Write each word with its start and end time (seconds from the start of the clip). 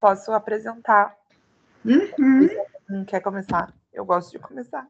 posso 0.00 0.32
apresentar. 0.32 1.14
Uhum. 1.84 3.04
Quer 3.06 3.20
começar? 3.20 3.72
Eu 3.92 4.04
gosto 4.04 4.32
de 4.32 4.38
começar. 4.38 4.88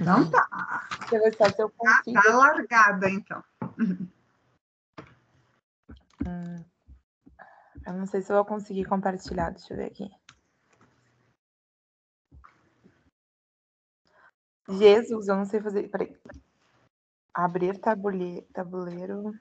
Então 0.00 0.30
tá. 0.30 0.88
Deixa 1.00 1.16
eu 1.16 1.22
ver 1.22 1.54
se 1.54 1.62
eu 1.62 1.70
consigo. 1.70 2.22
tá 2.22 2.34
largada, 2.34 3.10
então. 3.10 3.44
Hum, 6.26 6.64
eu 7.86 7.92
não 7.92 8.06
sei 8.06 8.22
se 8.22 8.32
eu 8.32 8.36
vou 8.36 8.44
conseguir 8.44 8.84
compartilhar. 8.84 9.50
Deixa 9.50 9.72
eu 9.72 9.76
ver 9.76 9.86
aqui. 9.86 10.10
Jesus, 14.68 15.28
eu 15.28 15.36
não 15.36 15.44
sei 15.44 15.60
fazer. 15.60 15.88
Peraí. 15.88 16.16
Abrir 17.32 17.78
tabule... 17.78 18.42
tabuleiro. 18.52 19.32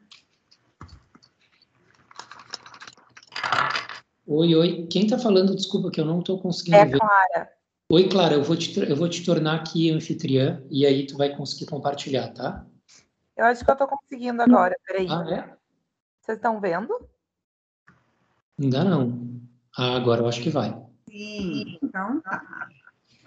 Oi, 4.25 4.55
oi. 4.55 4.87
Quem 4.87 5.05
tá 5.05 5.17
falando? 5.17 5.55
Desculpa 5.55 5.91
que 5.91 5.99
eu 5.99 6.05
não 6.05 6.21
tô 6.21 6.39
conseguindo 6.39 6.77
É 6.77 6.85
ver. 6.85 6.99
Clara. 6.99 7.51
Oi, 7.91 8.09
Clara, 8.09 8.35
eu 8.35 8.43
vou, 8.43 8.55
te, 8.55 8.79
eu 8.79 8.95
vou 8.95 9.09
te 9.09 9.25
tornar 9.25 9.55
aqui 9.55 9.91
anfitriã 9.91 10.63
e 10.69 10.85
aí 10.85 11.05
tu 11.05 11.17
vai 11.17 11.35
conseguir 11.35 11.65
compartilhar, 11.65 12.29
tá? 12.29 12.65
Eu 13.35 13.45
acho 13.45 13.65
que 13.65 13.69
eu 13.69 13.75
tô 13.75 13.87
conseguindo 13.87 14.41
agora. 14.41 14.75
Peraí. 14.85 15.07
Ah, 15.09 15.25
é? 15.29 15.57
Vocês 16.21 16.37
estão 16.37 16.59
vendo? 16.61 16.97
Ainda 18.59 18.83
não. 18.83 19.41
Ah, 19.77 19.95
agora 19.95 20.21
eu 20.21 20.27
acho 20.27 20.41
que 20.41 20.49
vai. 20.49 20.69
Sim, 21.09 21.77
então 21.81 22.21
tá. 22.21 22.69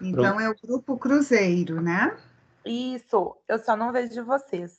Então 0.00 0.40
é 0.40 0.48
o 0.48 0.56
grupo 0.56 0.96
Cruzeiro, 0.96 1.80
né? 1.80 2.16
Isso. 2.64 3.36
Eu 3.46 3.58
só 3.58 3.76
não 3.76 3.92
vejo 3.92 4.24
vocês. 4.24 4.78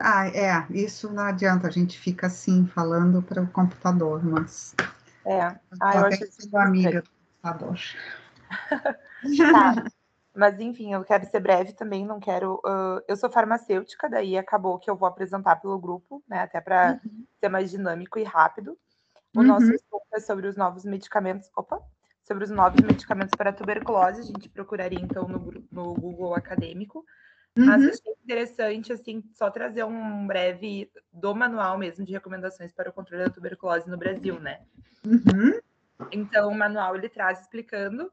Ah, 0.00 0.26
é, 0.28 0.66
isso 0.70 1.12
não 1.12 1.22
adianta, 1.22 1.68
a 1.68 1.70
gente 1.70 1.98
fica 1.98 2.26
assim 2.26 2.66
falando 2.66 3.22
para 3.22 3.42
o 3.42 3.50
computador, 3.50 4.24
mas 4.24 4.74
É. 5.24 5.40
Ah, 5.80 5.94
eu 5.96 6.00
eu 6.00 6.06
acho 6.06 6.26
sido 6.32 6.56
amiga 6.56 7.02
do 7.02 7.08
computador. 7.42 7.78
Tá. 9.50 9.74
Mas 10.36 10.58
enfim, 10.58 10.92
eu 10.92 11.04
quero 11.04 11.24
ser 11.26 11.38
breve 11.38 11.72
também, 11.74 12.04
não 12.04 12.18
quero. 12.18 12.60
ah, 12.66 13.00
eu 13.06 13.16
sou 13.16 13.30
farmacêutica, 13.30 14.08
daí 14.10 14.36
acabou 14.36 14.78
que 14.78 14.90
eu 14.90 14.96
vou 14.96 15.08
apresentar 15.08 15.56
pelo 15.56 15.78
grupo, 15.78 16.22
né? 16.28 16.40
Até 16.40 16.60
para 16.60 17.00
ser 17.38 17.48
mais 17.48 17.70
dinâmico 17.70 18.18
e 18.18 18.24
rápido. 18.24 18.76
O 19.34 19.40
Uhum. 19.40 19.46
nosso 19.46 19.72
estudo 19.72 20.02
é 20.12 20.20
sobre 20.20 20.46
os 20.48 20.56
novos 20.56 20.84
medicamentos. 20.84 21.48
Opa! 21.56 21.80
Sobre 22.24 22.44
os 22.44 22.50
novos 22.50 22.80
medicamentos 22.82 23.34
para 23.36 23.52
tuberculose. 23.52 24.20
A 24.20 24.24
gente 24.24 24.48
procuraria 24.48 25.00
então 25.00 25.28
no, 25.28 25.52
no 25.70 25.94
Google 25.94 26.34
acadêmico. 26.34 27.04
Mas 27.56 27.82
Uhum. 27.82 27.88
achei 27.90 28.12
interessante, 28.24 28.92
assim, 28.92 29.22
só 29.32 29.48
trazer 29.50 29.84
um 29.84 30.26
breve 30.26 30.90
do 31.12 31.34
manual 31.34 31.78
mesmo 31.78 32.04
de 32.04 32.12
recomendações 32.12 32.72
para 32.72 32.90
o 32.90 32.92
controle 32.92 33.24
da 33.24 33.30
tuberculose 33.30 33.88
no 33.88 33.96
Brasil, 33.96 34.40
né? 34.40 34.60
Uhum. 35.06 35.60
Então, 36.10 36.50
o 36.50 36.54
manual 36.54 36.96
ele 36.96 37.08
traz 37.08 37.40
explicando 37.42 38.10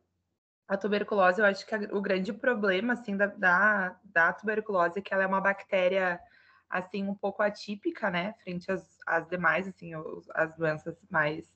a 0.67 0.77
tuberculose. 0.77 1.41
Eu 1.41 1.45
acho 1.45 1.65
que 1.65 1.73
a- 1.73 1.89
o 1.91 2.01
grande 2.01 2.31
problema 2.31 2.93
assim 2.93 3.17
da, 3.17 3.25
da, 3.25 3.95
da 4.05 4.31
tuberculose 4.31 4.99
é 4.99 5.01
que 5.01 5.13
ela 5.13 5.23
é 5.23 5.27
uma 5.27 5.41
bactéria 5.41 6.19
assim 6.69 7.03
um 7.07 7.15
pouco 7.15 7.41
atípica, 7.41 8.09
né, 8.09 8.33
frente 8.43 8.71
às, 8.71 8.99
às 9.05 9.27
demais 9.27 9.67
assim 9.67 9.93
os- 9.95 10.29
as 10.35 10.55
doenças 10.55 10.95
mais 11.09 11.51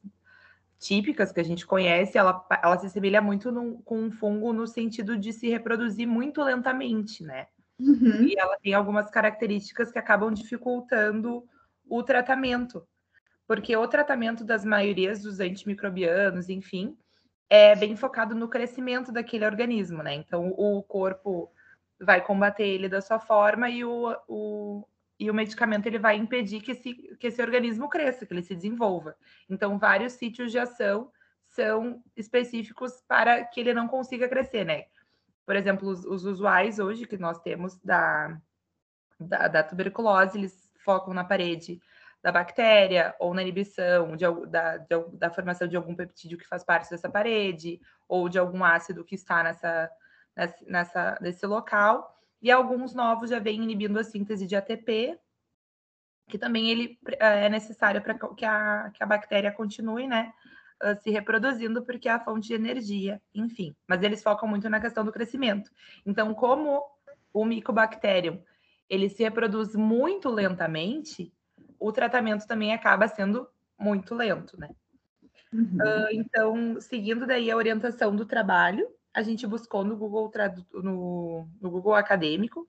típicas 0.79 1.31
que 1.31 1.39
a 1.39 1.43
gente 1.43 1.65
conhece. 1.65 2.17
Ela, 2.17 2.45
ela 2.61 2.77
se 2.79 2.87
assemelha 2.87 3.21
muito 3.21 3.51
num- 3.51 3.81
com 3.83 3.97
um 3.99 4.11
fungo 4.11 4.51
no 4.51 4.67
sentido 4.67 5.15
de 5.17 5.31
se 5.31 5.47
reproduzir 5.49 6.07
muito 6.07 6.41
lentamente, 6.43 7.23
né? 7.23 7.47
Uhum. 7.77 8.23
e 8.23 8.39
ela 8.39 8.57
tem 8.57 8.73
algumas 8.73 9.09
características 9.09 9.91
que 9.91 9.99
acabam 9.99 10.33
dificultando 10.33 11.43
o 11.89 12.01
tratamento. 12.03 12.87
Porque 13.47 13.75
o 13.75 13.87
tratamento 13.87 14.43
das 14.43 14.65
maiorias 14.65 15.21
dos 15.21 15.39
antimicrobianos, 15.39 16.49
enfim, 16.49 16.97
é 17.49 17.75
bem 17.75 17.95
focado 17.95 18.33
no 18.33 18.47
crescimento 18.47 19.11
daquele 19.11 19.45
organismo, 19.45 20.01
né? 20.01 20.15
Então, 20.15 20.49
o 20.57 20.81
corpo 20.81 21.51
vai 21.99 22.21
combater 22.21 22.67
ele 22.67 22.89
da 22.89 23.01
sua 23.01 23.19
forma 23.19 23.69
e 23.69 23.85
o, 23.85 24.15
o, 24.27 24.87
e 25.19 25.29
o 25.29 25.33
medicamento 25.33 25.85
ele 25.85 25.99
vai 25.99 26.17
impedir 26.17 26.61
que 26.61 26.71
esse, 26.71 26.93
que 26.93 27.27
esse 27.27 27.41
organismo 27.41 27.87
cresça, 27.87 28.25
que 28.25 28.33
ele 28.33 28.41
se 28.41 28.55
desenvolva. 28.55 29.15
Então, 29.49 29.77
vários 29.77 30.13
sítios 30.13 30.51
de 30.51 30.57
ação 30.57 31.11
são 31.43 32.03
específicos 32.17 33.01
para 33.07 33.45
que 33.45 33.59
ele 33.59 33.73
não 33.73 33.87
consiga 33.87 34.27
crescer, 34.27 34.65
né? 34.65 34.85
Por 35.45 35.55
exemplo, 35.55 35.87
os, 35.89 36.03
os 36.05 36.25
usuais 36.25 36.79
hoje 36.79 37.05
que 37.05 37.17
nós 37.17 37.39
temos 37.39 37.75
da, 37.81 38.39
da, 39.19 39.47
da 39.47 39.63
tuberculose, 39.63 40.37
eles 40.37 40.71
focam 40.83 41.13
na 41.13 41.23
parede 41.23 41.79
da 42.21 42.31
bactéria 42.31 43.15
ou 43.19 43.35
na 43.35 43.43
inibição 43.43 44.15
de, 44.15 44.25
da, 44.47 44.77
de 44.77 44.95
da 45.13 45.29
formação 45.29 45.67
de 45.67 45.75
algum 45.75 45.95
peptídeo 45.95 46.39
que 46.39 46.47
faz 46.47 46.63
parte 46.63 46.89
dessa 46.89 47.07
parede 47.07 47.79
ou 48.07 48.27
de 48.27 48.39
algum 48.39 48.63
ácido 48.63 49.05
que 49.05 49.13
está 49.13 49.43
nessa, 49.43 49.91
nessa, 50.35 50.65
nessa 50.65 51.17
nesse 51.21 51.45
local. 51.45 52.15
E 52.41 52.51
alguns 52.51 52.95
novos 52.95 53.29
já 53.29 53.39
vêm 53.39 53.61
inibindo 53.61 53.99
a 53.99 54.03
síntese 54.03 54.47
de 54.47 54.55
ATP, 54.55 55.19
que 56.27 56.37
também 56.37 56.69
ele 56.69 56.99
é 57.19 57.47
necessário 57.47 58.01
para 58.01 58.15
que 58.15 58.45
a, 58.45 58.89
que 58.91 59.03
a 59.03 59.05
bactéria 59.05 59.51
continue, 59.51 60.07
né? 60.07 60.33
Ah, 60.81 60.95
se 60.95 61.09
reproduzindo 61.09 61.83
porque 61.83 62.09
é 62.09 62.11
a 62.11 62.19
fonte 62.19 62.47
de 62.47 62.53
energia, 62.53 63.21
enfim. 63.33 63.75
Mas 63.87 64.03
eles 64.03 64.21
focam 64.21 64.47
muito 64.47 64.69
na 64.69 64.79
questão 64.79 65.03
do 65.03 65.11
crescimento. 65.11 65.71
Então, 66.05 66.33
como 66.33 66.83
o 67.33 67.45
Mycobacterium 67.45 68.41
ele 68.89 69.09
se 69.09 69.23
reproduz 69.23 69.75
muito 69.75 70.29
lentamente, 70.29 71.33
o 71.79 71.91
tratamento 71.91 72.45
também 72.45 72.73
acaba 72.73 73.07
sendo 73.07 73.47
muito 73.77 74.13
lento, 74.13 74.59
né? 74.59 74.69
Uhum. 75.51 75.77
Ah, 75.81 76.07
Então, 76.11 76.81
seguindo 76.81 77.25
daí 77.25 77.49
a 77.49 77.57
orientação 77.57 78.15
do 78.15 78.25
trabalho, 78.25 78.87
a 79.13 79.21
gente 79.21 79.47
buscou 79.47 79.83
no 79.83 79.95
Google, 79.95 80.31
no, 80.73 81.47
no 81.61 81.71
Google 81.71 81.95
Acadêmico, 81.95 82.67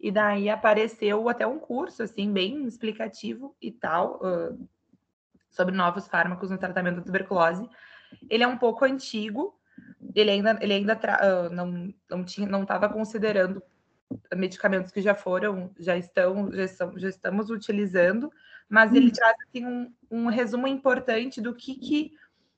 e 0.00 0.10
daí 0.10 0.48
apareceu 0.48 1.28
até 1.28 1.46
um 1.46 1.58
curso, 1.58 2.02
assim, 2.02 2.32
bem 2.32 2.66
explicativo 2.66 3.54
e 3.60 3.70
tal, 3.70 4.20
ah, 4.24 4.56
sobre 5.52 5.76
novos 5.76 6.08
fármacos 6.08 6.50
no 6.50 6.58
tratamento 6.58 6.96
da 6.96 7.02
tuberculose. 7.02 7.68
Ele 8.28 8.42
é 8.42 8.48
um 8.48 8.58
pouco 8.58 8.84
antigo, 8.84 9.54
ele 10.14 10.30
ainda, 10.30 10.58
ele 10.60 10.72
ainda 10.74 10.98
ah, 11.04 11.48
não 11.50 11.94
não 12.10 12.24
tinha, 12.24 12.48
não 12.48 12.62
estava 12.62 12.88
considerando 12.88 13.62
medicamentos 14.34 14.90
que 14.90 15.00
já 15.00 15.14
foram, 15.14 15.70
já 15.78 15.96
estão, 15.96 16.52
já, 16.52 16.64
estão, 16.64 16.98
já 16.98 17.08
estamos 17.08 17.50
utilizando, 17.50 18.30
mas 18.68 18.92
ele 18.94 19.10
traz 19.10 19.36
assim, 19.48 19.64
um, 19.64 19.94
um 20.10 20.26
resumo 20.26 20.66
importante 20.66 21.40
do 21.40 21.54
que, 21.54 21.74
que 21.76 22.12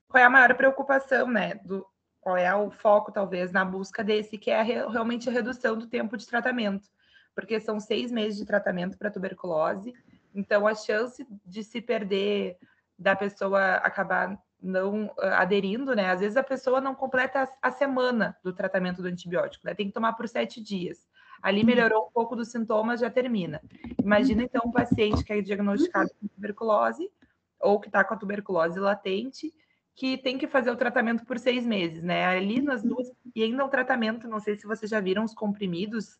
qual 0.09 0.22
é 0.22 0.27
a 0.27 0.31
maior 0.31 0.54
preocupação, 0.56 1.28
né? 1.28 1.54
Do, 1.65 1.87
qual 2.21 2.37
é 2.37 2.54
o 2.54 2.71
foco, 2.71 3.12
talvez, 3.12 3.53
na 3.53 3.65
busca 3.65 4.03
desse, 4.03 4.38
que 4.38 4.50
é 4.50 4.59
a 4.59 4.62
re- 4.62 4.87
realmente 4.88 5.28
a 5.28 5.33
redução 5.33 5.77
do 5.77 5.87
tempo 5.87 6.16
de 6.16 6.27
tratamento, 6.27 6.88
porque 7.34 7.60
são 7.60 7.78
seis 7.78 8.10
meses 8.10 8.38
de 8.38 8.47
tratamento 8.47 8.97
para 8.97 9.10
tuberculose, 9.10 9.93
então 10.34 10.66
a 10.66 10.75
chance 10.75 11.27
de 11.44 11.62
se 11.62 11.81
perder 11.83 12.56
da 12.99 13.16
pessoa 13.16 13.77
acabar 13.77 14.38
não 14.65 15.12
ah, 15.19 15.43
aderindo, 15.43 15.94
né? 15.94 16.10
Às 16.10 16.21
vezes 16.21 16.37
a 16.37 16.43
pessoa 16.43 16.81
não 16.81 16.94
completa 16.94 17.49
a, 17.60 17.71
semana 17.71 18.37
do 18.43 18.53
tratamento 18.53 19.03
do 19.03 19.09
antibiótico, 19.09 19.66
né? 19.66 19.75
Tem 19.75 19.87
que 19.87 19.93
tomar 19.93 20.15
por 20.15 20.27
sete 20.28 20.62
dias. 20.62 21.06
Ali 21.43 21.62
melhorou 21.62 22.06
um 22.06 22.10
pouco 22.10 22.34
dos 22.34 22.49
sintomas, 22.50 23.00
já 23.00 23.10
termina. 23.10 23.60
Imagina 24.03 24.43
então 24.43 24.62
um 24.65 24.72
paciente 24.72 25.22
que 25.22 25.33
é 25.33 25.43
diagnosticado 25.43 26.09
com 26.19 26.27
tuberculose 26.28 27.10
ou 27.60 27.78
que 27.78 27.88
está 27.88 28.03
com 28.03 28.15
a 28.15 28.16
tuberculose 28.16 28.81
latente, 28.81 29.53
que 29.94 30.16
tem 30.16 30.38
que 30.38 30.47
fazer 30.47 30.71
o 30.71 30.77
tratamento 30.77 31.25
por 31.27 31.38
seis 31.38 31.66
meses, 31.66 32.03
né? 32.03 32.25
Ali 32.25 32.62
nas 32.62 32.83
duas 32.83 33.12
e 33.34 33.43
ainda 33.43 33.65
o 33.65 33.69
tratamento, 33.69 34.27
não 34.27 34.41
sei 34.41 34.56
se 34.56 34.66
vocês 34.66 34.91
já 34.91 35.00
viram 35.00 35.25
os 35.25 35.34
comprimidos 35.34 36.19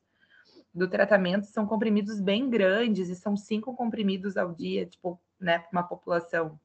do 0.75 0.89
tratamento, 0.89 1.47
são 1.47 1.67
comprimidos 1.67 2.21
bem 2.21 2.51
grandes 2.51 3.09
e 3.09 3.15
são 3.15 3.37
cinco 3.37 3.75
comprimidos 3.75 4.37
ao 4.37 4.53
dia, 4.53 4.85
tipo, 4.85 5.21
né, 5.41 5.59
para 5.59 5.71
uma 5.73 5.83
população 5.83 6.59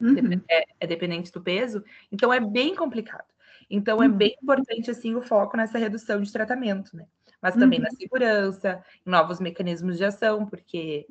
Uhum. 0.00 0.40
é, 0.50 0.64
é 0.80 0.86
dependente 0.86 1.30
do 1.32 1.40
peso, 1.40 1.82
então 2.10 2.32
é 2.32 2.40
bem 2.40 2.74
complicado. 2.74 3.24
Então 3.70 4.02
é 4.02 4.08
bem 4.08 4.36
importante 4.42 4.90
assim 4.90 5.14
o 5.14 5.22
foco 5.22 5.56
nessa 5.56 5.78
redução 5.78 6.20
de 6.20 6.30
tratamento, 6.32 6.94
né? 6.96 7.06
Mas 7.40 7.54
também 7.54 7.78
na 7.78 7.90
segurança, 7.90 8.84
em 9.06 9.10
novos 9.10 9.40
mecanismos 9.40 9.96
de 9.96 10.04
ação, 10.04 10.44
porque 10.46 11.06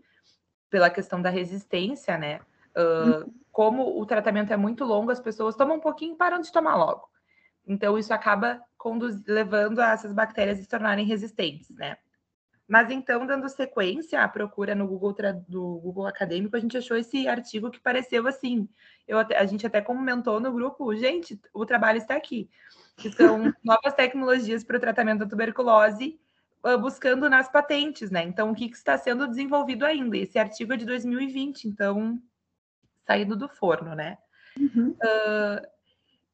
pela 0.70 0.90
questão 0.90 1.22
da 1.22 1.30
resistência, 1.30 2.18
né? 2.18 2.42
ah, 2.76 3.26
como 3.52 4.00
o 4.00 4.06
tratamento 4.06 4.52
é 4.52 4.58
muito 4.58 4.84
longo, 4.84 5.12
as 5.12 5.20
pessoas 5.20 5.56
tomam 5.56 5.78
um 5.78 5.80
pouquinho 5.80 6.16
e 6.16 6.18
param 6.18 6.42
de 6.42 6.52
tomar 6.52 6.76
logo. 6.76 7.08
Então 7.66 7.98
isso 7.98 8.14
acaba 8.14 8.62
conduz- 8.78 9.24
levando 9.26 9.80
a 9.80 9.92
essas 9.92 10.12
bactérias 10.12 10.58
se 10.58 10.68
tornarem 10.68 11.06
resistentes, 11.06 11.70
né? 11.70 11.98
Mas 12.74 12.90
então, 12.90 13.24
dando 13.28 13.48
sequência 13.50 14.24
à 14.24 14.28
procura 14.28 14.74
no 14.74 14.88
Google 14.88 15.16
do 15.48 15.78
Google 15.78 16.08
Acadêmico, 16.08 16.56
a 16.56 16.60
gente 16.60 16.76
achou 16.76 16.98
esse 16.98 17.28
artigo 17.28 17.70
que 17.70 17.80
pareceu 17.80 18.28
assim. 18.28 18.68
Eu 19.08 19.20
a 19.20 19.46
gente 19.46 19.68
até 19.68 19.80
comentou 19.80 20.40
no 20.40 20.52
grupo, 20.52 20.96
gente, 20.96 21.40
o 21.54 21.68
trabalho 21.68 22.00
está 22.00 22.16
aqui. 22.16 22.50
Que 22.98 23.12
são 23.12 23.54
novas 23.64 23.94
tecnologias 23.94 24.64
para 24.64 24.78
o 24.78 24.80
tratamento 24.80 25.20
da 25.20 25.28
tuberculose, 25.28 26.20
ah, 26.64 26.76
buscando 26.76 27.30
nas 27.30 27.48
patentes, 27.48 28.10
né? 28.10 28.24
Então, 28.24 28.50
o 28.50 28.56
que, 28.56 28.68
que 28.68 28.76
está 28.76 28.98
sendo 28.98 29.28
desenvolvido 29.28 29.86
ainda? 29.86 30.18
Esse 30.18 30.40
artigo 30.40 30.74
é 30.74 30.78
de 30.78 30.88
2020, 30.88 31.66
então, 31.66 32.20
saído 33.06 33.36
do 33.36 33.48
forno, 33.48 33.94
né? 33.94 34.18
Uhum. 34.58 34.96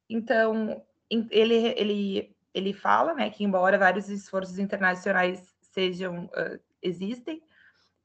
Então, 0.08 0.82
ele, 1.10 1.74
ele, 1.76 2.36
ele 2.54 2.72
fala 2.72 3.12
né, 3.12 3.28
que, 3.28 3.44
embora 3.44 3.76
vários 3.76 4.08
esforços 4.08 4.58
internacionais 4.58 5.49
sejam 5.72 6.26
uh, 6.26 6.60
existem, 6.82 7.42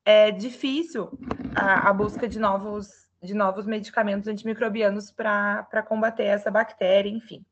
é 0.04 0.32
difícil 0.32 1.12
a, 1.56 1.90
a, 1.90 1.94
busca 1.94 2.28
de 2.28 2.40
novos, 2.40 3.08
de 3.22 3.34
novos 3.34 3.66
medicamentos 3.66 4.28
antimicrobianos 4.28 5.12
para 5.12 5.84
combater 5.88 6.26
essa 6.26 6.52
bactéria, 6.52 7.10
enfim. 7.10 7.46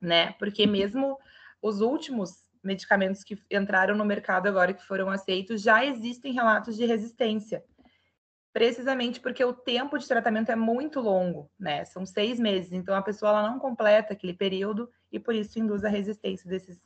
Né? 0.00 0.32
Porque 0.32 0.66
mesmo 0.66 1.18
os 1.60 1.80
últimos 1.80 2.46
medicamentos 2.62 3.24
que 3.24 3.38
entraram 3.50 3.96
no 3.96 4.04
mercado 4.04 4.46
agora, 4.46 4.74
que 4.74 4.86
foram 4.86 5.10
aceitos, 5.10 5.62
já 5.62 5.84
existem 5.84 6.32
relatos 6.32 6.76
de 6.76 6.84
resistência 6.84 7.64
precisamente 8.56 9.20
porque 9.20 9.44
o 9.44 9.52
tempo 9.52 9.98
de 9.98 10.08
tratamento 10.08 10.50
é 10.50 10.56
muito 10.56 10.98
longo, 10.98 11.50
né? 11.58 11.84
São 11.84 12.06
seis 12.06 12.40
meses, 12.40 12.72
então 12.72 12.94
a 12.94 13.02
pessoa 13.02 13.28
ela 13.28 13.50
não 13.50 13.58
completa 13.58 14.14
aquele 14.14 14.32
período 14.32 14.90
e 15.12 15.20
por 15.20 15.34
isso 15.34 15.58
induz 15.58 15.84
a 15.84 15.90
resistência 15.90 16.48
desses 16.48 16.80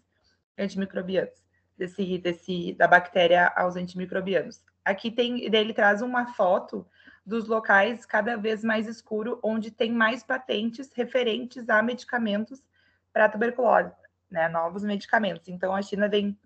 antimicrobianos, 0.58 1.44
desse, 1.80 2.18
desse 2.18 2.74
da 2.74 2.86
bactéria 2.86 3.50
aos 3.56 3.74
antimicrobianos. 3.74 4.62
Aqui 4.84 5.10
tem, 5.10 5.44
ele 5.44 5.72
traz 5.72 6.02
uma 6.02 6.26
foto 6.34 6.86
dos 7.24 7.48
locais 7.48 8.04
cada 8.04 8.36
vez 8.36 8.62
mais 8.62 8.86
escuro, 8.86 9.40
onde 9.42 9.70
tem 9.70 9.90
mais 9.90 10.22
patentes 10.22 10.92
referentes 10.92 11.70
a 11.70 11.82
medicamentos 11.82 12.62
para 13.12 13.30
tuberculose, 13.30 13.94
né? 14.30 14.46
Novos 14.48 14.84
medicamentos. 14.84 15.48
Então 15.48 15.74
a 15.74 15.80
China 15.80 16.06
vem 16.06 16.38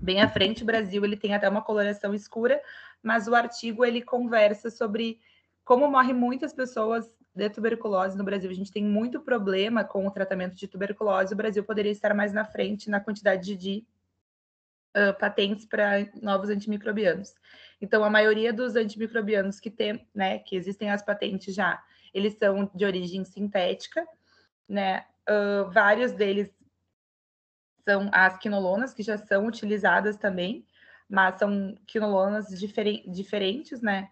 bem 0.00 0.20
à 0.20 0.28
frente, 0.28 0.62
o 0.62 0.66
Brasil 0.66 1.04
ele 1.04 1.16
tem 1.16 1.34
até 1.34 1.48
uma 1.48 1.62
coloração 1.62 2.14
escura, 2.14 2.60
mas 3.02 3.26
o 3.26 3.34
artigo 3.34 3.84
ele 3.84 4.00
conversa 4.00 4.70
sobre 4.70 5.18
como 5.64 5.90
morrem 5.90 6.14
muitas 6.14 6.52
pessoas 6.52 7.16
de 7.34 7.50
tuberculose 7.50 8.16
no 8.16 8.24
Brasil. 8.24 8.50
A 8.50 8.54
gente 8.54 8.70
tem 8.70 8.84
muito 8.84 9.20
problema 9.20 9.82
com 9.82 10.06
o 10.06 10.10
tratamento 10.10 10.54
de 10.54 10.68
tuberculose. 10.68 11.34
O 11.34 11.36
Brasil 11.36 11.64
poderia 11.64 11.90
estar 11.90 12.14
mais 12.14 12.32
na 12.32 12.44
frente 12.44 12.90
na 12.90 13.00
quantidade 13.00 13.56
de 13.56 13.84
uh, 14.96 15.18
patentes 15.18 15.64
para 15.64 16.06
novos 16.20 16.48
antimicrobianos. 16.48 17.34
Então, 17.80 18.04
a 18.04 18.10
maioria 18.10 18.52
dos 18.52 18.76
antimicrobianos 18.76 19.58
que 19.58 19.70
tem, 19.70 20.06
né, 20.14 20.38
que 20.38 20.54
existem 20.54 20.90
as 20.90 21.02
patentes 21.02 21.54
já, 21.54 21.82
eles 22.14 22.34
são 22.34 22.70
de 22.74 22.84
origem 22.84 23.24
sintética, 23.24 24.06
né? 24.68 25.04
Uh, 25.28 25.70
vários 25.70 26.12
deles 26.12 26.50
são 27.84 28.08
as 28.12 28.38
quinolonas, 28.38 28.94
que 28.94 29.02
já 29.02 29.18
são 29.18 29.46
utilizadas 29.46 30.16
também, 30.16 30.64
mas 31.08 31.38
são 31.38 31.76
quinolonas 31.86 32.48
diferen 32.48 33.02
diferentes, 33.10 33.80
né? 33.80 34.08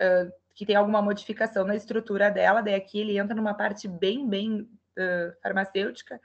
Uh, 0.00 0.32
que 0.54 0.66
tem 0.66 0.76
alguma 0.76 1.02
modificação 1.02 1.64
na 1.64 1.76
estrutura 1.76 2.30
dela, 2.30 2.60
daí 2.60 2.74
aqui 2.74 3.00
ele 3.00 3.18
entra 3.18 3.34
numa 3.34 3.54
parte 3.54 3.88
bem, 3.88 4.28
bem 4.28 4.60
uh, 4.60 5.40
farmacêutica. 5.42 6.20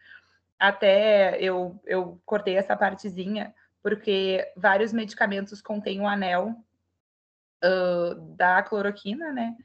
Até 0.57 1.39
eu, 1.41 1.79
eu 1.85 2.21
cortei 2.25 2.57
essa 2.57 2.75
partezinha, 2.75 3.53
porque 3.85 4.51
vários 4.57 4.91
medicamentos 4.91 5.61
contêm 5.61 5.99
o 5.99 6.03
um 6.05 6.07
anel 6.07 6.55
uh, 7.63 8.15
da 8.35 8.63
cloroquina, 8.63 9.31
né? 9.31 9.55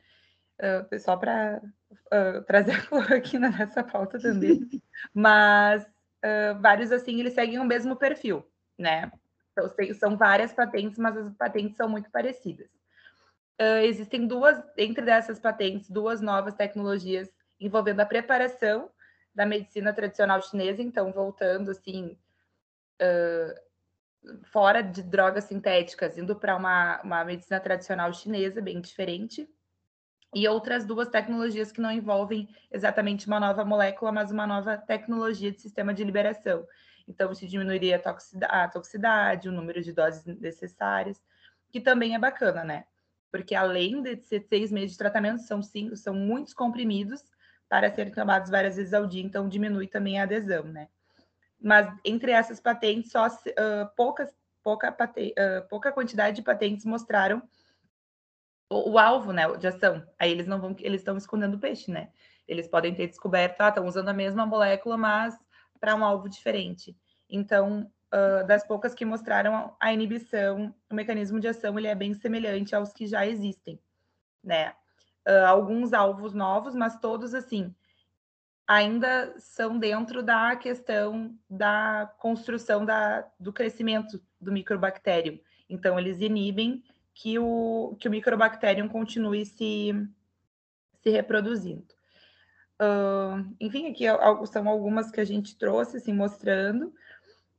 Uh, 0.61 0.99
só 0.99 1.17
para 1.17 1.63
uh, 1.91 2.43
trazer 2.43 2.73
a 2.73 2.83
cloroquina 2.85 3.49
nessa 3.49 3.83
pauta 3.83 4.21
também. 4.21 4.69
Mas 5.15 5.87
vários, 6.61 6.93
assim, 6.93 7.19
eles 7.19 7.33
seguem 7.33 7.59
o 7.59 7.65
mesmo 7.65 7.97
perfil, 7.97 8.47
né? 8.79 9.11
Então, 9.53 9.73
são 9.95 10.19
várias 10.19 10.53
patentes, 10.53 10.99
mas 10.99 11.17
as 11.17 11.35
patentes 11.35 11.79
são 11.79 11.89
muito 11.89 12.11
parecidas. 12.11 12.69
Existem 13.83 14.27
duas, 14.27 14.63
entre 14.77 15.03
dessas 15.03 15.41
patentes, 15.41 15.89
duas 15.89 16.21
novas 16.21 16.53
tecnologias 16.53 17.31
envolvendo 17.59 18.01
a 18.01 18.07
preparação 18.07 18.91
da 19.35 19.47
medicina 19.47 19.95
tradicional 19.95 20.43
chinesa, 20.43 20.83
então 20.83 21.11
voltando 21.11 21.71
assim, 21.71 22.19
fora 24.45 24.83
de 24.83 25.03
drogas 25.03 25.45
sintéticas, 25.45 26.19
indo 26.19 26.37
para 26.37 26.57
uma, 26.57 27.01
uma 27.03 27.25
medicina 27.25 27.61
tradicional 27.61 28.13
chinesa, 28.13 28.61
bem 28.61 28.81
diferente, 28.81 29.49
e 30.35 30.47
outras 30.47 30.85
duas 30.85 31.09
tecnologias 31.09 31.73
que 31.73 31.81
não 31.81 31.91
envolvem 31.91 32.49
exatamente 32.71 33.27
uma 33.27 33.41
nova 33.41 33.65
molécula, 33.65 34.13
mas 34.13 34.31
uma 34.31 34.47
nova 34.47 34.77
tecnologia 34.77 35.51
de 35.51 35.61
sistema 35.61 35.93
de 35.93 36.05
liberação. 36.05 36.67
Então, 37.09 37.33
isso 37.33 37.47
diminuiria 37.47 38.01
a 38.05 38.63
a 38.65 38.69
toxicidade, 38.69 39.49
o 39.49 39.53
número 39.53 39.83
de 39.83 39.93
doses 39.93 40.25
necessárias, 40.25 41.21
que 41.69 41.81
também 41.81 42.15
é 42.15 42.19
bacana, 42.19 42.63
né? 42.63 42.85
Porque 43.33 43.55
além 43.55 44.03
de 44.03 44.17
ser 44.23 44.41
seis 44.43 44.71
meses 44.71 44.93
de 44.93 44.99
tratamento, 44.99 45.43
são 45.43 45.63
cinco, 45.63 45.97
são 45.97 46.15
muitos 46.15 46.55
comprimidos 46.55 47.25
para 47.69 47.93
serem 47.93 48.13
tomados 48.13 48.51
várias 48.51 48.77
vezes 48.77 48.93
ao 48.93 49.07
dia, 49.07 49.23
então 49.23 49.49
diminui 49.49 49.89
também 49.89 50.21
a 50.21 50.25
adesão, 50.25 50.65
né? 50.65 50.89
Mas 51.61 51.93
entre 52.05 52.33
essas 52.33 52.59
patentes, 52.59 53.13
só 53.13 53.27
uh, 53.27 53.95
poucas, 53.97 54.35
pouca, 54.63 54.91
uh, 54.91 55.69
pouca 55.69 55.93
quantidade 55.93 56.37
de 56.37 56.43
patentes 56.43 56.87
mostraram 56.87 57.43
o, 58.71 58.93
o, 58.93 58.99
alvo, 58.99 59.33
né, 59.33 59.47
de 59.59 59.67
ação. 59.67 60.03
Aí 60.19 60.31
eles 60.31 60.47
não 60.47 60.61
vão, 60.61 60.75
eles 60.79 61.01
estão 61.03 61.17
escondendo 61.17 61.57
o 61.57 61.61
peixe, 61.61 61.91
né? 61.91 62.09
Eles 62.49 62.67
podem 62.67 62.95
ter 62.95 63.07
descoberto, 63.07 63.61
ah, 63.61 63.69
estão 63.69 63.87
usando 63.87 64.09
a 64.09 64.15
mesma 64.15 64.47
molécula, 64.47 64.97
mas 64.97 65.39
para 65.79 65.95
um 65.95 66.05
alvo 66.05 66.29
diferente. 66.29 66.97
Então, 67.29 67.91
uh, 68.13 68.47
das 68.47 68.67
poucas 68.67 68.95
que 68.95 69.05
mostraram 69.05 69.77
a 69.79 69.93
inibição, 69.93 70.75
o 70.91 70.95
mecanismo 70.95 71.39
de 71.39 71.49
ação 71.49 71.79
ele 71.79 71.89
é 71.89 71.95
bem 71.95 72.15
semelhante 72.15 72.75
aos 72.75 72.93
que 72.93 73.07
já 73.07 73.27
existem, 73.27 73.79
né? 74.43 74.75
Alguns 75.47 75.93
alvos 75.93 76.33
novos, 76.33 76.75
mas 76.75 76.99
todos 76.99 77.35
assim 77.35 77.73
ainda 78.71 79.35
são 79.37 79.77
dentro 79.77 80.23
da 80.23 80.55
questão 80.55 81.37
da 81.51 82.09
construção 82.19 82.85
da, 82.85 83.27
do 83.37 83.53
crescimento 83.53 84.23
do 84.41 84.53
microbactério. 84.53 85.41
Então, 85.69 85.99
eles 85.99 86.21
inibem 86.21 86.85
que 87.13 87.37
o, 87.37 87.97
que 87.99 88.07
o 88.07 88.11
microbacterium 88.13 88.87
continue 88.87 89.45
se, 89.45 89.93
se 91.03 91.11
reproduzindo. 91.11 91.85
Uh, 92.81 93.53
enfim, 93.59 93.89
aqui 93.89 94.05
são 94.47 94.69
algumas 94.69 95.11
que 95.11 95.21
a 95.21 95.25
gente 95.25 95.59
trouxe, 95.59 95.97
assim, 95.97 96.13
mostrando. 96.13 96.95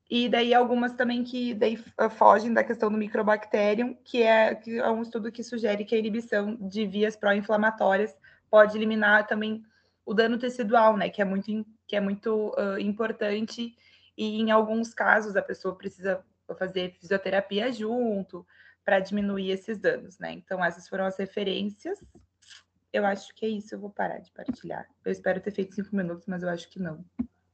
E 0.10 0.30
daí 0.30 0.54
algumas 0.54 0.94
também 0.94 1.26
que 1.26 1.54
daí 1.54 1.76
fogem 2.12 2.54
da 2.54 2.64
questão 2.64 2.90
do 2.90 2.98
microbacterium, 2.98 3.98
que 4.06 4.24
é, 4.24 4.56
que 4.56 4.78
é 4.78 4.90
um 4.90 5.02
estudo 5.02 5.30
que 5.30 5.44
sugere 5.44 5.84
que 5.84 5.94
a 5.94 6.00
inibição 6.00 6.56
de 6.56 6.86
vias 6.86 7.18
pró-inflamatórias 7.18 8.16
pode 8.50 8.78
eliminar 8.78 9.28
também 9.28 9.62
o 10.06 10.14
dano 10.14 10.38
tecidual, 10.38 10.98
né? 10.98 11.10
Que 11.10 11.22
é 11.22 11.26
muito, 11.26 11.66
que 11.88 11.96
é 11.96 12.02
muito 12.02 12.54
uh, 12.58 12.80
importante. 12.80 13.76
E 14.18 14.42
em 14.42 14.52
alguns 14.52 14.94
casos 14.94 15.36
a 15.36 15.42
pessoa 15.42 15.76
precisa 15.76 16.24
fazer 16.58 16.96
fisioterapia 17.00 17.72
junto 17.72 18.46
para 18.84 19.00
diminuir 19.00 19.52
esses 19.52 19.78
danos, 19.78 20.20
né? 20.20 20.34
Então, 20.34 20.64
essas 20.64 20.88
foram 20.88 21.06
as 21.06 21.18
referências 21.18 22.00
eu 22.94 23.06
acho 23.06 23.34
que 23.36 23.46
é 23.46 23.50
isso. 23.50 23.76
Eu 23.76 23.80
vou 23.80 23.90
parar 23.90 24.20
de 24.20 24.32
partilhar. 24.32 24.86
Eu 25.06 25.12
espero 25.12 25.40
ter 25.40 25.52
feito 25.52 25.76
cinco 25.76 25.96
minutos, 25.96 26.26
mas 26.28 26.44
eu 26.44 26.50
acho 26.50 26.70
que 26.70 26.80
não. 26.80 27.04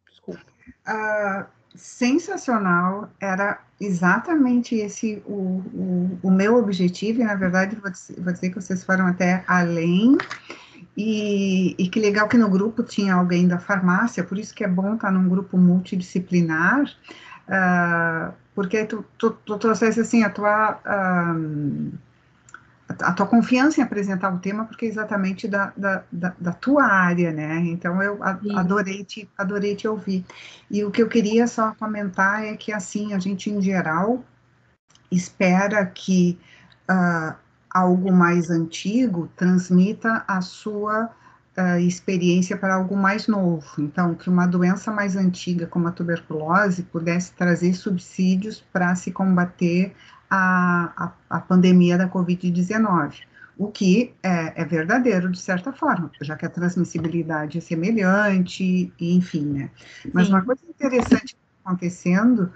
Desculpa. 0.09 0.41
Uh, 0.87 1.45
sensacional. 1.75 3.09
Era 3.21 3.63
exatamente 3.79 4.75
esse 4.75 5.21
o, 5.25 5.61
o, 5.73 6.19
o, 6.23 6.31
meu 6.31 6.57
objetivo. 6.57 7.21
E, 7.21 7.23
na 7.23 7.35
verdade, 7.35 7.75
vou 7.75 7.91
dizer, 7.91 8.19
vou 8.19 8.33
dizer 8.33 8.49
que 8.49 8.55
vocês 8.55 8.83
foram 8.83 9.05
até 9.05 9.43
além. 9.47 10.17
E, 10.97 11.75
e, 11.77 11.87
que 11.89 11.99
legal 11.99 12.27
que 12.27 12.39
no 12.39 12.49
grupo 12.49 12.81
tinha 12.81 13.13
alguém 13.13 13.47
da 13.47 13.59
farmácia, 13.59 14.23
por 14.23 14.35
isso 14.39 14.51
que 14.55 14.63
é 14.63 14.67
bom 14.67 14.95
estar 14.95 15.11
num 15.11 15.29
grupo 15.29 15.55
multidisciplinar, 15.55 16.85
uh, 17.47 18.33
porque 18.55 18.83
tu, 18.83 19.05
tu, 19.15 19.29
tu 19.45 19.59
trouxesse 19.59 19.99
assim 19.99 20.23
a 20.23 20.29
tua. 20.31 20.79
Uh, 20.83 21.91
a 23.01 23.11
tua 23.11 23.27
confiança 23.27 23.81
em 23.81 23.83
apresentar 23.83 24.33
o 24.33 24.39
tema, 24.39 24.65
porque 24.65 24.85
é 24.85 24.87
exatamente 24.87 25.47
da, 25.47 25.73
da, 25.75 26.03
da, 26.11 26.33
da 26.39 26.53
tua 26.53 26.85
área, 26.85 27.31
né? 27.33 27.57
Então, 27.65 28.01
eu 28.01 28.17
adorei 28.55 29.03
te, 29.03 29.29
adorei 29.37 29.75
te 29.75 29.87
ouvir. 29.87 30.25
E 30.71 30.85
o 30.85 30.89
que 30.89 31.03
eu 31.03 31.09
queria 31.09 31.47
só 31.47 31.73
comentar 31.75 32.45
é 32.45 32.55
que, 32.55 32.71
assim, 32.71 33.13
a 33.13 33.19
gente, 33.19 33.49
em 33.49 33.61
geral, 33.61 34.23
espera 35.11 35.85
que 35.85 36.39
uh, 36.89 37.35
algo 37.77 38.11
mais 38.11 38.49
antigo 38.49 39.29
transmita 39.35 40.23
a 40.27 40.41
sua 40.41 41.05
uh, 41.55 41.79
experiência 41.79 42.57
para 42.57 42.73
algo 42.73 42.97
mais 42.97 43.27
novo. 43.27 43.67
Então, 43.77 44.15
que 44.15 44.29
uma 44.29 44.47
doença 44.47 44.91
mais 44.91 45.15
antiga, 45.15 45.67
como 45.67 45.87
a 45.87 45.91
tuberculose, 45.91 46.81
pudesse 46.83 47.33
trazer 47.33 47.73
subsídios 47.75 48.63
para 48.73 48.95
se 48.95 49.11
combater 49.11 49.93
a, 50.27 50.91
a, 51.29 51.37
a 51.37 51.39
pandemia 51.39 51.99
da 51.99 52.09
Covid-19, 52.09 53.19
o 53.55 53.67
que 53.67 54.15
é, 54.23 54.59
é, 54.59 54.65
verdadeiro 54.65 55.31
de 55.31 55.39
certa 55.39 55.71
forma, 55.71 56.09
já 56.21 56.35
que 56.35 56.47
a 56.47 56.49
transmissibilidade 56.49 57.59
é 57.59 57.61
semelhante, 57.61 58.91
enfim, 58.99 59.45
né? 59.45 59.69
Mas 60.11 60.25
Sim. 60.25 60.33
uma 60.33 60.41
coisa 60.41 60.61
interessante 60.67 61.37
acontecendo 61.63 62.51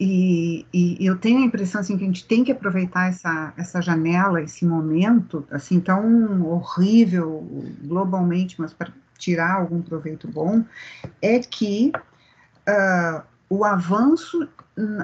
e, 0.00 0.64
e, 0.72 1.04
eu 1.04 1.16
tenho 1.16 1.40
a 1.40 1.44
impressão 1.44 1.80
assim 1.80 1.98
que 1.98 2.04
a 2.04 2.06
gente 2.06 2.26
tem 2.26 2.44
que 2.44 2.52
aproveitar 2.52 3.08
essa, 3.08 3.52
essa 3.56 3.82
janela, 3.82 4.40
esse 4.40 4.64
momento 4.64 5.44
assim 5.50 5.80
tão 5.80 6.46
horrível 6.46 7.46
globalmente, 7.82 8.60
mas 8.60 8.72
para 8.72 8.92
tirar 9.18 9.54
algum 9.54 9.82
proveito 9.82 10.28
bom, 10.28 10.64
é 11.20 11.40
que 11.40 11.90
uh, 12.68 13.22
o 13.50 13.64
avanço 13.64 14.48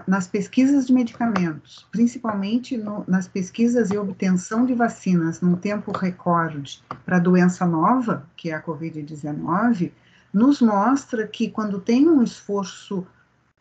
nas 0.07 0.29
pesquisas 0.29 0.87
de 0.87 0.93
medicamentos, 0.93 1.85
principalmente 1.91 2.77
no, 2.77 3.05
nas 3.09 3.27
pesquisas 3.27 3.91
e 3.91 3.99
obtenção 3.99 4.65
de 4.65 4.73
vacinas 4.73 5.41
num 5.41 5.57
tempo 5.57 5.91
recorde 5.91 6.81
para 7.05 7.17
a 7.17 7.21
doença 7.21 7.67
nova, 7.67 8.25
que 8.37 8.51
é 8.51 8.55
a 8.55 8.63
Covid-19, 8.63 9.91
nos 10.33 10.61
mostra 10.61 11.27
que 11.27 11.51
quando 11.51 11.81
tem 11.81 12.09
um 12.09 12.23
esforço 12.23 13.05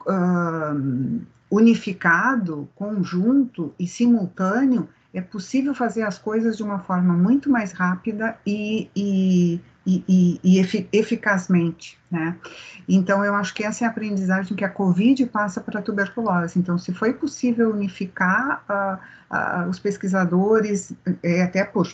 uh, 0.08 1.22
unificado, 1.50 2.70
conjunto 2.76 3.74
e 3.78 3.88
simultâneo, 3.88 4.90
é 5.14 5.22
possível 5.22 5.76
fazer 5.76 6.02
as 6.02 6.18
coisas 6.18 6.58
de 6.58 6.64
uma 6.64 6.80
forma 6.80 7.14
muito 7.14 7.50
mais 7.50 7.72
rápida 7.72 8.36
e, 8.46 8.90
e, 8.96 9.62
e, 9.86 10.40
e 10.44 10.60
efic 10.60 10.88
eficazmente, 10.92 12.00
né? 12.10 12.36
Então, 12.90 13.24
eu 13.24 13.36
acho 13.36 13.54
que 13.54 13.64
essa 13.64 13.86
é 13.86 13.88
a 13.88 13.92
aprendizagem 13.92 14.58
que 14.58 14.66
a 14.66 14.70
Covid 14.70 15.26
passa 15.28 15.62
para 15.62 15.80
a 15.80 15.84
tuberculose. 15.84 16.58
Então, 16.58 16.80
se 16.80 16.92
foi 16.92 17.14
possível 17.14 17.72
unificar 17.72 18.64
uh, 18.68 19.66
uh, 19.66 19.70
os 19.70 19.78
pesquisadores, 19.78 20.92
é, 21.22 21.44
até 21.44 21.64
por, 21.64 21.88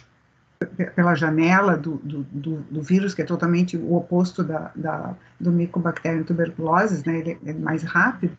pela 0.93 1.15
janela 1.15 1.77
do, 1.77 1.95
do, 2.03 2.23
do, 2.23 2.57
do, 2.69 2.81
vírus, 2.81 3.13
que 3.13 3.21
é 3.21 3.25
totalmente 3.25 3.77
o 3.77 3.95
oposto 3.95 4.43
da, 4.43 4.71
da 4.75 5.15
do 5.39 5.53
micobacterium 5.53 6.25
tuberculose, 6.25 7.01
né, 7.07 7.19
ele 7.19 7.39
é 7.45 7.53
mais 7.53 7.81
rápido, 7.81 8.37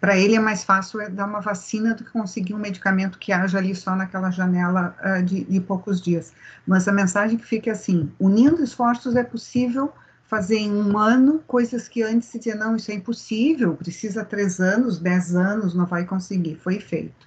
para 0.00 0.16
ele 0.16 0.34
é 0.34 0.40
mais 0.40 0.64
fácil 0.64 0.98
é 0.98 1.10
dar 1.10 1.26
uma 1.26 1.40
vacina 1.40 1.94
do 1.94 2.04
que 2.04 2.10
conseguir 2.10 2.54
um 2.54 2.58
medicamento 2.58 3.18
que 3.18 3.32
haja 3.32 3.58
ali 3.58 3.74
só 3.74 3.94
naquela 3.94 4.30
janela 4.30 4.96
uh, 5.04 5.22
de, 5.22 5.44
de, 5.44 5.60
poucos 5.60 6.00
dias. 6.00 6.32
Mas 6.66 6.88
a 6.88 6.92
mensagem 6.92 7.36
que 7.36 7.44
fica 7.44 7.68
é 7.68 7.74
assim, 7.74 8.10
unindo 8.18 8.64
esforços 8.64 9.14
é 9.14 9.22
possível 9.22 9.92
fazer 10.28 10.58
em 10.58 10.72
um 10.72 10.96
ano 10.96 11.42
coisas 11.46 11.88
que 11.88 12.02
antes 12.02 12.28
se 12.28 12.38
dizia, 12.38 12.54
não, 12.54 12.76
isso 12.76 12.90
é 12.90 12.94
impossível, 12.94 13.74
precisa 13.74 14.24
três 14.24 14.60
anos, 14.60 14.98
dez 14.98 15.34
anos, 15.34 15.74
não 15.74 15.86
vai 15.86 16.04
conseguir, 16.04 16.54
foi 16.56 16.78
feito. 16.78 17.26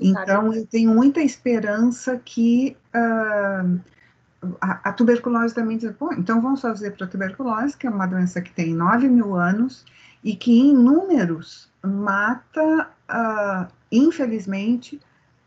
Então, 0.00 0.52
eu 0.54 0.66
tenho 0.66 0.92
muita 0.92 1.20
esperança 1.20 2.18
que 2.24 2.76
uh, 2.94 3.78
a, 4.58 4.88
a, 4.88 4.92
tuberculose 4.92 5.54
também 5.54 5.76
diz, 5.76 5.92
bom, 5.92 6.14
então 6.14 6.40
vamos 6.40 6.62
fazer 6.62 6.92
para 6.92 7.04
a 7.04 7.08
tuberculose, 7.08 7.76
que 7.76 7.86
é 7.86 7.90
uma 7.90 8.06
doença 8.06 8.40
que 8.40 8.52
tem 8.52 8.74
9 8.74 9.06
mil 9.08 9.34
anos 9.36 9.84
e 10.24 10.34
que 10.34 10.58
em 10.58 10.72
números 10.72 11.70
mata, 11.82 12.88
uh, 13.10 13.70
infelizmente, 13.92 14.98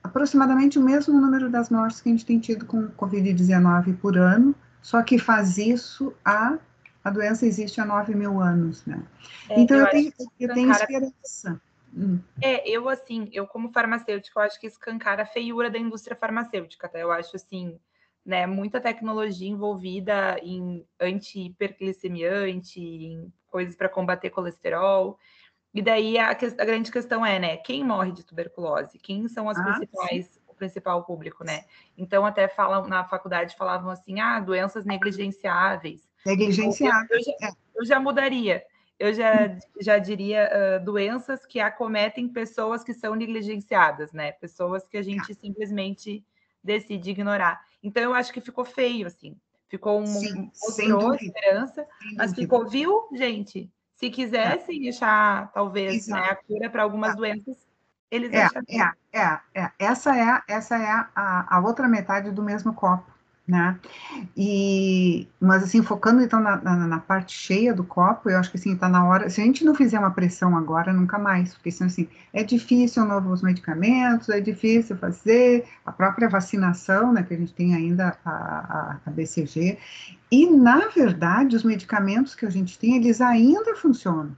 aproximadamente 0.03 0.77
o 0.77 0.81
mesmo 0.81 1.19
número 1.19 1.49
das 1.49 1.71
mortes 1.71 2.01
que 2.01 2.09
a 2.09 2.11
gente 2.11 2.25
tem 2.25 2.37
tido 2.37 2.65
com 2.65 2.87
Covid-19 2.89 3.97
por 3.97 4.15
ano, 4.15 4.53
só 4.79 5.01
que 5.01 5.17
faz 5.17 5.57
isso 5.57 6.13
a 6.23 6.57
a 7.03 7.09
doença 7.09 7.45
existe 7.45 7.81
há 7.81 7.85
9 7.85 8.15
mil 8.15 8.39
anos, 8.39 8.85
né? 8.85 9.03
É, 9.49 9.59
então 9.59 9.77
eu, 9.77 9.85
eu 9.85 9.91
tenho, 9.91 10.13
eu 10.39 10.53
tenho 10.53 10.71
esperança. 10.71 11.61
Hum. 11.95 12.19
É, 12.41 12.67
eu 12.67 12.89
assim, 12.89 13.29
eu 13.31 13.45
como 13.45 13.71
farmacêutica, 13.71 14.39
eu 14.39 14.43
acho 14.43 14.59
que 14.59 14.67
escancara 14.67 15.23
a 15.23 15.25
feiura 15.25 15.69
da 15.69 15.77
indústria 15.77 16.15
farmacêutica, 16.15 16.89
tá? 16.89 16.97
Eu 16.97 17.11
acho 17.11 17.35
assim, 17.35 17.77
né, 18.25 18.47
muita 18.47 18.79
tecnologia 18.79 19.49
envolvida 19.49 20.39
em 20.41 20.85
anti-hiperglicemiante, 20.99 22.79
em 22.79 23.31
coisas 23.49 23.75
para 23.75 23.89
combater 23.89 24.29
colesterol. 24.29 25.19
E 25.73 25.81
daí 25.81 26.17
a, 26.17 26.29
a, 26.29 26.65
grande 26.65 26.91
questão 26.91 27.25
é, 27.25 27.37
né, 27.37 27.57
quem 27.57 27.83
morre 27.83 28.11
de 28.11 28.23
tuberculose? 28.23 28.97
Quem 28.97 29.27
são 29.27 29.49
as 29.49 29.57
ah, 29.57 29.63
principais, 29.63 30.25
sim. 30.27 30.39
o 30.47 30.53
principal 30.53 31.03
público, 31.03 31.43
né? 31.43 31.65
Então 31.97 32.25
até 32.25 32.47
falam 32.47 32.87
na 32.87 33.03
faculdade 33.03 33.55
falavam 33.57 33.91
assim, 33.91 34.19
ah, 34.19 34.39
doenças 34.39 34.85
negligenciáveis. 34.85 36.12
Negligenciáveis. 36.25 37.27
Eu, 37.27 37.33
eu, 37.33 37.39
já, 37.39 37.55
eu 37.75 37.85
já 37.85 37.99
mudaria 37.99 38.63
eu 38.99 39.13
já, 39.13 39.57
já 39.81 39.97
diria 39.97 40.49
uh, 40.49 40.85
doenças 40.85 41.45
que 41.45 41.59
acometem 41.59 42.29
pessoas 42.29 42.83
que 42.83 42.93
são 42.93 43.15
negligenciadas, 43.15 44.13
né? 44.13 44.31
Pessoas 44.31 44.87
que 44.87 44.97
a 44.97 45.01
gente 45.01 45.31
é. 45.31 45.35
simplesmente 45.35 46.25
decide 46.63 47.11
ignorar. 47.11 47.61
Então 47.83 48.01
eu 48.01 48.13
acho 48.13 48.31
que 48.31 48.39
ficou 48.39 48.63
feio, 48.63 49.07
assim. 49.07 49.35
Ficou 49.67 49.99
um, 49.99 50.05
Sim, 50.05 50.51
mostrou 50.63 51.15
esperança, 51.15 51.85
mas 52.15 52.33
ficou, 52.33 52.69
viu, 52.69 53.09
gente? 53.11 53.69
Se 53.95 54.09
quisessem 54.09 54.77
é. 54.77 54.83
deixar, 54.83 55.51
talvez, 55.51 56.07
né, 56.07 56.19
a 56.19 56.35
cura 56.35 56.69
para 56.69 56.83
algumas 56.83 57.11
é. 57.11 57.15
doenças, 57.15 57.57
eles 58.11 58.31
é, 58.31 58.47
é, 58.69 59.19
é, 59.19 59.39
é, 59.55 59.71
Essa 59.79 60.15
é, 60.15 60.41
essa 60.47 60.77
é 60.77 60.87
a, 61.15 61.57
a 61.57 61.59
outra 61.59 61.87
metade 61.87 62.31
do 62.31 62.43
mesmo 62.43 62.73
copo 62.73 63.12
né? 63.45 63.77
E, 64.37 65.27
mas 65.39 65.63
assim, 65.63 65.83
focando 65.83 66.21
então 66.21 66.39
na, 66.39 66.61
na, 66.61 66.87
na, 66.87 66.99
parte 66.99 67.35
cheia 67.35 67.73
do 67.73 67.83
copo, 67.83 68.29
eu 68.29 68.37
acho 68.39 68.49
que 68.49 68.57
assim, 68.57 68.75
tá 68.75 68.87
na 68.87 69.05
hora, 69.05 69.29
se 69.29 69.41
a 69.41 69.43
gente 69.43 69.65
não 69.65 69.75
fizer 69.75 69.99
uma 69.99 70.11
pressão 70.11 70.57
agora, 70.57 70.93
nunca 70.93 71.19
mais, 71.19 71.53
porque 71.53 71.69
assim, 71.69 72.07
é 72.31 72.41
difícil 72.41 73.03
novos 73.05 73.41
medicamentos, 73.41 74.29
é 74.29 74.39
difícil 74.39 74.95
fazer 74.95 75.65
a 75.85 75.91
própria 75.91 76.29
vacinação, 76.29 77.11
né, 77.11 77.23
que 77.23 77.33
a 77.33 77.37
gente 77.37 77.53
tem 77.53 77.75
ainda 77.75 78.17
a, 78.23 78.31
a, 78.31 78.97
a 79.05 79.11
BCG, 79.11 79.77
e 80.31 80.49
na 80.49 80.87
verdade, 80.87 81.55
os 81.55 81.63
medicamentos 81.63 82.33
que 82.35 82.45
a 82.45 82.49
gente 82.49 82.79
tem, 82.79 82.95
eles 82.95 83.19
ainda 83.19 83.75
funcionam. 83.75 84.35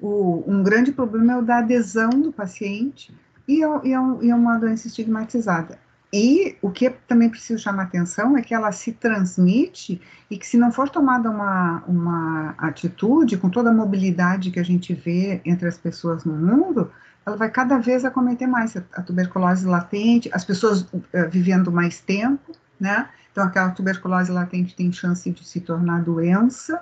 O, 0.00 0.44
um 0.46 0.62
grande 0.62 0.92
problema 0.92 1.32
é 1.32 1.36
o 1.38 1.42
da 1.42 1.58
adesão 1.58 2.10
do 2.10 2.32
paciente, 2.32 3.12
e 3.48 3.64
é, 3.64 3.66
e 3.84 3.92
é, 3.92 3.98
e 4.22 4.30
é 4.30 4.34
uma 4.34 4.58
doença 4.58 4.86
estigmatizada. 4.86 5.78
E 6.16 6.56
o 6.62 6.70
que 6.70 6.90
também 7.08 7.28
preciso 7.28 7.60
chamar 7.60 7.82
atenção 7.82 8.36
é 8.38 8.40
que 8.40 8.54
ela 8.54 8.70
se 8.70 8.92
transmite 8.92 10.00
e 10.30 10.38
que 10.38 10.46
se 10.46 10.56
não 10.56 10.70
for 10.70 10.88
tomada 10.88 11.28
uma, 11.28 11.82
uma 11.88 12.54
atitude, 12.56 13.36
com 13.36 13.50
toda 13.50 13.70
a 13.70 13.72
mobilidade 13.72 14.52
que 14.52 14.60
a 14.60 14.64
gente 14.64 14.94
vê 14.94 15.42
entre 15.44 15.66
as 15.66 15.76
pessoas 15.76 16.24
no 16.24 16.32
mundo, 16.32 16.88
ela 17.26 17.36
vai 17.36 17.50
cada 17.50 17.78
vez 17.78 18.04
acometer 18.04 18.46
mais 18.46 18.76
a 18.76 19.02
tuberculose 19.02 19.66
latente, 19.66 20.30
as 20.32 20.44
pessoas 20.44 20.82
uh, 20.82 21.02
vivendo 21.28 21.72
mais 21.72 21.98
tempo, 21.98 22.52
né? 22.78 23.08
Então, 23.32 23.42
aquela 23.42 23.70
tuberculose 23.70 24.30
latente 24.30 24.76
tem 24.76 24.92
chance 24.92 25.28
de 25.28 25.44
se 25.44 25.60
tornar 25.62 26.04
doença. 26.04 26.80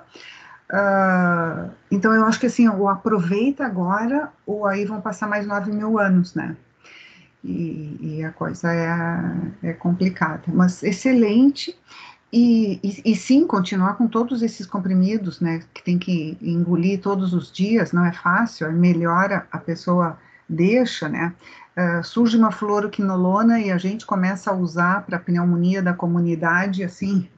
Uh, 0.69 1.71
então, 1.89 2.13
eu 2.13 2.23
acho 2.25 2.39
que 2.39 2.45
assim, 2.45 2.69
ou 2.69 2.87
aproveita 2.87 3.65
agora, 3.65 4.31
ou 4.45 4.67
aí 4.67 4.85
vão 4.85 5.01
passar 5.01 5.27
mais 5.27 5.47
9 5.47 5.71
mil 5.71 5.97
anos, 5.97 6.35
né? 6.35 6.55
E, 7.43 7.97
e 8.19 8.23
a 8.23 8.31
coisa 8.31 8.73
é, 8.73 9.69
é, 9.69 9.73
complicada, 9.73 10.43
mas 10.47 10.81
excelente. 10.81 11.77
E, 12.31 12.79
e, 12.81 13.11
e, 13.11 13.15
sim, 13.15 13.45
continuar 13.45 13.93
com 13.93 14.07
todos 14.07 14.41
esses 14.41 14.65
comprimidos, 14.65 15.39
né, 15.39 15.61
que 15.71 15.83
tem 15.83 15.99
que 15.99 16.35
engolir 16.41 16.99
todos 16.99 17.31
os 17.31 17.51
dias, 17.51 17.91
não 17.91 18.03
é 18.05 18.11
fácil, 18.11 18.65
é 18.65 18.71
melhor 18.71 19.45
a 19.51 19.57
pessoa 19.59 20.17
deixa, 20.49 21.07
né, 21.07 21.33
uh, 21.77 22.03
surge 22.03 22.35
uma 22.35 22.51
fluoroquinolona 22.51 23.59
e 23.59 23.71
a 23.71 23.77
gente 23.77 24.03
começa 24.03 24.49
a 24.49 24.55
usar 24.55 25.05
para 25.05 25.19
pneumonia 25.19 25.79
da 25.79 25.93
comunidade, 25.93 26.83
assim, 26.83 27.29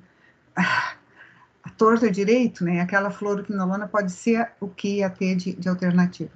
a 0.56 1.70
torta 1.78 2.10
direito, 2.10 2.64
né, 2.64 2.80
aquela 2.80 3.12
fluoroquinolona 3.12 3.90
pode 3.90 4.14
ser 4.14 4.50
o 4.62 4.70
que 4.70 5.00
ia 5.00 5.10
ter 5.10 5.36
de, 5.36 5.54
de 5.56 5.68
alternativa. 5.68 6.32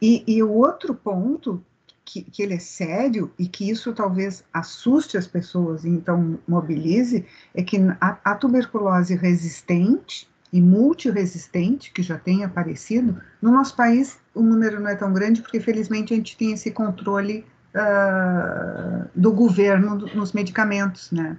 E, 0.00 0.24
e 0.26 0.42
o 0.42 0.50
outro 0.50 0.94
ponto 0.94 1.62
que, 2.08 2.22
que, 2.22 2.42
ele 2.42 2.54
é 2.54 2.58
sério 2.58 3.30
e 3.38 3.46
que 3.46 3.68
isso 3.68 3.92
talvez 3.92 4.42
assuste 4.50 5.18
as 5.18 5.26
pessoas 5.26 5.84
então 5.84 6.38
mobilize, 6.48 7.26
é 7.54 7.62
que 7.62 7.76
a, 8.00 8.16
a 8.24 8.34
tuberculose 8.34 9.14
resistente 9.14 10.26
e 10.50 10.62
multiresistente, 10.62 11.92
que 11.92 12.02
já 12.02 12.16
tem 12.16 12.44
aparecido, 12.44 13.20
no 13.42 13.52
nosso 13.52 13.76
país 13.76 14.18
o 14.34 14.42
número 14.42 14.80
não 14.80 14.88
é 14.88 14.94
tão 14.94 15.12
grande, 15.12 15.42
porque 15.42 15.60
felizmente 15.60 16.14
a 16.14 16.16
gente 16.16 16.34
tem 16.34 16.52
esse 16.52 16.70
controle 16.70 17.44
uh, 17.74 19.06
do 19.14 19.30
governo 19.30 19.96
nos 20.14 20.32
medicamentos, 20.32 21.12
né? 21.12 21.36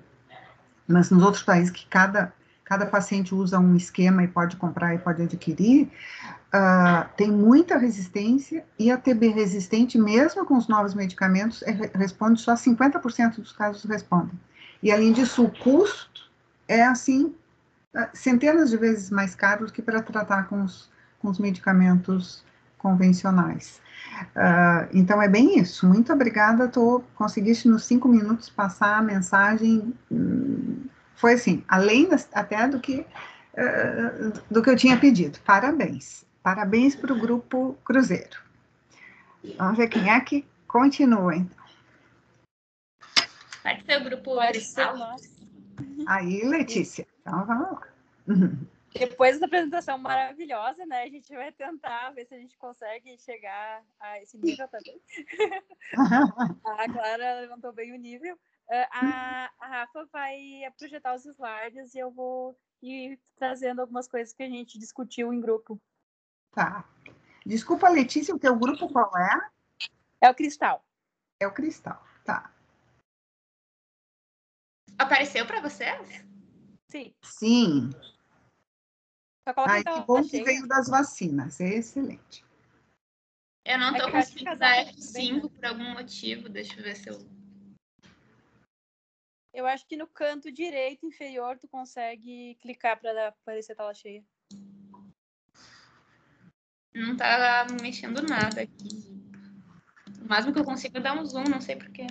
Mas 0.88 1.10
nos 1.10 1.24
outros 1.24 1.42
países 1.42 1.72
que 1.72 1.88
cada, 1.88 2.32
cada 2.70 2.86
paciente 2.86 3.34
usa 3.34 3.60
um 3.60 3.76
esquema 3.76 4.24
e 4.24 4.28
pode 4.28 4.56
comprar 4.56 4.94
e 4.94 5.00
pode 5.00 5.24
adquirir, 5.24 5.92
Uh, 6.50 7.08
tem 7.16 7.32
muita 7.32 7.78
resistência 7.78 8.66
e 8.80 8.90
a 8.90 8.98
TB 8.98 9.28
resistente, 9.28 10.00
mesmo 10.00 10.44
com 10.48 10.58
os 10.58 10.68
novos 10.68 10.96
medicamentos, 10.96 11.62
é, 11.62 11.72
responde 11.94 12.42
só 12.42 12.56
50% 12.56 13.36
dos 13.36 13.52
casos 13.52 13.84
respondem. 13.84 14.34
E 14.82 14.92
além 14.92 15.14
disso, 15.14 15.44
o 15.44 15.52
custo 15.52 16.28
é 16.68 16.82
assim 16.82 17.36
ah, 17.94 18.10
centenas 18.14 18.72
de 18.72 18.78
vezes 18.78 19.12
mais 19.12 19.36
caro 19.36 19.68
do 19.68 19.72
que 19.72 19.80
para 19.80 20.02
tratar 20.02 20.48
com 20.48 20.64
os, 20.64 20.90
com 21.20 21.30
os 21.30 21.38
medicamentos 21.38 22.44
convencionais. 22.80 23.80
Uh, 24.36 24.90
então 24.92 25.22
é 25.22 25.28
bem 25.28 25.60
isso. 25.60 25.88
Muito 25.88 26.12
obrigada. 26.12 26.68
Tô, 26.68 27.04
conseguiste 27.14 27.68
nos 27.68 27.84
cinco 27.84 28.08
minutos 28.08 28.50
passar 28.50 28.98
a 28.98 29.02
mensagem. 29.04 29.94
Hum, 30.12 30.86
foi 31.20 31.34
assim, 31.34 31.64
além 31.68 32.08
das, 32.08 32.30
até 32.34 32.66
do 32.68 32.80
que 32.80 33.06
uh, 33.54 34.42
do 34.50 34.64
que 34.64 34.70
eu 34.70 34.76
tinha 34.76 34.98
pedido. 34.98 35.38
Parabéns. 35.42 36.26
Parabéns 36.42 36.96
para 36.96 37.12
o 37.12 37.20
Grupo 37.20 37.78
Cruzeiro. 37.84 38.42
Vamos 39.58 39.78
ver 39.78 39.90
quem 39.90 40.10
é 40.10 40.20
que 40.22 40.46
continua, 40.66 41.36
então. 41.36 41.66
Pode 43.62 43.86
ser 43.86 44.02
o 44.02 44.04
grupo 44.04 44.38
Cristal. 44.48 44.96
Aí, 46.08 46.44
Letícia. 46.44 47.06
Então, 47.22 47.46
vamos 47.46 47.72
lá. 47.72 47.82
Depois 48.94 49.40
da 49.40 49.46
apresentação 49.46 49.98
maravilhosa, 49.98 50.86
né? 50.86 51.04
A 51.04 51.10
gente 51.10 51.32
vai 51.34 51.52
tentar 51.52 52.12
ver 52.12 52.26
se 52.26 52.34
a 52.34 52.38
gente 52.38 52.58
consegue 52.58 53.18
chegar 53.20 53.84
a 54.00 54.22
esse 54.22 54.38
nível 54.38 54.68
também. 54.68 55.00
a 56.66 56.92
Clara 56.92 57.42
levantou 57.42 57.72
bem 57.72 57.94
o 57.94 57.98
nível. 57.98 58.38
A, 58.70 59.52
a 59.60 59.68
Rafa 59.68 60.06
vai 60.12 60.38
projetar 60.78 61.16
os 61.16 61.26
slides 61.26 61.96
e 61.96 62.00
eu 62.00 62.12
vou 62.12 62.58
ir 62.82 63.20
trazendo 63.36 63.82
algumas 63.82 64.08
coisas 64.08 64.34
que 64.34 64.44
a 64.44 64.50
gente 64.50 64.78
discutiu 64.78 65.34
em 65.34 65.42
grupo. 65.42 65.82
Tá. 66.52 66.88
Desculpa, 67.46 67.90
Letícia, 67.90 68.36
o 68.36 68.40
teu 68.40 68.56
grupo 68.56 68.88
qual 68.92 69.12
é? 69.18 69.50
É 70.22 70.30
o 70.30 70.36
Cristal. 70.36 70.86
É 71.40 71.48
o 71.48 71.54
Cristal, 71.54 72.04
tá. 72.24 72.54
Apareceu 74.98 75.46
para 75.48 75.62
vocês? 75.62 76.26
Sim. 76.90 77.14
Sim. 77.24 77.90
Só 79.48 79.54
Ai, 79.66 79.84
que 79.84 80.02
bom 80.02 80.22
que 80.22 80.44
veio 80.44 80.68
das 80.68 80.88
vacinas, 80.88 81.60
é 81.60 81.76
excelente. 81.76 82.46
Eu 83.66 83.78
não 83.78 83.96
É 83.96 84.06
que 84.06 84.12
conseguindo 84.12 84.56
dar 84.58 84.84
bem, 84.84 84.94
F5 84.96 85.50
por 85.50 85.66
algum 85.66 85.94
motivo. 85.94 86.50
Deixa 86.50 86.80
eu 86.80 86.84
ver 86.84 86.96
se 86.96 87.10
eu. 87.10 87.20
Eu 89.54 89.66
acho 89.66 89.86
que 89.88 89.98
no 89.98 90.08
canto 90.08 90.52
direito 90.52 91.06
inferior 91.06 91.58
tu 91.58 91.68
consegue 91.68 92.56
clicar 92.62 93.00
para 93.00 93.30
aparecer 93.30 93.74
a 93.74 93.76
tela 93.76 93.94
cheia. 93.94 94.24
Não 96.94 97.16
tá 97.16 97.66
mexendo 97.82 98.22
nada 98.22 98.62
aqui. 98.62 98.90
O 100.22 100.28
máximo 100.28 100.54
que 100.54 100.60
eu 100.60 100.64
consigo 100.66 100.98
é 100.98 101.02
dar 101.02 101.18
um 101.20 101.26
zoom, 101.26 101.46
não 101.46 101.62
sei 101.62 101.76
porquê. 101.76 102.06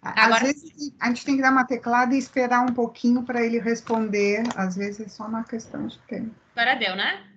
Às 0.00 0.24
Agora- 0.26 0.44
vezes 0.44 0.92
a 1.00 1.08
gente 1.08 1.24
tem 1.24 1.36
que 1.36 1.42
dar 1.42 1.52
uma 1.52 1.66
teclada 1.66 2.14
e 2.14 2.18
esperar 2.18 2.62
um 2.68 2.74
pouquinho 2.74 3.24
para 3.24 3.40
ele 3.44 3.60
responder. 3.60 4.42
Às 4.56 4.74
vezes 4.76 5.06
é 5.06 5.08
só 5.08 5.26
uma 5.26 5.44
questão 5.44 5.86
de 5.86 5.98
tempo. 6.00 6.34
Agora 6.56 6.74
deu, 6.74 6.96
né? 6.96 7.32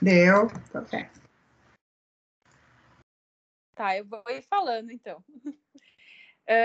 Deu? 0.00 0.48
Tá 0.72 0.84
certo. 0.86 1.20
Tá, 3.74 3.96
eu 3.96 4.06
vou 4.06 4.22
ir 4.28 4.42
falando 4.42 4.90
então. 4.90 5.22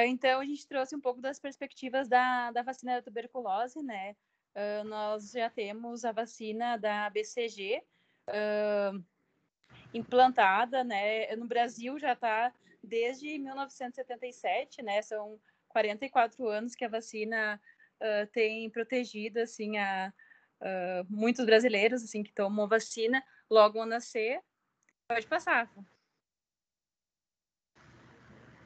Então, 0.08 0.40
a 0.40 0.46
gente 0.46 0.68
trouxe 0.68 0.96
um 0.96 1.00
pouco 1.00 1.22
das 1.22 1.40
perspectivas 1.40 2.08
da, 2.08 2.52
da 2.52 2.64
vacina 2.64 2.96
da 2.96 3.02
tuberculose, 3.04 3.84
né? 3.84 4.16
Ah, 4.56 4.84
nós 4.86 5.32
já 5.32 5.50
temos 5.50 6.06
a 6.06 6.12
vacina 6.12 6.78
da 6.78 7.10
BCG 7.10 7.84
ah, 8.28 8.94
implantada, 9.94 10.84
né? 10.84 11.36
No 11.36 11.46
Brasil 11.46 12.00
já 12.00 12.14
está 12.14 12.54
desde 12.82 13.38
1977, 13.38 14.82
né? 14.82 15.02
São 15.02 15.40
44 15.68 16.48
anos 16.48 16.74
que 16.74 16.86
a 16.86 16.90
vacina 16.90 17.62
tem 18.34 18.70
protegido, 18.70 19.40
assim, 19.40 19.78
a, 19.78 20.14
muitos 21.10 21.46
brasileiros, 21.46 22.04
assim, 22.04 22.24
que 22.24 22.34
tomam 22.34 22.68
vacina 22.68 23.24
logo 23.50 23.80
ao 23.80 23.86
nascer. 23.86 24.42
Pode 25.08 25.28
passar, 25.28 25.64
Rafa. 25.64 25.86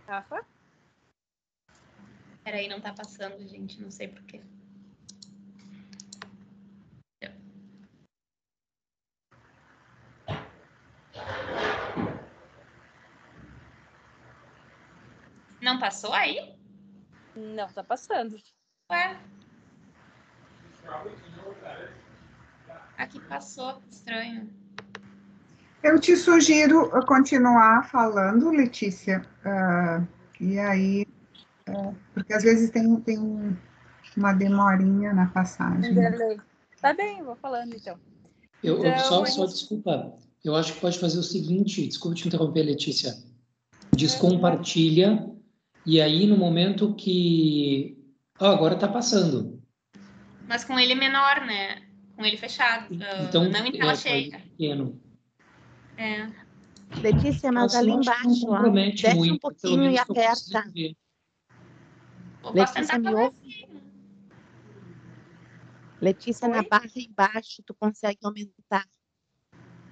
Rafa? 0.07 0.58
Peraí, 2.49 2.67
não 2.67 2.81
tá 2.81 2.91
passando, 2.91 3.47
gente. 3.47 3.79
Não 3.79 3.91
sei 3.91 4.07
porquê. 4.07 4.41
Não 15.61 15.77
passou 15.77 16.11
aí? 16.11 16.55
Não, 17.35 17.67
tá 17.67 17.83
passando. 17.83 18.35
Ué? 18.91 19.19
Aqui 22.97 23.19
passou, 23.27 23.79
estranho. 23.91 24.51
Eu 25.83 25.99
te 25.99 26.17
sugiro 26.17 26.89
continuar 27.05 27.87
falando, 27.87 28.49
Letícia. 28.49 29.21
ah, 29.45 30.03
e 30.41 30.57
aí, 30.57 31.05
ah, 31.75 31.93
porque 32.13 32.33
às 32.33 32.43
vezes 32.43 32.69
tem, 32.69 32.95
tem 33.01 33.19
um- 33.19 33.55
uma 34.17 34.33
demorinha 34.33 35.13
na 35.13 35.27
passagem. 35.27 35.93
Tá 36.81 36.93
bem, 36.93 37.21
vou 37.23 37.35
falando 37.35 37.75
então. 37.75 37.97
Eu, 38.63 38.79
Então, 38.79 38.97
só, 38.99 39.23
a 39.23 39.25
só 39.27 39.45
desculpa. 39.45 40.13
Eu 40.43 40.55
acho 40.55 40.73
que 40.73 40.79
pode 40.81 40.97
fazer 40.99 41.19
o 41.19 41.23
seguinte, 41.23 41.85
desculpa 41.87 42.15
te 42.15 42.27
interromper, 42.27 42.63
Letícia. 42.63 43.15
Descompartilha 43.95 45.29
e 45.85 45.99
aí 46.01 46.25
no 46.25 46.37
momento 46.37 46.93
que 46.95 47.97
Ó, 48.39 48.45
agora 48.53 48.75
está 48.75 48.87
passando. 48.87 49.61
Mas 50.47 50.63
com 50.63 50.79
ele 50.79 50.95
menor, 50.95 51.45
né? 51.45 51.81
Com 52.15 52.23
ele 52.23 52.37
fechado. 52.37 52.87
ah, 53.01 53.23
Então 53.27 53.49
não 53.49 53.65
em 53.65 53.71
tela 53.73 53.91
é, 53.91 53.95
cheia. 53.95 54.39
pequeno. 54.39 54.99
É. 55.97 56.29
Letícia, 57.01 57.51
mas 57.51 57.75
ali 57.75 57.91
acho 57.91 57.99
que 58.09 58.23
não 58.27 58.29
embaixo, 58.29 58.47
ó, 58.49 58.69
desce 58.69 59.15
muito, 59.15 59.33
um 59.33 59.37
pouquinho 59.37 59.91
e 59.91 59.97
aperta. 59.97 60.63
ver. 60.73 60.95
Letícia, 62.53 62.97
me 62.99 63.13
ouve? 63.13 63.67
Letícia, 66.01 66.47
na 66.47 66.59
Oi? 66.59 66.67
barra 66.67 66.89
embaixo, 66.95 67.61
tu 67.65 67.73
consegue 67.73 68.19
aumentar. 68.23 68.87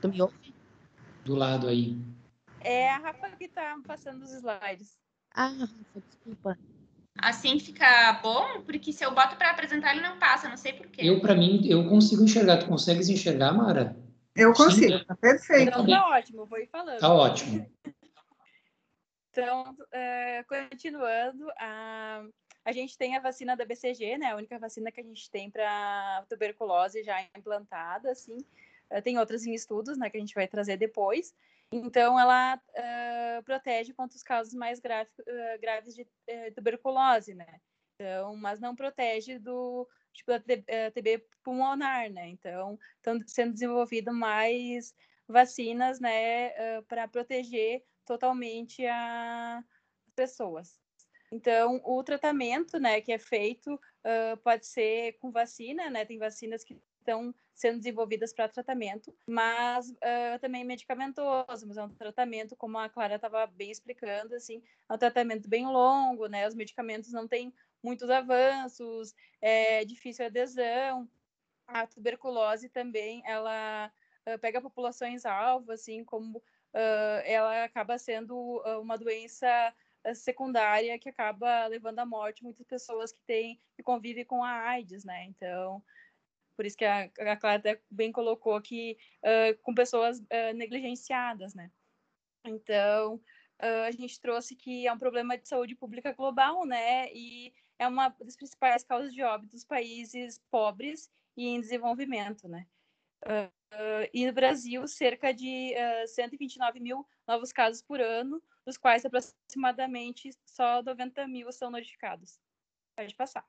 Tu 0.02 0.10
me 0.10 0.22
ouve? 0.22 0.56
Do 1.26 1.36
lado 1.36 1.67
aí. 1.67 1.98
É 2.62 2.89
a 2.91 2.98
Rafa 2.98 3.30
que 3.36 3.48
tá 3.48 3.78
passando 3.86 4.24
os 4.24 4.32
slides. 4.32 4.98
Ah, 5.34 5.48
Rafa, 5.48 6.02
desculpa. 6.08 6.58
Assim 7.20 7.60
fica 7.60 8.13
bom, 8.22 8.62
porque 8.62 8.93
se 8.93 9.04
eu 9.04 9.13
boto 9.13 9.36
para 9.36 9.52
apresentar 9.52 9.91
ele 9.91 10.02
não 10.02 10.17
passa, 10.20 10.48
não 10.48 10.58
sei 10.58 10.74
porquê. 10.74 11.02
Eu, 11.02 11.20
para 11.20 11.36
mim, 11.36 11.65
eu 11.67 11.88
consigo 11.89 12.24
enxergar. 12.24 12.58
Tu 12.60 12.67
consegues 12.67 13.10
enxergar, 13.10 13.52
Mara? 13.54 13.98
Eu 14.36 14.54
Sim, 14.56 14.63
consigo, 14.63 14.93
eu- 14.93 15.06
tá 15.06 15.15
perfeito. 15.15 15.70
Então 15.70 15.86
tá 15.86 16.08
ótimo, 16.10 16.46
vou 16.46 16.60
ir 16.60 16.67
falando. 16.67 17.00
Tá 17.00 17.12
ótimo. 17.13 17.67
Então, 19.32 19.76
é, 19.91 20.43
continuando, 20.43 21.48
a, 21.60 22.24
a 22.67 22.71
gente 22.73 22.97
tem 22.97 23.15
a 23.15 23.21
vacina 23.21 23.56
da 23.56 23.65
BCG, 23.65 24.17
né? 24.17 24.27
A 24.32 24.36
única 24.36 24.60
vacina 24.60 24.91
que 24.91 24.99
a 24.99 25.03
gente 25.03 25.32
tem 25.32 25.49
para 25.49 26.25
tuberculose 26.30 27.01
já 27.03 27.21
implantada, 27.38 28.12
assim. 28.12 28.38
Eh, 28.89 29.01
Tem 29.01 29.17
outras 29.17 29.45
em 29.45 29.53
estudos, 29.53 29.97
né? 29.97 30.10
Que 30.10 30.17
a 30.17 30.19
gente 30.19 30.36
vai 30.36 30.47
trazer 30.47 30.77
depois. 30.77 31.34
Então, 31.71 32.19
ela 32.19 32.62
eh, 32.75 33.41
protege 33.43 33.93
contra 33.93 34.15
os 34.17 34.23
casos 34.23 34.53
mais 34.53 34.80
grave, 34.80 35.10
eh, 35.25 35.58
graves 35.60 35.95
de 35.95 36.08
eh, 36.27 36.51
tuberculose, 36.51 37.34
né? 37.34 37.62
Então, 37.95 38.36
mas 38.36 38.60
não 38.60 38.75
protege 38.75 39.39
do 39.39 39.88
tipo 40.13 40.32
da 40.32 40.39
TB 40.91 41.25
pulmonar, 41.43 42.10
né? 42.12 42.27
Então, 42.30 42.77
estão 42.97 43.19
sendo 43.27 43.53
desenvolvidas 43.53 44.13
mais 44.13 44.93
vacinas, 45.27 45.99
né? 45.99 46.82
para 46.84 47.08
proteger 47.08 47.84
totalmente 48.06 48.86
a- 48.86 49.60
as 50.08 50.13
pessoas. 50.15 50.80
Então, 51.32 51.82
o 51.84 52.04
tratamento, 52.04 52.80
né, 52.80 53.02
que 53.02 53.12
é 53.12 53.20
feito 53.20 53.80
ah, 54.08 54.38
pode 54.42 54.66
ser 54.66 55.18
com 55.20 55.32
vacina, 55.32 55.90
né? 55.90 56.06
Tem 56.06 56.18
vacinas 56.18 56.63
que 56.63 56.82
estão 57.00 57.36
sendo 57.54 57.78
desenvolvidas 57.80 58.34
para 58.34 58.48
tratamento, 58.48 59.13
mas 59.28 59.94
ah, 60.02 60.40
também 60.40 60.63
medicamentoso, 60.63 61.68
mas 61.68 61.78
é 61.78 61.84
um 61.84 61.90
tratamento, 61.90 62.56
como 62.56 62.78
a 62.80 62.88
Clara 62.90 63.16
estava 63.16 63.46
bem 63.48 63.70
explicando, 63.70 64.34
assim, 64.34 64.63
é 64.90 64.94
um 64.94 64.98
tratamento 64.98 65.50
bem 65.50 65.66
longo, 65.66 66.28
né? 66.28 66.48
Os 66.48 66.56
medicamentos 66.56 67.12
não 67.12 67.28
têm 67.28 67.54
muitos 67.84 68.10
avanços, 68.10 69.13
é 69.42 69.84
difícil 69.84 70.24
a 70.26 70.28
adesão. 70.30 71.10
A 71.68 71.86
tuberculose 71.86 72.70
também, 72.70 73.22
ela 73.26 73.92
ah, 74.26 74.38
pega 74.40 74.62
populações 74.62 75.26
alvo, 75.26 75.72
assim, 75.74 76.04
como 76.06 76.42
ah, 76.74 77.22
ela 77.26 77.66
acaba 77.66 77.98
sendo 77.98 78.62
uma 78.82 78.98
doença 78.98 79.74
secundária 80.15 80.98
que 81.00 81.10
acaba 81.10 81.67
levando 81.67 82.00
à 82.00 82.06
morte 82.06 82.43
muitas 82.43 82.65
pessoas 82.65 83.12
que 83.12 83.22
têm 83.26 83.60
que 83.76 83.84
convivem 83.84 84.26
com 84.26 84.43
a 84.43 84.52
AIDS, 84.70 85.04
né? 85.04 85.26
Então, 85.26 85.84
por 86.56 86.65
isso 86.65 86.76
que 86.76 86.86
a, 86.86 87.04
a 87.04 87.38
Clara 87.38 87.58
até 87.58 87.82
bem 87.89 88.12
colocou 88.12 88.60
que 88.62 88.98
ah, 89.24 89.56
com 89.62 89.74
pessoas 89.74 90.20
ah, 90.32 90.54
negligenciadas, 90.54 91.54
né? 91.54 91.72
Então, 92.46 93.22
ah, 93.60 93.86
a 93.86 93.91
gente 93.91 94.20
trouxe 94.20 94.56
que 94.56 94.88
é 94.88 94.93
um 94.93 94.98
problema 94.98 95.38
de 95.38 95.48
saúde 95.48 95.76
pública 95.76 96.12
global, 96.13 96.65
né? 96.65 97.12
E 97.13 97.54
é 97.80 97.88
uma 97.88 98.10
das 98.10 98.36
principais 98.36 98.84
causas 98.84 99.13
de 99.13 99.22
óbito 99.22 99.52
dos 99.52 99.63
países 99.63 100.41
pobres 100.50 101.12
e 101.36 101.48
em 101.48 101.62
desenvolvimento, 101.62 102.48
né? 102.48 102.65
Ah, 103.24 103.52
e 104.13 104.26
no 104.26 104.34
Brasil, 104.34 104.88
cerca 104.88 105.34
de 105.34 105.76
ah, 105.76 106.08
129 106.08 106.80
mil 106.80 107.08
novos 107.28 107.52
casos 107.52 107.82
por 107.82 108.02
ano, 108.02 108.41
dos 108.67 108.77
quais 108.77 109.06
aproximadamente 109.06 110.30
só 110.45 110.84
90 110.84 111.25
mil 111.25 111.49
são 111.53 111.71
notificados. 111.71 112.38
Pode 112.97 113.15
passar. 113.15 113.47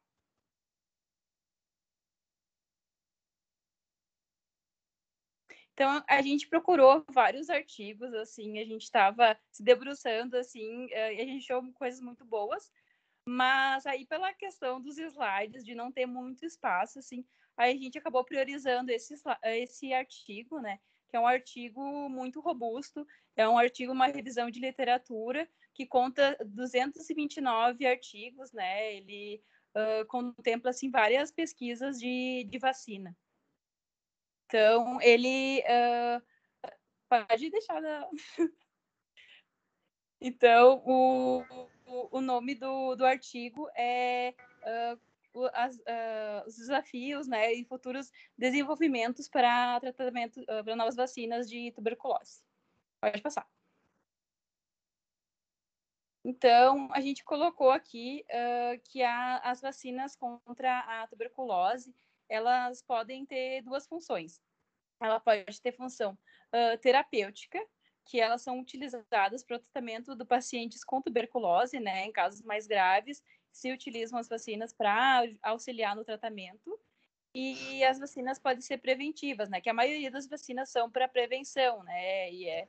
Então, 5.72 6.04
a 6.08 6.22
gente 6.22 6.48
procurou 6.48 7.04
vários 7.10 7.50
artigos, 7.50 8.14
assim, 8.14 8.60
a 8.60 8.64
gente 8.64 8.82
estava 8.82 9.36
se 9.50 9.62
debruçando, 9.62 10.36
assim, 10.36 10.86
eh, 10.92 11.14
e 11.14 11.20
a 11.20 11.24
gente 11.24 11.50
achou 11.52 11.72
coisas 11.72 12.00
muito 12.00 12.24
boas, 12.24 12.70
mas 13.24 13.86
aí 13.86 14.06
pela 14.06 14.32
questão 14.34 14.80
dos 14.80 14.98
slides, 14.98 15.64
de 15.64 15.74
não 15.74 15.90
ter 15.92 16.06
muito 16.06 16.44
espaço, 16.44 16.98
assim, 17.00 17.24
aí 17.56 17.74
a 17.76 17.76
gente 17.80 17.98
acabou 17.98 18.24
priorizando 18.24 18.90
esse, 18.92 19.14
esse 19.44 19.92
artigo, 19.92 20.60
né, 20.60 20.78
que 21.08 21.16
é 21.16 21.20
um 21.20 21.26
artigo 21.26 22.08
muito 22.08 22.40
robusto, 22.40 23.06
é 23.36 23.48
um 23.48 23.58
artigo, 23.58 23.92
uma 23.92 24.06
revisão 24.06 24.50
de 24.50 24.60
literatura, 24.60 25.48
que 25.72 25.86
conta 25.86 26.36
229 26.44 27.86
artigos, 27.86 28.52
né, 28.52 28.94
ele 28.94 29.42
uh, 29.74 30.06
contempla, 30.06 30.70
assim, 30.70 30.90
várias 30.90 31.30
pesquisas 31.30 31.98
de, 31.98 32.44
de 32.50 32.58
vacina. 32.58 33.16
Então, 34.46 35.00
ele. 35.02 35.62
Uh, 35.62 36.22
pode 37.08 37.50
deixar. 37.50 37.80
Na... 37.82 38.08
então, 40.20 40.82
o, 40.86 41.44
o, 42.10 42.20
nome 42.20 42.54
do, 42.54 42.96
do 42.96 43.04
artigo 43.04 43.68
é. 43.76 44.34
Uh, 44.62 45.07
as, 45.52 45.76
uh, 45.76 46.46
os 46.46 46.56
desafios 46.56 47.26
né, 47.26 47.52
e 47.52 47.64
futuros 47.64 48.10
desenvolvimentos 48.36 49.28
para 49.28 49.80
tratamento 49.80 50.44
para 50.44 50.76
novas 50.76 50.96
vacinas 50.96 51.48
de 51.48 51.72
tuberculose. 51.72 52.42
Pode 53.00 53.22
passar. 53.22 53.48
Então, 56.24 56.90
a 56.92 57.00
gente 57.00 57.24
colocou 57.24 57.70
aqui 57.70 58.24
uh, 58.28 58.80
que 58.90 59.02
a, 59.02 59.38
as 59.38 59.60
vacinas 59.60 60.16
contra 60.16 60.80
a 60.80 61.06
tuberculose 61.06 61.94
elas 62.28 62.82
podem 62.82 63.24
ter 63.24 63.62
duas 63.62 63.86
funções. 63.86 64.40
Ela 65.00 65.18
pode 65.18 65.60
ter 65.62 65.72
função 65.72 66.12
uh, 66.52 66.76
terapêutica, 66.78 67.58
que 68.04 68.20
elas 68.20 68.42
são 68.42 68.58
utilizadas 68.58 69.44
para 69.44 69.56
o 69.56 69.58
tratamento 69.58 70.14
do 70.14 70.26
pacientes 70.26 70.84
com 70.84 71.00
tuberculose, 71.00 71.78
né, 71.78 72.04
em 72.04 72.12
casos 72.12 72.42
mais 72.42 72.66
graves, 72.66 73.22
se 73.58 73.72
utilizam 73.72 74.18
as 74.18 74.28
vacinas 74.28 74.72
para 74.72 75.24
auxiliar 75.42 75.96
no 75.96 76.04
tratamento. 76.04 76.78
E 77.34 77.84
as 77.84 77.98
vacinas 77.98 78.38
podem 78.38 78.62
ser 78.62 78.78
preventivas, 78.78 79.48
né, 79.48 79.60
que 79.60 79.68
a 79.68 79.74
maioria 79.74 80.10
das 80.10 80.26
vacinas 80.26 80.70
são 80.70 80.90
para 80.90 81.06
prevenção, 81.06 81.82
né, 81.84 82.32
e 82.32 82.48
é 82.48 82.66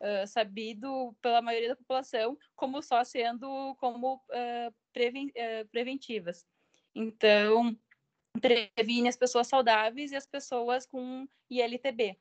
uh, 0.00 0.26
sabido 0.26 1.14
pela 1.20 1.42
maioria 1.42 1.68
da 1.68 1.76
população 1.76 2.36
como 2.56 2.82
só 2.82 3.04
sendo 3.04 3.76
como 3.78 4.14
uh, 4.14 4.74
preven 4.92 5.30
preventivas. 5.70 6.46
Então, 6.94 7.76
previne 8.40 9.08
as 9.08 9.16
pessoas 9.16 9.46
saudáveis 9.46 10.10
e 10.10 10.16
as 10.16 10.26
pessoas 10.26 10.86
com 10.86 11.28
ILTB. 11.50 12.18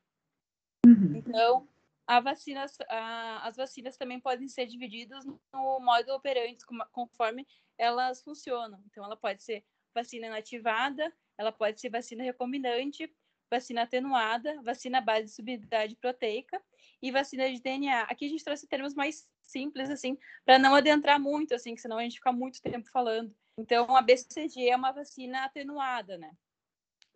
Uhum. 0.85 1.15
Então, 1.15 1.67
a 2.07 2.21
vacina, 2.21 2.65
a, 2.89 3.47
as 3.47 3.57
vacinas 3.57 3.97
também 3.97 4.19
podem 4.19 4.47
ser 4.47 4.65
divididas 4.65 5.25
no 5.25 5.39
modo 5.81 6.13
operante, 6.13 6.65
conforme 6.91 7.45
elas 7.77 8.23
funcionam. 8.23 8.81
Então, 8.89 9.03
ela 9.03 9.17
pode 9.17 9.43
ser 9.43 9.63
vacina 9.93 10.27
inativada, 10.27 11.13
ela 11.37 11.51
pode 11.51 11.81
ser 11.81 11.89
vacina 11.89 12.23
recombinante, 12.23 13.13
vacina 13.51 13.83
atenuada, 13.83 14.61
vacina 14.61 15.01
base 15.01 15.25
de 15.25 15.31
subunidade 15.31 15.95
proteica 15.97 16.61
e 17.01 17.11
vacina 17.11 17.51
de 17.51 17.61
DNA. 17.61 18.03
Aqui 18.03 18.25
a 18.25 18.29
gente 18.29 18.43
trouxe 18.43 18.67
termos 18.67 18.93
mais 18.93 19.27
simples, 19.41 19.89
assim, 19.89 20.17
para 20.45 20.57
não 20.57 20.75
adentrar 20.75 21.19
muito, 21.19 21.53
assim, 21.53 21.75
que 21.75 21.81
senão 21.81 21.97
a 21.97 22.03
gente 22.03 22.15
fica 22.15 22.31
muito 22.31 22.61
tempo 22.61 22.89
falando. 22.89 23.35
Então, 23.57 23.95
a 23.95 24.01
BCG 24.01 24.69
é 24.69 24.75
uma 24.75 24.91
vacina 24.91 25.43
atenuada, 25.43 26.17
né? 26.17 26.31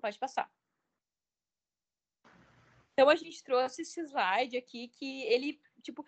Pode 0.01 0.17
passar. 0.17 0.51
Então, 3.01 3.09
a 3.09 3.15
gente 3.15 3.43
trouxe 3.43 3.81
esse 3.81 3.99
slide 3.99 4.55
aqui 4.55 4.87
que 4.89 5.23
ele, 5.23 5.59
tipo, 5.81 6.05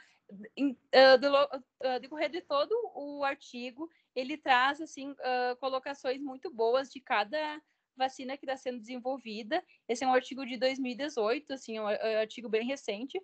em, 0.55 0.69
uh, 0.73 1.17
do, 1.19 1.27
uh, 1.33 1.99
decorrer 1.99 2.29
de 2.29 2.39
todo 2.39 2.71
o 2.93 3.23
artigo, 3.23 3.89
ele 4.15 4.37
traz, 4.37 4.79
assim, 4.79 5.09
uh, 5.09 5.55
colocações 5.59 6.21
muito 6.21 6.53
boas 6.53 6.91
de 6.91 7.01
cada 7.01 7.59
vacina 7.95 8.37
que 8.37 8.45
está 8.45 8.55
sendo 8.55 8.79
desenvolvida. 8.79 9.63
Esse 9.89 10.03
é 10.03 10.07
um 10.07 10.13
artigo 10.13 10.45
de 10.45 10.55
2018, 10.55 11.53
assim, 11.53 11.79
um, 11.79 11.87
artigo 11.87 12.47
bem 12.47 12.63
recente. 12.63 13.19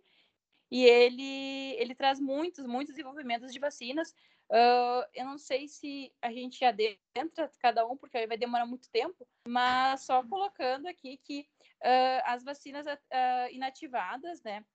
E 0.71 0.83
ele, 0.83 1.75
ele 1.77 1.93
traz 1.93 2.19
muitos, 2.19 2.65
muitos 2.65 2.95
desenvolvimentos 2.95 3.53
de 3.53 3.59
vacinas, 3.59 4.15
Uh, 4.49 5.05
eu 5.13 5.25
não 5.25 5.37
sei 5.37 5.67
se 5.67 6.11
a 6.21 6.31
gente 6.31 6.65
adentra 6.65 7.51
cada 7.59 7.85
um, 7.85 7.95
porque 7.95 8.17
aí 8.17 8.25
vai 8.25 8.37
demorar 8.37 8.65
muito 8.65 8.89
tempo, 8.89 9.27
mas 9.47 10.05
só 10.05 10.23
colocando 10.23 10.87
aqui 10.87 11.17
que 11.17 11.47
uh, 11.81 12.21
as 12.25 12.43
vacinas 12.43 12.85
uh, 12.85 13.51
inativadas, 13.51 14.41
né, 14.41 14.65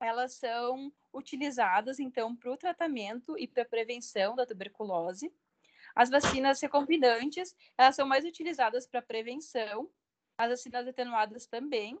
elas 0.00 0.34
são 0.34 0.90
utilizadas, 1.12 2.00
então, 2.00 2.34
para 2.34 2.50
o 2.50 2.56
tratamento 2.56 3.36
e 3.38 3.46
para 3.46 3.62
a 3.62 3.68
prevenção 3.68 4.34
da 4.34 4.46
tuberculose. 4.46 5.30
As 5.94 6.08
vacinas 6.08 6.60
recombinantes, 6.60 7.54
elas 7.76 7.96
são 7.96 8.06
mais 8.06 8.24
utilizadas 8.24 8.86
para 8.86 9.02
prevenção, 9.02 9.90
as 10.38 10.48
vacinas 10.48 10.88
atenuadas 10.88 11.46
também. 11.46 12.00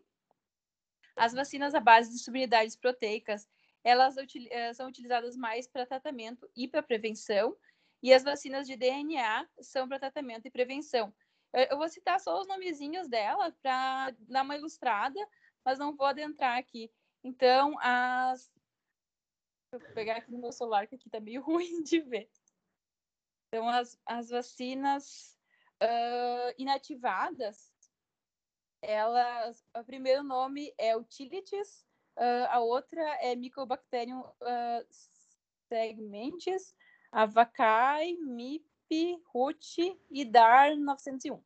As 1.16 1.34
vacinas 1.34 1.74
à 1.74 1.80
base 1.80 2.10
de 2.10 2.18
subunidades 2.18 2.76
proteicas, 2.76 3.46
elas 3.82 4.16
eh, 4.16 4.74
são 4.74 4.88
utilizadas 4.88 5.36
mais 5.36 5.66
para 5.66 5.86
tratamento 5.86 6.48
e 6.56 6.68
para 6.68 6.82
prevenção, 6.82 7.56
e 8.02 8.12
as 8.12 8.22
vacinas 8.22 8.66
de 8.66 8.76
DNA 8.76 9.46
são 9.60 9.88
para 9.88 9.98
tratamento 9.98 10.46
e 10.46 10.50
prevenção. 10.50 11.12
Eu 11.52 11.76
vou 11.76 11.88
citar 11.88 12.20
só 12.20 12.40
os 12.40 12.46
nomezinhos 12.46 13.08
dela 13.08 13.52
para 13.60 14.14
dar 14.20 14.42
uma 14.42 14.56
ilustrada, 14.56 15.18
mas 15.64 15.78
não 15.78 15.94
vou 15.94 16.06
adentrar 16.06 16.56
aqui. 16.56 16.90
Então, 17.24 17.76
as. 17.80 18.50
Vou 19.72 19.80
pegar 19.94 20.16
aqui 20.16 20.30
no 20.30 20.38
meu 20.38 20.52
celular, 20.52 20.86
que 20.86 20.94
aqui 20.94 21.08
está 21.08 21.20
meio 21.20 21.42
ruim 21.44 21.82
de 21.82 22.00
ver. 22.00 22.30
Então, 23.48 23.68
as, 23.68 23.98
as 24.06 24.30
vacinas 24.30 25.36
uh, 25.82 26.54
inativadas, 26.56 27.72
elas. 28.80 29.66
O 29.76 29.84
primeiro 29.84 30.22
nome 30.22 30.72
é 30.78 30.96
Utilities, 30.96 31.84
Uh, 32.20 32.46
a 32.50 32.60
outra 32.60 33.02
é 33.22 33.34
Mycobacterium 33.34 34.20
uh, 34.20 34.86
segmentis, 35.70 36.74
Avacai, 37.10 38.14
MIP, 38.20 39.22
RUT 39.32 39.98
e 40.10 40.24
DAR 40.26 40.76
901. 40.76 41.34
Uh, 41.34 41.42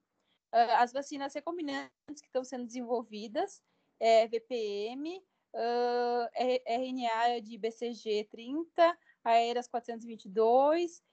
as 0.53 0.93
vacinas 0.93 1.33
recombinantes 1.33 2.21
que 2.21 2.27
estão 2.27 2.43
sendo 2.43 2.67
desenvolvidas 2.67 3.63
é 4.01 4.27
VPM, 4.27 5.23
uh, 5.55 6.29
RNA 6.67 7.41
de 7.41 7.57
BCG 7.57 8.25
30, 8.29 8.99
AERAS 9.25 9.69
422, 9.69 11.05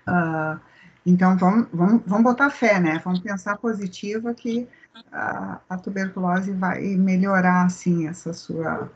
Uh, 0.07 0.70
então, 1.05 1.37
vamos, 1.37 1.67
vamos, 1.73 2.01
vamos 2.05 2.23
botar 2.23 2.49
fé, 2.49 2.79
né? 2.79 3.01
Vamos 3.03 3.19
pensar 3.19 3.57
positiva 3.57 4.33
que 4.33 4.67
a, 5.11 5.59
a 5.67 5.77
tuberculose 5.77 6.51
vai 6.53 6.81
melhorar, 6.95 7.65
assim, 7.65 8.07
essa 8.07 8.33
sua 8.33 8.89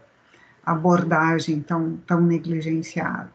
abordagem 0.63 1.61
tão, 1.61 1.97
tão 1.97 2.21
negligenciada. 2.21 3.31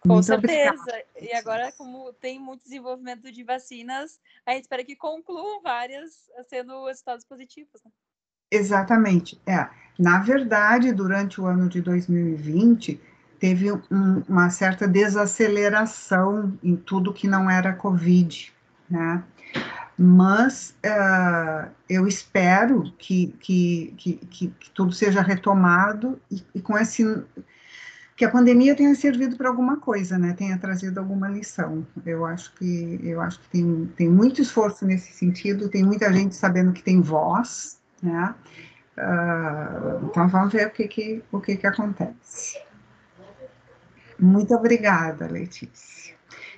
Com 0.00 0.14
Muito 0.14 0.26
certeza. 0.26 0.72
Obrigada. 0.72 1.04
E 1.20 1.32
agora, 1.34 1.72
como 1.72 2.12
tem 2.14 2.38
muito 2.40 2.64
desenvolvimento 2.64 3.30
de 3.30 3.44
vacinas, 3.44 4.20
a 4.44 4.52
gente 4.52 4.62
espera 4.62 4.84
que 4.84 4.96
concluam 4.96 5.62
várias 5.62 6.28
sendo 6.48 6.86
resultados 6.86 7.24
positivos. 7.24 7.80
Né? 7.84 7.90
Exatamente. 8.50 9.40
É. 9.46 9.68
Na 9.98 10.18
verdade, 10.18 10.92
durante 10.92 11.40
o 11.40 11.46
ano 11.46 11.68
de 11.68 11.80
2020, 11.80 13.00
teve 13.42 13.72
um, 13.72 14.22
uma 14.28 14.50
certa 14.50 14.86
desaceleração 14.86 16.56
em 16.62 16.76
tudo 16.76 17.12
que 17.12 17.26
não 17.26 17.50
era 17.50 17.72
Covid, 17.72 18.52
né? 18.88 19.20
Mas 19.98 20.76
uh, 20.86 21.68
eu 21.90 22.06
espero 22.06 22.84
que, 22.96 23.34
que, 23.40 23.94
que, 23.98 24.12
que, 24.60 24.70
tudo 24.70 24.92
seja 24.92 25.20
retomado 25.20 26.20
e, 26.30 26.40
e, 26.54 26.60
com 26.60 26.78
esse 26.78 27.04
que 28.16 28.24
a 28.24 28.30
pandemia 28.30 28.76
tenha 28.76 28.94
servido 28.94 29.36
para 29.36 29.48
alguma 29.48 29.76
coisa, 29.76 30.16
né? 30.16 30.34
Tenha 30.34 30.56
trazido 30.56 31.00
alguma 31.00 31.28
lição. 31.28 31.84
Eu 32.06 32.24
acho 32.24 32.54
que 32.54 33.00
eu 33.02 33.20
acho 33.20 33.40
que 33.40 33.48
tem, 33.48 33.92
tem 33.96 34.08
muito 34.08 34.40
esforço 34.40 34.86
nesse 34.86 35.12
sentido. 35.12 35.68
Tem 35.68 35.82
muita 35.82 36.12
gente 36.12 36.36
sabendo 36.36 36.72
que 36.72 36.82
tem 36.82 37.00
voz, 37.00 37.80
né? 38.00 38.36
Uh, 38.96 40.06
então 40.06 40.28
vamos 40.28 40.52
ver 40.52 40.68
o 40.68 40.70
que 40.70 40.86
que 40.86 41.24
o 41.32 41.40
que 41.40 41.56
que 41.56 41.66
acontece. 41.66 42.56
Muito 44.22 44.54
obrigada, 44.54 45.26
Letícia. 45.26 46.14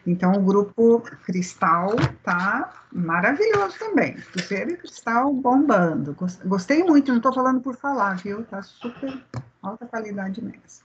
Então, 0.07 0.33
o 0.35 0.42
grupo 0.42 1.00
Cristal 1.24 1.96
tá 2.22 2.85
maravilhoso 2.92 3.79
também. 3.79 4.16
Cruzeiro 4.16 4.72
e 4.72 4.77
Cristal 4.77 5.33
bombando. 5.33 6.14
Gostei 6.44 6.85
muito, 6.85 7.09
não 7.09 7.16
estou 7.16 7.33
falando 7.33 7.62
por 7.62 7.74
falar, 7.74 8.18
viu? 8.18 8.44
Tá 8.44 8.62
super 8.62 9.18
alta 9.62 9.87
qualidade 9.87 10.44
mesmo. 10.44 10.85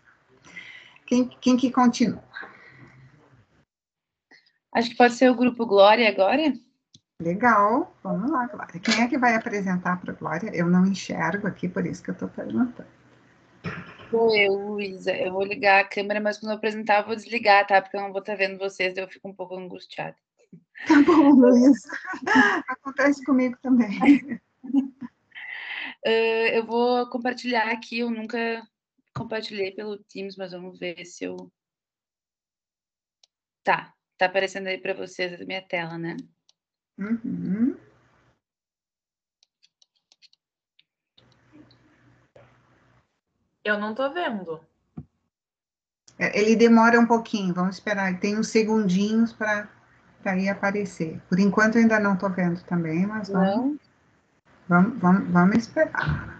Quem, 1.06 1.28
quem 1.42 1.58
que 1.58 1.70
continua? 1.70 2.24
Acho 4.74 4.92
que 4.92 4.96
pode 4.96 5.16
ser 5.16 5.30
o 5.30 5.36
grupo 5.36 5.66
Glória 5.66 6.08
agora. 6.08 6.54
Legal, 7.22 7.94
vamos 8.02 8.32
lá, 8.32 8.48
Glória. 8.48 8.80
Quem 8.80 9.02
é 9.02 9.08
que 9.10 9.18
vai 9.18 9.36
apresentar 9.36 10.00
para 10.00 10.14
a 10.14 10.16
Glória? 10.16 10.56
Eu 10.56 10.68
não 10.68 10.86
enxergo 10.86 11.46
aqui, 11.46 11.68
por 11.68 11.86
isso 11.86 12.02
que 12.02 12.12
eu 12.12 12.14
estou 12.14 12.30
perguntando. 12.30 12.99
Sou 14.10 14.36
eu, 14.36 14.54
Luísa. 14.54 15.16
Eu 15.16 15.34
vou 15.34 15.44
ligar 15.44 15.82
a 15.82 15.88
câmera, 15.88 16.20
mas 16.20 16.40
quando 16.40 16.52
eu 16.52 16.58
apresentar, 16.58 17.02
eu 17.02 17.06
vou 17.06 17.16
desligar, 17.16 17.66
tá? 17.68 17.82
Porque 17.82 17.96
eu 17.96 18.02
não 18.02 18.12
vou 18.12 18.22
estar 18.22 18.36
vendo 18.36 18.58
vocês, 18.58 18.98
eu 18.98 19.08
fico 19.08 19.28
um 19.28 19.34
pouco 19.34 19.56
angustiada. 19.56 20.16
Tá 20.88 21.02
bom, 21.06 21.30
Luísa. 21.36 21.90
Acontece 22.68 23.24
comigo 23.24 23.58
também. 23.62 24.40
Uh, 24.64 24.80
eu 26.54 26.66
vou 26.66 27.08
compartilhar 27.10 27.70
aqui, 27.70 28.00
eu 28.00 28.10
nunca 28.10 28.68
compartilhei 29.16 29.72
pelo 29.72 29.98
Teams, 29.98 30.36
mas 30.38 30.52
vamos 30.52 30.80
ver 30.80 31.06
se 31.06 31.26
eu. 31.26 31.52
Tá, 33.64 33.94
tá 34.18 34.26
aparecendo 34.26 34.68
aí 34.68 34.78
para 34.80 34.94
vocês 34.94 35.40
a 35.40 35.46
minha 35.46 35.62
tela, 35.62 35.98
né? 35.98 36.18
Uhum. 36.98 37.78
Eu 43.64 43.78
não 43.78 43.94
tô 43.94 44.10
vendo. 44.12 44.60
É, 46.18 46.38
ele 46.40 46.56
demora 46.56 47.00
um 47.00 47.06
pouquinho, 47.06 47.54
vamos 47.54 47.76
esperar. 47.76 48.20
Tem 48.20 48.38
uns 48.38 48.50
segundinhos 48.50 49.34
para 49.34 49.68
ir 50.38 50.50
aparecer. 50.50 51.22
Por 51.30 51.40
enquanto 51.40 51.76
eu 51.76 51.82
ainda 51.82 52.00
não 52.00 52.14
estou 52.14 52.30
vendo 52.30 52.62
também, 52.64 53.06
mas 53.06 53.30
vamos, 53.30 53.80
vamos, 54.68 55.00
vamos, 55.00 55.30
vamos 55.30 55.58
esperar. 55.58 56.38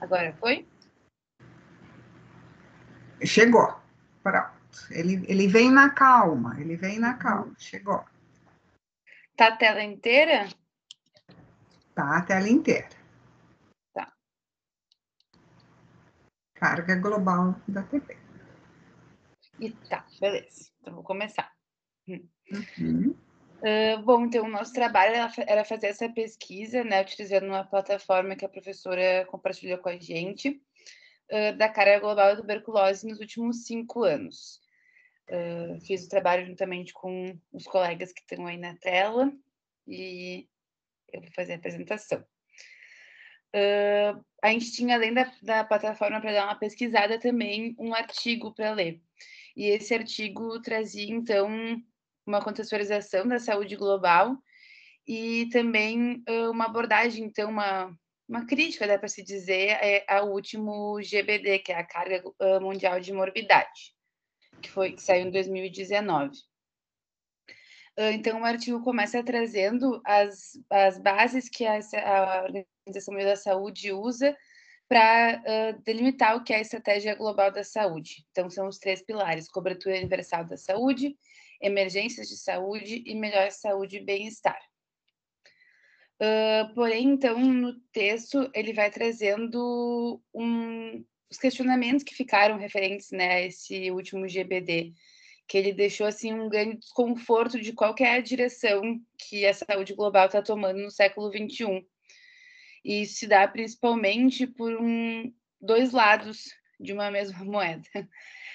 Agora 0.00 0.32
foi? 0.40 0.66
Chegou. 3.24 3.78
Pronto. 4.22 4.57
Ele, 4.90 5.24
ele 5.28 5.46
vem 5.48 5.70
na 5.70 5.90
calma, 5.90 6.60
ele 6.60 6.76
vem 6.76 6.98
na 6.98 7.14
calma, 7.14 7.54
chegou. 7.58 8.04
Tá 9.36 9.48
a 9.48 9.56
tela 9.56 9.82
inteira? 9.82 10.48
Tá 11.94 12.18
a 12.18 12.22
tela 12.22 12.48
inteira. 12.48 12.88
Tá. 13.92 14.12
Carga 16.54 16.96
global 16.96 17.54
da 17.68 17.82
TV. 17.82 18.16
E 19.60 19.70
tá, 19.70 20.06
beleza. 20.20 20.70
Então 20.80 20.94
vou 20.94 21.02
começar. 21.02 21.52
Uhum. 22.08 23.14
Uh, 23.58 24.02
bom, 24.04 24.24
então 24.24 24.44
o 24.44 24.50
nosso 24.50 24.72
trabalho 24.72 25.14
era 25.46 25.64
fazer 25.64 25.88
essa 25.88 26.08
pesquisa, 26.08 26.84
né, 26.84 27.02
utilizando 27.02 27.46
uma 27.46 27.64
plataforma 27.64 28.36
que 28.36 28.44
a 28.44 28.48
professora 28.48 29.26
compartilhou 29.26 29.78
com 29.78 29.88
a 29.88 29.96
gente, 29.96 30.62
uh, 31.30 31.56
da 31.56 31.68
carga 31.68 31.98
global 31.98 32.30
da 32.30 32.36
tuberculose 32.36 33.06
nos 33.06 33.18
últimos 33.18 33.64
cinco 33.64 34.04
anos. 34.04 34.60
Uh, 35.28 35.78
fiz 35.82 36.06
o 36.06 36.08
trabalho 36.08 36.46
juntamente 36.46 36.92
com 36.94 37.38
os 37.52 37.64
colegas 37.64 38.12
que 38.12 38.20
estão 38.20 38.46
aí 38.46 38.56
na 38.56 38.74
tela 38.76 39.30
e 39.86 40.48
eu 41.12 41.20
vou 41.20 41.30
fazer 41.32 41.52
a 41.52 41.56
apresentação. 41.56 42.24
Uh, 43.54 44.24
a 44.42 44.50
gente 44.50 44.72
tinha, 44.72 44.94
além 44.94 45.12
da, 45.12 45.30
da 45.42 45.64
plataforma 45.64 46.20
para 46.20 46.32
dar 46.32 46.44
uma 46.44 46.58
pesquisada, 46.58 47.18
também 47.18 47.74
um 47.78 47.94
artigo 47.94 48.54
para 48.54 48.72
ler. 48.72 49.02
E 49.54 49.66
esse 49.66 49.94
artigo 49.94 50.60
trazia, 50.62 51.12
então, 51.12 51.48
uma 52.26 52.42
contextualização 52.42 53.26
da 53.28 53.38
saúde 53.38 53.76
global 53.76 54.36
e 55.06 55.48
também 55.52 56.22
uh, 56.28 56.50
uma 56.50 56.66
abordagem, 56.66 57.24
então, 57.24 57.50
uma, 57.50 57.94
uma 58.26 58.46
crítica, 58.46 58.86
dá 58.86 58.98
para 58.98 59.08
se 59.08 59.22
dizer, 59.22 59.72
é, 59.82 60.04
ao 60.08 60.30
último 60.30 61.02
GBD, 61.02 61.58
que 61.58 61.72
é 61.72 61.76
a 61.76 61.84
Carga 61.84 62.22
Mundial 62.60 62.98
de 62.98 63.12
Morbidade 63.12 63.97
que 64.60 64.70
foi 64.70 64.92
que 64.92 65.02
saiu 65.02 65.26
em 65.26 65.30
2019. 65.30 66.36
Então, 68.12 68.40
o 68.40 68.44
artigo 68.44 68.80
começa 68.84 69.24
trazendo 69.24 70.00
as, 70.04 70.52
as 70.70 70.98
bases 71.00 71.48
que 71.48 71.66
a, 71.66 71.80
a 72.04 72.44
Organização 72.44 73.12
Mundial 73.12 73.30
da 73.30 73.36
Saúde 73.36 73.92
usa 73.92 74.36
para 74.88 75.42
uh, 75.42 75.82
delimitar 75.82 76.36
o 76.36 76.44
que 76.44 76.52
é 76.52 76.56
a 76.56 76.60
estratégia 76.60 77.14
global 77.16 77.50
da 77.50 77.62
saúde. 77.62 78.24
Então, 78.30 78.48
são 78.48 78.68
os 78.68 78.78
três 78.78 79.02
pilares: 79.02 79.50
cobertura 79.50 79.96
universal 79.96 80.44
da 80.44 80.56
saúde, 80.56 81.16
emergências 81.60 82.28
de 82.28 82.36
saúde 82.36 83.02
e 83.04 83.14
melhor 83.14 83.50
saúde 83.50 83.96
e 83.98 84.04
bem-estar. 84.04 84.60
Uh, 86.20 86.74
porém, 86.74 87.10
então, 87.10 87.38
no 87.38 87.78
texto, 87.92 88.50
ele 88.54 88.72
vai 88.72 88.90
trazendo 88.90 90.20
um, 90.34 91.04
os 91.30 91.36
questionamentos 91.38 92.02
que 92.02 92.14
ficaram 92.14 92.56
referentes 92.56 93.10
né, 93.10 93.34
a 93.34 93.42
esse 93.42 93.90
último 93.90 94.26
GBD, 94.26 94.92
que 95.46 95.56
ele 95.56 95.72
deixou 95.72 96.06
assim 96.06 96.32
um 96.32 96.48
grande 96.48 96.78
desconforto 96.78 97.60
de 97.60 97.72
qual 97.72 97.94
é 97.98 98.16
a 98.16 98.20
direção 98.20 99.00
que 99.18 99.46
a 99.46 99.54
saúde 99.54 99.94
global 99.94 100.26
está 100.26 100.42
tomando 100.42 100.80
no 100.80 100.90
século 100.90 101.30
XXI. 101.30 101.86
E 102.84 103.02
isso 103.02 103.16
se 103.16 103.26
dá 103.26 103.46
principalmente 103.48 104.46
por 104.46 104.72
um, 104.74 105.32
dois 105.60 105.92
lados 105.92 106.54
de 106.78 106.92
uma 106.92 107.10
mesma 107.10 107.42
moeda. 107.44 107.88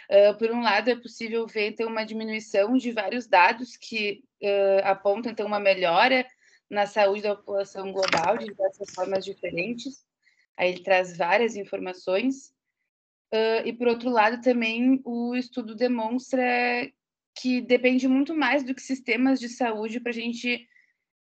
Uh, 0.10 0.38
por 0.38 0.52
um 0.52 0.62
lado, 0.62 0.90
é 0.90 0.96
possível 0.96 1.48
ver 1.48 1.70
então, 1.70 1.88
uma 1.88 2.06
diminuição 2.06 2.78
de 2.78 2.92
vários 2.92 3.28
dados 3.28 3.78
que 3.78 4.24
uh, 4.42 4.86
apontam 4.86 5.32
então, 5.32 5.48
uma 5.48 5.60
melhora 5.60 6.26
na 6.70 6.86
saúde 6.86 7.22
da 7.22 7.36
população 7.36 7.92
global 7.92 8.38
de 8.38 8.46
diversas 8.46 8.94
formas 8.94 9.24
diferentes. 9.24 10.06
Aí 10.58 10.70
ele 10.70 10.84
traz 10.84 11.18
várias 11.18 11.56
informações. 11.56 12.54
Uh, 13.34 13.66
e, 13.66 13.74
por 13.74 13.88
outro 13.88 14.12
lado, 14.12 14.40
também 14.42 15.02
o 15.04 15.36
estudo 15.36 15.74
demonstra 15.74 16.44
que 17.36 17.62
depende 17.62 18.08
muito 18.08 18.36
mais 18.36 18.64
do 18.64 18.76
que 18.76 18.82
sistemas 18.82 19.40
de 19.40 19.50
saúde 19.50 20.00
para 20.00 20.12
a 20.12 20.14
gente 20.14 20.68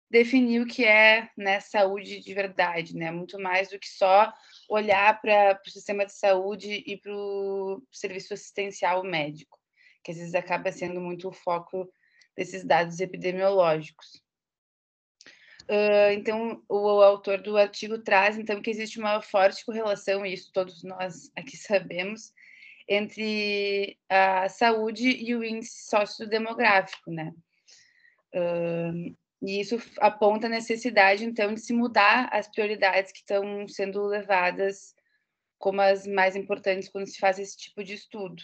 definir 0.09 0.61
o 0.61 0.67
que 0.67 0.83
é 0.83 1.29
né, 1.37 1.61
saúde 1.61 2.19
de 2.19 2.33
verdade, 2.33 2.97
né? 2.97 3.11
Muito 3.11 3.39
mais 3.39 3.69
do 3.69 3.79
que 3.79 3.87
só 3.87 4.31
olhar 4.69 5.21
para 5.21 5.57
o 5.65 5.69
sistema 5.69 6.05
de 6.05 6.11
saúde 6.13 6.83
e 6.85 6.97
para 6.97 7.13
o 7.15 7.81
serviço 7.89 8.33
assistencial 8.33 9.05
médico, 9.05 9.57
que 10.03 10.11
às 10.11 10.17
vezes 10.17 10.35
acaba 10.35 10.69
sendo 10.69 10.99
muito 10.99 11.29
o 11.29 11.33
foco 11.33 11.89
desses 12.35 12.65
dados 12.65 12.99
epidemiológicos. 12.99 14.21
Uh, 15.63 16.11
então, 16.13 16.63
o 16.67 17.01
autor 17.01 17.41
do 17.41 17.57
artigo 17.57 17.99
traz 17.99 18.37
então 18.37 18.61
que 18.61 18.69
existe 18.69 18.99
uma 18.99 19.21
forte 19.21 19.65
correlação, 19.65 20.25
e 20.25 20.33
isso 20.33 20.51
todos 20.53 20.83
nós 20.83 21.31
aqui 21.35 21.55
sabemos, 21.57 22.33
entre 22.87 23.97
a 24.09 24.49
saúde 24.49 25.09
e 25.09 25.35
o 25.35 25.43
índice 25.43 25.87
sociodemográfico, 25.89 27.11
né? 27.11 27.33
Uh, 28.33 29.15
e 29.41 29.59
isso 29.59 29.77
aponta 29.99 30.47
a 30.47 30.49
necessidade, 30.49 31.25
então, 31.25 31.53
de 31.53 31.61
se 31.61 31.73
mudar 31.73 32.29
as 32.31 32.47
prioridades 32.47 33.11
que 33.11 33.19
estão 33.19 33.67
sendo 33.67 34.05
levadas 34.05 34.95
como 35.57 35.81
as 35.81 36.05
mais 36.05 36.35
importantes 36.35 36.89
quando 36.89 37.07
se 37.07 37.19
faz 37.19 37.39
esse 37.39 37.57
tipo 37.57 37.83
de 37.83 37.93
estudo. 37.93 38.41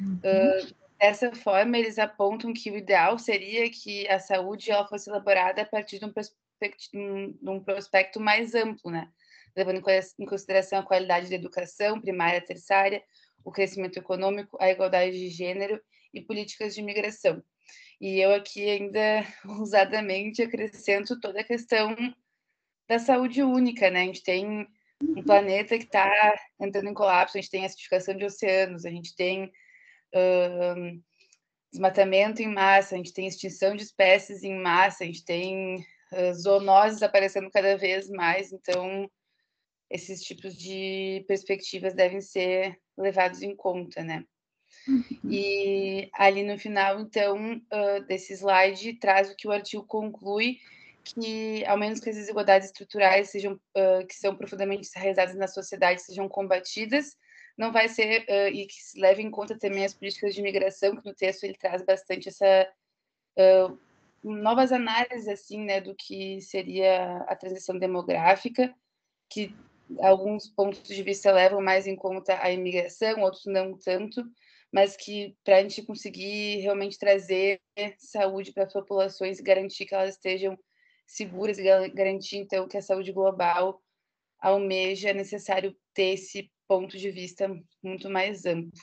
Uhum. 0.00 0.16
Uh, 0.16 0.81
dessa 1.02 1.34
forma, 1.34 1.76
eles 1.76 1.98
apontam 1.98 2.54
que 2.54 2.70
o 2.70 2.76
ideal 2.76 3.18
seria 3.18 3.68
que 3.68 4.08
a 4.08 4.20
saúde 4.20 4.70
ela 4.70 4.86
fosse 4.86 5.10
elaborada 5.10 5.62
a 5.62 5.66
partir 5.66 5.98
de 5.98 6.04
um, 6.04 7.32
de 7.32 7.50
um 7.50 7.58
prospecto 7.58 8.20
mais 8.20 8.54
amplo, 8.54 8.88
né? 8.88 9.08
levando 9.56 9.82
em 10.18 10.24
consideração 10.24 10.78
a 10.78 10.84
qualidade 10.84 11.28
da 11.28 11.34
educação 11.34 12.00
primária, 12.00 12.40
terciária, 12.40 13.02
o 13.44 13.50
crescimento 13.50 13.98
econômico, 13.98 14.56
a 14.60 14.70
igualdade 14.70 15.18
de 15.18 15.28
gênero 15.28 15.82
e 16.14 16.20
políticas 16.20 16.72
de 16.72 16.80
imigração. 16.80 17.42
E 18.00 18.20
eu 18.20 18.32
aqui 18.32 18.70
ainda 18.70 19.26
ousadamente 19.58 20.40
acrescento 20.40 21.18
toda 21.18 21.40
a 21.40 21.44
questão 21.44 21.96
da 22.88 23.00
saúde 23.00 23.42
única, 23.42 23.90
né? 23.90 24.02
A 24.02 24.06
gente 24.06 24.22
tem 24.22 24.46
um 24.46 24.66
uhum. 25.02 25.22
planeta 25.24 25.76
que 25.76 25.84
está 25.84 26.38
entrando 26.60 26.88
em 26.88 26.94
colapso, 26.94 27.36
a 27.36 27.40
gente 27.40 27.50
tem 27.50 27.64
acidificação 27.64 28.16
de 28.16 28.24
oceanos, 28.24 28.86
a 28.86 28.90
gente 28.90 29.16
tem 29.16 29.52
desmatamento 31.72 32.42
em 32.42 32.48
massa, 32.48 32.94
a 32.94 32.98
gente 32.98 33.14
tem 33.14 33.26
extinção 33.26 33.74
de 33.74 33.82
espécies 33.82 34.44
em 34.44 34.58
massa, 34.58 35.04
a 35.04 35.06
gente 35.06 35.24
tem 35.24 35.76
uh, 35.76 36.34
zoonoses 36.34 37.02
aparecendo 37.02 37.50
cada 37.50 37.76
vez 37.76 38.10
mais, 38.10 38.52
então 38.52 39.10
esses 39.90 40.22
tipos 40.22 40.56
de 40.56 41.24
perspectivas 41.26 41.94
devem 41.94 42.20
ser 42.20 42.78
levados 42.96 43.42
em 43.42 43.56
conta, 43.56 44.02
né? 44.02 44.24
Uhum. 44.88 45.30
E 45.30 46.10
ali 46.14 46.42
no 46.42 46.58
final, 46.58 47.00
então, 47.00 47.56
uh, 47.56 48.04
desse 48.06 48.32
slide, 48.34 48.94
traz 48.94 49.30
o 49.30 49.36
que 49.36 49.46
o 49.46 49.52
artigo 49.52 49.84
conclui, 49.84 50.58
que, 51.04 51.64
ao 51.66 51.76
menos 51.76 52.00
que 52.00 52.08
as 52.08 52.16
desigualdades 52.16 52.68
estruturais 52.68 53.30
sejam, 53.30 53.54
uh, 53.54 54.06
que 54.06 54.14
são 54.14 54.34
profundamente 54.34 54.88
enraizadas 54.96 55.36
na 55.36 55.46
sociedade, 55.46 56.02
sejam 56.02 56.28
combatidas, 56.28 57.16
não 57.56 57.72
vai 57.72 57.88
ser, 57.88 58.24
uh, 58.28 58.48
e 58.48 58.66
que 58.66 58.74
se 58.74 58.98
leve 59.00 59.22
em 59.22 59.30
conta 59.30 59.58
também 59.58 59.84
as 59.84 59.94
políticas 59.94 60.34
de 60.34 60.40
imigração, 60.40 60.96
que 60.96 61.06
no 61.06 61.14
texto 61.14 61.44
ele 61.44 61.54
traz 61.54 61.82
bastante 61.82 62.28
essa 62.28 62.68
novas 64.22 64.70
análises, 64.70 65.26
assim, 65.26 65.64
né, 65.64 65.80
do 65.80 65.94
que 65.94 66.40
seria 66.40 67.18
a 67.28 67.34
transição 67.34 67.76
demográfica, 67.78 68.72
que 69.28 69.54
alguns 70.00 70.48
pontos 70.48 70.82
de 70.82 71.02
vista 71.02 71.32
levam 71.32 71.60
mais 71.60 71.86
em 71.86 71.96
conta 71.96 72.38
a 72.40 72.50
imigração, 72.50 73.20
outros 73.20 73.46
não 73.46 73.76
tanto, 73.76 74.22
mas 74.72 74.96
que 74.96 75.36
para 75.44 75.56
a 75.56 75.62
gente 75.62 75.82
conseguir 75.82 76.60
realmente 76.60 76.98
trazer 76.98 77.60
saúde 77.98 78.52
para 78.52 78.64
as 78.64 78.72
populações 78.72 79.40
garantir 79.40 79.86
que 79.86 79.94
elas 79.94 80.14
estejam 80.14 80.58
seguras 81.06 81.58
e 81.58 81.88
garantir 81.90 82.36
então 82.36 82.68
que 82.68 82.76
a 82.76 82.82
saúde 82.82 83.12
global 83.12 83.82
almeja, 84.38 85.10
é 85.10 85.14
necessário 85.14 85.76
ter 85.94 86.14
esse 86.14 86.50
ponto 86.66 86.96
de 86.96 87.10
vista 87.10 87.48
muito 87.82 88.08
mais 88.10 88.46
amplo. 88.46 88.80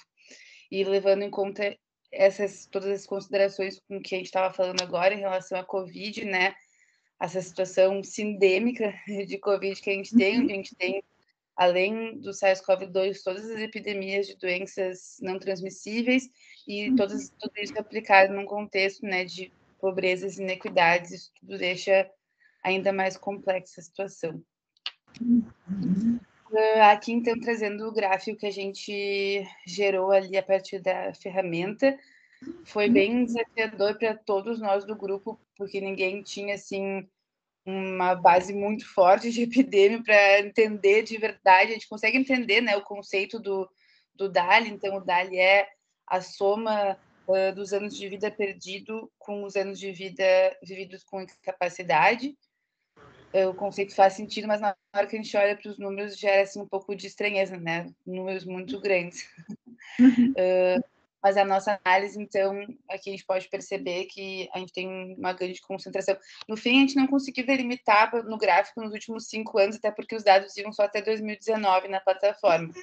E 0.72 0.84
levando 0.84 1.24
em 1.24 1.30
conta 1.32 1.78
essas 2.12 2.66
todas 2.66 2.90
as 2.90 3.06
considerações 3.06 3.80
com 3.88 4.02
que 4.02 4.16
a 4.16 4.18
gente 4.18 4.28
estava 4.28 4.54
falando 4.54 4.82
agora 4.82 5.14
em 5.14 5.20
relação 5.20 5.60
à 5.60 5.64
Covid, 5.64 6.26
né? 6.26 6.56
Essa 7.22 7.42
situação 7.42 8.04
sindêmica 8.04 8.94
de 9.28 9.38
Covid 9.38 9.82
que 9.82 9.90
a 9.90 9.94
gente 9.94 10.16
tem, 10.16 10.38
a 10.38 10.56
gente 10.56 10.76
tem 10.76 11.04
além 11.60 12.18
do 12.18 12.32
SARS-CoV-2, 12.32 13.22
todas 13.22 13.50
as 13.50 13.60
epidemias 13.60 14.28
de 14.28 14.38
doenças 14.38 15.18
não 15.20 15.38
transmissíveis 15.38 16.30
e 16.66 16.90
uhum. 16.90 16.96
todas, 16.96 17.30
tudo 17.38 17.52
isso 17.58 17.78
aplicado 17.78 18.34
num 18.34 18.46
contexto 18.46 19.06
né, 19.06 19.26
de 19.26 19.52
pobrezas 19.78 20.40
e 20.40 20.42
inequidades, 20.42 21.12
isso 21.12 21.32
tudo 21.38 21.58
deixa 21.58 22.10
ainda 22.64 22.94
mais 22.94 23.18
complexa 23.18 23.82
a 23.82 23.84
situação. 23.84 24.42
Uhum. 26.52 26.58
Uh, 26.58 26.82
aqui, 26.84 27.12
então, 27.12 27.40
trazendo 27.40 27.88
o 27.88 27.92
gráfico 27.92 28.40
que 28.40 28.48
a 28.48 28.52
gente 28.52 29.48
gerou 29.66 30.12
ali 30.12 30.38
a 30.38 30.44
partir 30.44 30.80
da 30.80 31.14
ferramenta, 31.14 31.98
foi 32.64 32.90
bem 32.90 33.26
desafiador 33.26 33.98
para 33.98 34.16
todos 34.16 34.60
nós 34.60 34.86
do 34.86 34.96
grupo, 34.96 35.40
porque 35.58 35.82
ninguém 35.82 36.22
tinha, 36.22 36.56
assim, 36.56 37.08
uma 37.66 38.16
base 38.16 38.54
muito 38.54 38.88
forte 38.88 39.32
de 39.32 39.44
epidemia 39.44 40.02
para 40.02 40.40
entender 40.40 41.04
de 41.04 41.18
verdade. 41.18 41.72
A 41.72 41.74
gente 41.74 41.90
consegue 41.90 42.18
entender 42.18 42.62
né, 42.62 42.76
o 42.78 42.84
conceito 42.84 43.40
do, 43.40 43.70
do 44.16 44.30
DALI. 44.30 44.70
Então, 44.70 44.98
o 44.98 45.04
DALI 45.04 45.38
é 45.38 45.68
a 46.08 46.22
soma 46.22 46.98
uh, 47.28 47.56
dos 47.56 47.74
anos 47.74 47.96
de 47.96 48.08
vida 48.10 48.32
perdido 48.32 49.12
com 49.18 49.44
os 49.44 49.56
anos 49.56 49.80
de 49.80 49.92
vida 49.92 50.24
vividos 50.64 51.04
com 51.04 51.22
incapacidade. 51.22 52.36
O 53.32 53.54
conceito 53.54 53.94
faz 53.94 54.14
sentido, 54.14 54.48
mas 54.48 54.60
na 54.60 54.76
hora 54.96 55.06
que 55.06 55.16
a 55.16 55.22
gente 55.22 55.36
olha 55.38 55.56
para 55.56 55.70
os 55.70 55.78
números, 55.78 56.18
gera 56.18 56.42
assim, 56.42 56.60
um 56.60 56.68
pouco 56.68 56.96
de 56.96 57.06
estranheza, 57.06 57.58
né? 57.58 57.88
Números 58.06 58.44
muito 58.44 58.80
grandes. 58.80 59.30
uh, 60.00 60.84
mas 61.22 61.38
a 61.38 61.46
nossa 61.46 61.80
análise, 61.84 62.20
então, 62.20 62.60
aqui 62.90 63.10
a 63.10 63.14
gente 63.14 63.26
pode 63.26 63.48
perceber 63.48 64.06
que 64.06 64.50
a 64.54 64.60
gente 64.60 64.74
tem 64.74 65.16
uma 65.16 65.34
grande 65.34 65.62
concentração. 65.62 66.18
No 66.48 66.58
fim, 66.58 66.78
a 66.78 66.82
gente 66.82 66.96
não 66.96 67.08
conseguiu 67.08 67.46
delimitar 67.46 68.12
no 68.26 68.38
gráfico 68.38 68.82
nos 68.82 68.94
últimos 68.94 69.28
cinco 69.28 69.60
anos, 69.60 69.76
até 69.76 69.92
porque 69.92 70.16
os 70.16 70.24
dados 70.24 70.56
iam 70.58 70.72
só 70.72 70.84
até 70.84 71.02
2019 71.02 71.88
na 71.88 72.00
plataforma. 72.00 72.74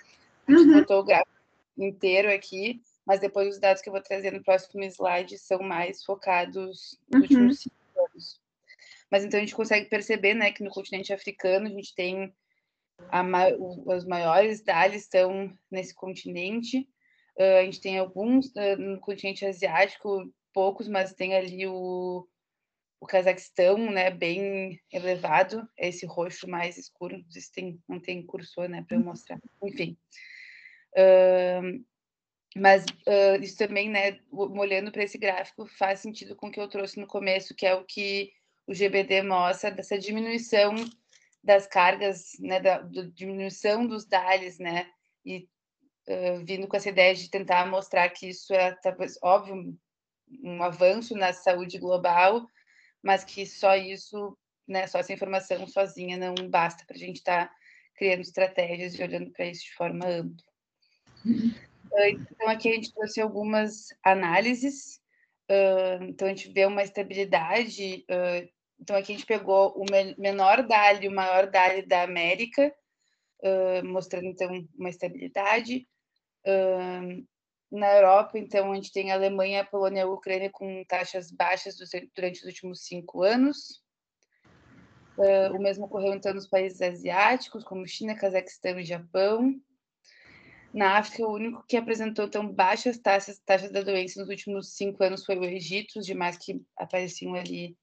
A 0.47 0.53
gente 0.53 0.69
uhum. 0.69 0.81
botou 0.81 1.01
o 1.01 1.05
gráfico 1.05 1.31
inteiro 1.77 2.33
aqui, 2.33 2.81
mas 3.05 3.21
depois 3.21 3.49
os 3.49 3.59
dados 3.59 3.83
que 3.83 3.89
eu 3.89 3.93
vou 3.93 4.03
trazer 4.03 4.33
no 4.33 4.45
próximo 4.45 4.85
slide 4.85 5.39
são 5.39 5.61
mais 5.61 6.05
focados 6.05 6.99
nos 7.11 7.15
uhum. 7.15 7.21
últimos 7.23 7.61
cinco. 7.61 7.86
Mas 9.11 9.25
então 9.25 9.39
a 9.39 9.41
gente 9.41 9.55
consegue 9.55 9.89
perceber 9.89 10.35
né, 10.35 10.51
que 10.53 10.65
no 10.65 10.71
continente 10.71 11.13
africano 11.13 11.67
a 11.67 11.71
gente 11.71 11.95
tem 11.95 12.35
a, 13.11 13.23
os 13.87 14.05
maiores 14.05 14.63
DALIs 14.63 15.03
estão 15.03 15.53
nesse 15.71 15.95
continente, 15.95 16.89
Uh, 17.39 17.61
a 17.61 17.65
gente 17.65 17.83
tem 17.83 17.99
alguns 17.99 18.47
uh, 18.47 18.77
no 18.79 18.99
continente 18.99 19.45
asiático, 19.45 20.33
poucos, 20.55 20.89
mas 20.89 21.13
tem 21.13 21.37
ali 21.37 21.67
o, 21.67 22.27
o 22.99 23.07
Cazaquistão, 23.07 23.77
né, 23.91 24.11
bem 24.11 24.81
elevado, 24.91 25.69
é 25.77 25.89
esse 25.89 26.07
roxo 26.07 26.49
mais 26.49 26.79
escuro, 26.79 27.19
não 27.19 27.31
sei 27.31 27.43
se 27.43 27.53
tem, 27.53 27.81
não 27.87 28.01
tem 28.01 28.25
cursor, 28.25 28.71
né, 28.71 28.83
para 28.89 28.97
eu 28.97 29.05
mostrar, 29.05 29.39
enfim. 29.63 29.99
Uh, 30.97 31.85
mas 32.57 32.87
uh, 32.87 33.43
isso 33.43 33.59
também, 33.59 33.91
né, 33.91 34.19
olhando 34.33 34.91
para 34.91 35.05
esse 35.05 35.19
gráfico, 35.19 35.67
faz 35.67 36.01
sentido 36.01 36.35
com 36.35 36.49
o 36.49 36.51
que 36.51 36.59
eu 36.59 36.69
trouxe 36.69 36.99
no 36.99 37.07
começo, 37.07 37.55
que 37.55 37.67
é 37.67 37.75
o 37.75 37.85
que 37.85 38.33
o 38.67 38.75
GBD 38.75 39.23
mostra, 39.23 39.71
dessa 39.71 39.99
diminuição 39.99 40.75
das 41.43 41.67
cargas, 41.67 42.33
né, 42.41 42.61
da, 42.61 42.79
diminuição 43.15 43.87
dos 43.87 44.05
DALIs, 44.05 44.59
né, 44.59 44.91
e 45.25 45.49
uh, 46.09 46.45
vindo 46.45 46.67
com 46.67 46.77
essa 46.77 46.89
ideia 46.89 47.15
de 47.15 47.31
tentar 47.31 47.67
mostrar 47.67 48.09
que 48.11 48.29
isso 48.29 48.53
é, 48.53 48.75
talvez, 48.83 49.17
óbvio, 49.23 49.77
um 50.43 50.63
avanço 50.63 51.15
na 51.15 51.33
saúde 51.33 51.79
global, 51.79 52.45
mas 53.01 53.25
que 53.25 53.47
só 53.47 53.77
isso, 53.77 54.37
né, 54.67 54.89
só 54.89 54.99
essa 54.99 55.13
informação 55.13 55.65
sozinha 55.69 56.17
não 56.17 56.35
basta 56.49 56.85
para 56.85 56.97
a 56.97 56.99
gente 56.99 57.19
estar 57.19 57.47
tá 57.47 57.55
criando 57.95 58.23
estratégias 58.23 58.95
e 58.95 59.03
olhando 59.03 59.31
para 59.31 59.47
isso 59.47 59.65
de 59.65 59.75
forma 59.75 60.05
ampla. 60.05 60.45
Então, 61.99 62.49
aqui 62.49 62.69
a 62.69 62.75
gente 62.75 62.93
trouxe 62.93 63.21
algumas 63.21 63.89
análises. 64.05 65.01
Uh, 65.51 66.05
então, 66.05 66.27
a 66.27 66.31
gente 66.31 66.53
vê 66.53 66.67
uma 66.67 66.83
estabilidade. 66.83 68.05
Uh, 68.11 68.56
então, 68.81 68.97
aqui 68.97 69.13
a 69.13 69.17
gente 69.17 69.27
pegou 69.27 69.75
o 69.77 69.85
menor 70.19 70.67
DALI 70.67 71.07
e 71.07 71.09
o 71.09 71.15
maior 71.15 71.51
DALI 71.51 71.83
da 71.87 72.03
América, 72.03 72.73
uh, 73.43 73.85
mostrando, 73.87 74.27
então, 74.27 74.49
uma 74.79 74.91
estabilidade 74.91 75.87
na 77.71 77.93
Europa, 77.95 78.39
então, 78.39 78.71
a 78.71 78.75
gente 78.77 78.93
tem 78.93 79.11
a 79.11 79.15
Alemanha, 79.15 79.63
a 79.63 79.65
Polônia 79.65 80.01
e 80.01 80.03
a 80.03 80.07
Ucrânia 80.07 80.51
com 80.51 80.85
taxas 80.85 81.31
baixas 81.31 81.77
durante 82.15 82.41
os 82.41 82.47
últimos 82.47 82.85
cinco 82.85 83.23
anos. 83.23 83.83
Uh, 85.19 85.57
o 85.57 85.61
mesmo 85.61 85.87
ocorreu, 85.87 86.15
então, 86.15 86.33
nos 86.33 86.47
países 86.47 86.81
asiáticos, 86.81 87.65
como 87.65 87.87
China, 87.87 88.15
Cazaquistão 88.15 88.79
e 88.79 88.85
Japão. 88.85 89.61
Na 90.73 90.99
África, 90.99 91.27
o 91.27 91.35
único 91.35 91.65
que 91.67 91.77
apresentou 91.77 92.29
tão 92.29 92.47
baixas 92.53 92.99
taxas, 92.99 93.39
taxas 93.39 93.73
da 93.73 93.83
doença 93.83 94.21
nos 94.21 94.29
últimos 94.29 94.77
cinco 94.77 95.03
anos 95.03 95.25
foi 95.25 95.39
o 95.39 95.45
Egito, 95.45 95.99
os 95.99 96.07
demais 96.07 96.37
que 96.37 96.63
apareciam 96.77 97.35
ali 97.35 97.77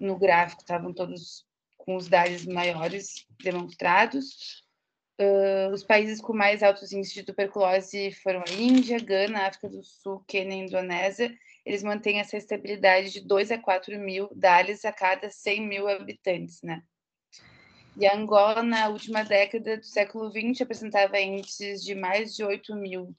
no 0.00 0.18
gráfico 0.18 0.62
estavam 0.62 0.92
todos 0.92 1.46
com 1.76 1.94
os 1.96 2.08
dados 2.08 2.46
maiores 2.46 3.26
demonstrados. 3.42 4.64
Uh, 5.20 5.70
os 5.74 5.84
países 5.84 6.18
com 6.18 6.32
mais 6.32 6.62
altos 6.62 6.92
índices 6.92 7.14
de 7.14 7.22
tuberculose 7.22 8.10
foram 8.22 8.42
a 8.48 8.52
Índia, 8.52 8.98
Gana, 8.98 9.46
África 9.46 9.68
do 9.68 9.84
Sul, 9.84 10.24
Quênia 10.26 10.56
e 10.56 10.66
Indonésia. 10.66 11.30
Eles 11.64 11.82
mantêm 11.82 12.18
essa 12.18 12.38
estabilidade 12.38 13.10
de 13.10 13.20
2 13.20 13.50
a 13.50 13.58
4 13.58 13.98
mil 13.98 14.30
DALIs 14.34 14.84
a 14.86 14.92
cada 14.92 15.30
100 15.30 15.68
mil 15.68 15.86
habitantes, 15.86 16.62
né? 16.62 16.82
E 17.96 18.06
a 18.06 18.16
Angola, 18.16 18.62
na 18.62 18.88
última 18.88 19.22
década 19.22 19.76
do 19.76 19.84
século 19.84 20.30
XX, 20.30 20.62
apresentava 20.62 21.20
índices 21.20 21.84
de 21.84 21.94
mais 21.94 22.34
de 22.34 22.42
8 22.42 22.74
mil 22.74 23.14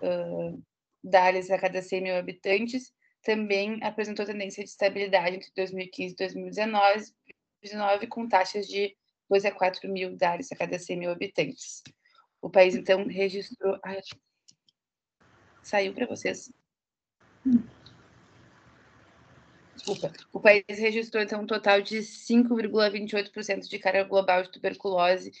uh, 0.00 0.62
DALIs 1.02 1.50
a 1.50 1.58
cada 1.58 1.82
100 1.82 2.02
mil 2.02 2.16
habitantes. 2.16 2.92
Também 3.26 3.82
apresentou 3.82 4.24
tendência 4.24 4.62
de 4.62 4.70
estabilidade 4.70 5.34
entre 5.34 5.50
2015 5.56 6.14
e 6.14 6.16
2019, 6.16 8.06
com 8.06 8.28
taxas 8.28 8.68
de 8.68 8.96
2 9.28 9.44
a 9.46 9.50
4 9.50 9.92
mil 9.92 10.16
DALIs 10.16 10.52
a 10.52 10.56
cada 10.56 10.78
100 10.78 10.96
mil 10.96 11.10
habitantes. 11.10 11.82
O 12.40 12.48
país, 12.48 12.76
então, 12.76 13.04
registrou... 13.08 13.80
Ai, 13.84 13.98
saiu 15.60 15.92
para 15.92 16.06
vocês? 16.06 16.52
Desculpa. 19.74 20.12
O 20.32 20.38
país 20.38 20.62
registrou, 20.68 21.20
então, 21.20 21.42
um 21.42 21.46
total 21.48 21.82
de 21.82 21.98
5,28% 21.98 23.68
de 23.68 23.78
carga 23.80 24.04
global 24.04 24.44
de 24.44 24.52
tuberculose 24.52 25.32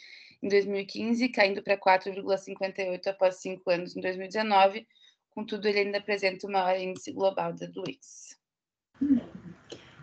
em 0.42 0.48
2015, 0.48 1.28
caindo 1.28 1.62
para 1.62 1.78
4,58% 1.78 3.06
após 3.06 3.36
cinco 3.36 3.70
anos 3.70 3.96
em 3.96 4.00
2019. 4.00 4.84
Contudo, 5.36 5.68
ele 5.68 5.80
ainda 5.80 5.98
apresenta 5.98 6.48
maior 6.48 6.80
índice 6.80 7.12
global 7.12 7.52
da 7.52 7.66
doença. 7.66 8.36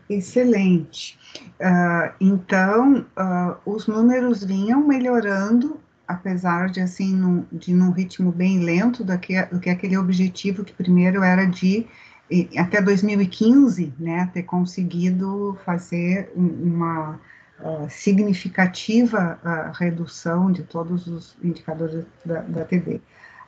Excelente. 0.07 1.17
Uh, 1.59 2.13
então, 2.21 2.99
uh, 3.17 3.57
os 3.65 3.88
números 3.88 4.43
vinham 4.43 4.86
melhorando, 4.86 5.81
apesar 6.07 6.69
de 6.69 6.81
assim, 6.81 7.15
num, 7.15 7.47
de 7.51 7.73
num 7.73 7.89
ritmo 7.89 8.31
bem 8.31 8.59
lento 8.59 9.03
do 9.03 9.17
que, 9.17 9.41
do 9.47 9.59
que 9.59 9.71
aquele 9.71 9.97
objetivo 9.97 10.63
que 10.63 10.71
primeiro 10.71 11.23
era 11.23 11.45
de 11.45 11.88
até 12.57 12.79
2015, 12.79 13.91
né, 13.99 14.29
ter 14.34 14.43
conseguido 14.43 15.57
fazer 15.65 16.31
uma 16.36 17.19
uh, 17.59 17.89
significativa 17.89 19.39
redução 19.73 20.51
de 20.51 20.63
todos 20.63 21.07
os 21.07 21.36
indicadores 21.43 22.05
da, 22.23 22.41
da 22.41 22.65
TB. 22.65 23.01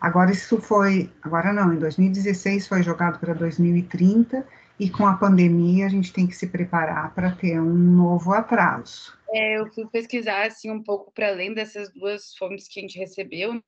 Agora 0.06 0.32
isso 0.32 0.62
foi, 0.62 1.10
agora 1.20 1.51
não, 1.51 1.74
em 1.74 1.80
2016 1.80 2.68
foi 2.68 2.84
jogado 2.84 3.20
para 3.20 3.34
2030 3.34 4.47
e 4.80 4.88
com 4.88 5.08
a 5.08 5.18
pandemia 5.18 5.88
a 5.88 5.89
gente 5.89 6.14
tem 6.14 6.28
que 6.28 6.36
se 6.36 6.45
preparar 6.45 7.12
para 7.16 7.32
ter 7.32 7.60
um 7.60 7.74
novo 7.74 8.32
atraso. 8.32 9.18
É, 9.34 9.58
eu 9.58 9.66
fui 9.74 9.88
pesquisar 9.88 10.45
assim 10.45 10.70
um 10.70 10.84
pouco 10.84 11.12
para 11.12 11.30
além 11.30 11.56
dessas 11.56 11.91
duas 11.91 12.36
fontes 12.38 12.68
que 12.68 12.80
a 12.80 12.84
gente 12.84 12.99
recebeu. 12.99 13.60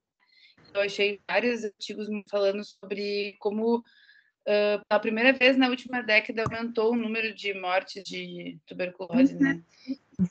Eu 0.76 0.82
achei 0.82 1.20
vários 1.28 1.66
artigos 1.66 2.08
falando 2.30 2.64
sobre 2.64 3.36
como 3.40 3.78
uh, 3.78 4.86
pela 4.88 5.02
primeira 5.02 5.34
vez 5.34 5.58
na 5.58 5.70
última 5.70 6.04
década 6.04 6.44
aumentou 6.44 6.94
o 6.94 6.96
número 6.96 7.34
de 7.34 7.52
mortes 7.56 8.04
de 8.04 8.60
tuberculose, 8.68 9.34
né? 9.34 9.60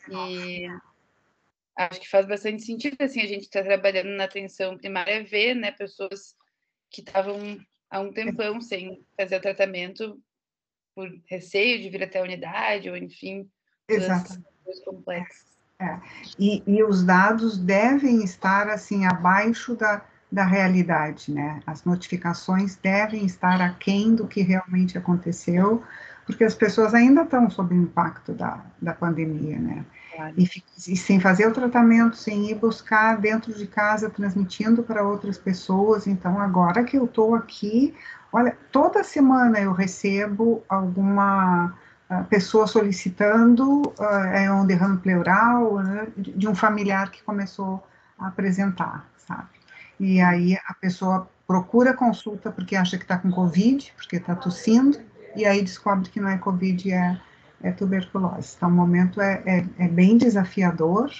E 0.08 0.68
acho 1.76 2.00
que 2.00 2.08
faz 2.08 2.26
bastante 2.26 2.62
sentido, 2.62 2.96
assim, 3.00 3.20
a 3.20 3.26
gente 3.26 3.42
está 3.42 3.62
trabalhando 3.62 4.08
na 4.08 4.24
atenção 4.24 4.78
primária 4.78 5.22
ver, 5.22 5.54
né, 5.54 5.70
pessoas 5.70 6.34
que 6.90 7.02
estavam 7.02 7.58
há 7.90 8.00
um 8.00 8.12
tempão 8.12 8.60
sem 8.60 9.04
fazer 9.16 9.36
o 9.36 9.42
tratamento 9.42 10.20
por 10.94 11.08
receio 11.26 11.80
de 11.80 11.90
vir 11.90 12.02
até 12.02 12.18
a 12.18 12.22
unidade, 12.22 12.88
ou 12.88 12.96
enfim, 12.96 13.48
Exato. 13.88 14.42
complexas. 14.84 15.56
É. 15.78 16.00
E, 16.38 16.62
e 16.66 16.82
os 16.82 17.04
dados 17.04 17.58
devem 17.58 18.24
estar, 18.24 18.68
assim, 18.68 19.04
abaixo 19.04 19.74
da, 19.74 20.02
da 20.32 20.44
realidade, 20.44 21.30
né? 21.30 21.60
As 21.66 21.84
notificações 21.84 22.76
devem 22.76 23.26
estar 23.26 23.60
aquém 23.60 24.14
do 24.14 24.26
que 24.26 24.40
realmente 24.40 24.96
aconteceu, 24.96 25.84
porque 26.24 26.44
as 26.44 26.54
pessoas 26.54 26.94
ainda 26.94 27.22
estão 27.22 27.50
sob 27.50 27.74
o 27.74 27.82
impacto 27.82 28.32
da, 28.32 28.64
da 28.80 28.94
pandemia, 28.94 29.58
né? 29.58 29.84
E, 30.36 30.92
e, 30.92 30.96
sem 30.96 31.20
fazer 31.20 31.46
o 31.46 31.52
tratamento, 31.52 32.16
sem 32.16 32.50
ir 32.50 32.54
buscar 32.54 33.18
dentro 33.18 33.52
de 33.52 33.66
casa, 33.66 34.10
transmitindo 34.10 34.82
para 34.82 35.02
outras 35.02 35.38
pessoas. 35.38 36.06
Então, 36.06 36.40
agora 36.40 36.84
que 36.84 36.96
eu 36.96 37.04
estou 37.04 37.34
aqui, 37.34 37.94
olha, 38.32 38.56
toda 38.70 39.04
semana 39.04 39.58
eu 39.60 39.72
recebo 39.72 40.62
alguma 40.68 41.74
uh, 42.10 42.24
pessoa 42.24 42.66
solicitando 42.66 43.82
uh, 43.98 44.26
é 44.32 44.52
um 44.52 44.66
derrame 44.66 44.98
pleural 44.98 45.78
né, 45.82 46.08
de 46.16 46.48
um 46.48 46.54
familiar 46.54 47.10
que 47.10 47.22
começou 47.22 47.82
a 48.18 48.28
apresentar, 48.28 49.08
sabe? 49.16 49.48
E 49.98 50.20
aí 50.20 50.56
a 50.66 50.74
pessoa 50.74 51.28
procura 51.46 51.94
consulta 51.94 52.50
porque 52.50 52.76
acha 52.76 52.98
que 52.98 53.04
está 53.04 53.16
com 53.16 53.30
Covid, 53.30 53.92
porque 53.96 54.16
está 54.16 54.34
tossindo, 54.34 54.98
e 55.34 55.44
aí 55.44 55.62
descobre 55.62 56.08
que 56.08 56.20
não 56.20 56.28
é 56.28 56.38
Covid, 56.38 56.92
é, 56.92 57.20
é 57.66 57.72
tuberculose. 57.72 58.54
Então, 58.56 58.68
o 58.68 58.72
momento 58.72 59.20
é, 59.20 59.42
é, 59.44 59.66
é 59.78 59.88
bem 59.88 60.16
desafiador, 60.16 61.10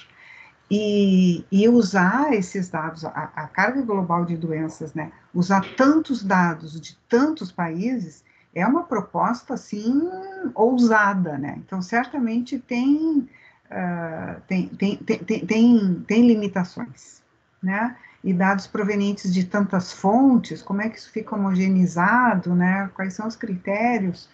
e, 0.69 1.45
e, 1.49 1.67
usar 1.69 2.33
esses 2.33 2.67
dados, 2.67 3.05
a, 3.05 3.31
a, 3.35 3.47
carga 3.47 3.81
global 3.81 4.25
de 4.25 4.35
doenças, 4.35 4.93
né, 4.93 5.11
usar 5.33 5.63
tantos 5.77 6.21
dados 6.21 6.79
de 6.79 6.97
tantos 7.07 7.51
países, 7.53 8.21
é 8.53 8.67
uma 8.67 8.83
proposta, 8.83 9.53
assim, 9.53 10.09
ousada, 10.53 11.37
né, 11.37 11.55
então, 11.57 11.81
certamente 11.81 12.59
tem, 12.59 13.29
uh, 13.71 14.41
tem, 14.45 14.67
tem, 14.67 14.97
tem, 14.97 15.19
tem, 15.19 16.03
tem, 16.05 16.27
limitações, 16.27 17.21
né, 17.63 17.95
e 18.21 18.33
dados 18.33 18.67
provenientes 18.67 19.33
de 19.33 19.45
tantas 19.45 19.93
fontes, 19.93 20.61
como 20.61 20.81
é 20.81 20.89
que 20.89 20.97
isso 20.97 21.09
fica 21.11 21.33
homogeneizado, 21.33 22.53
né? 22.53 22.89
Quais 22.93 23.13
são 23.13 23.25
os 23.25 23.37
critérios? 23.37 24.27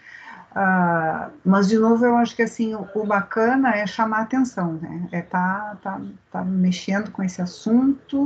Uh, 0.53 1.31
mas, 1.43 1.67
de 1.67 1.79
novo, 1.79 2.05
eu 2.05 2.15
acho 2.15 2.35
que, 2.35 2.43
assim, 2.43 2.75
o, 2.75 3.05
bacana 3.05 3.75
é 3.75 3.87
chamar 3.87 4.21
atenção, 4.21 4.73
né? 4.73 5.07
É 5.11 5.21
tá, 5.21 5.77
tá, 5.81 5.99
tá 6.31 6.43
mexendo 6.43 7.11
com 7.11 7.23
esse 7.23 7.41
assunto. 7.41 8.25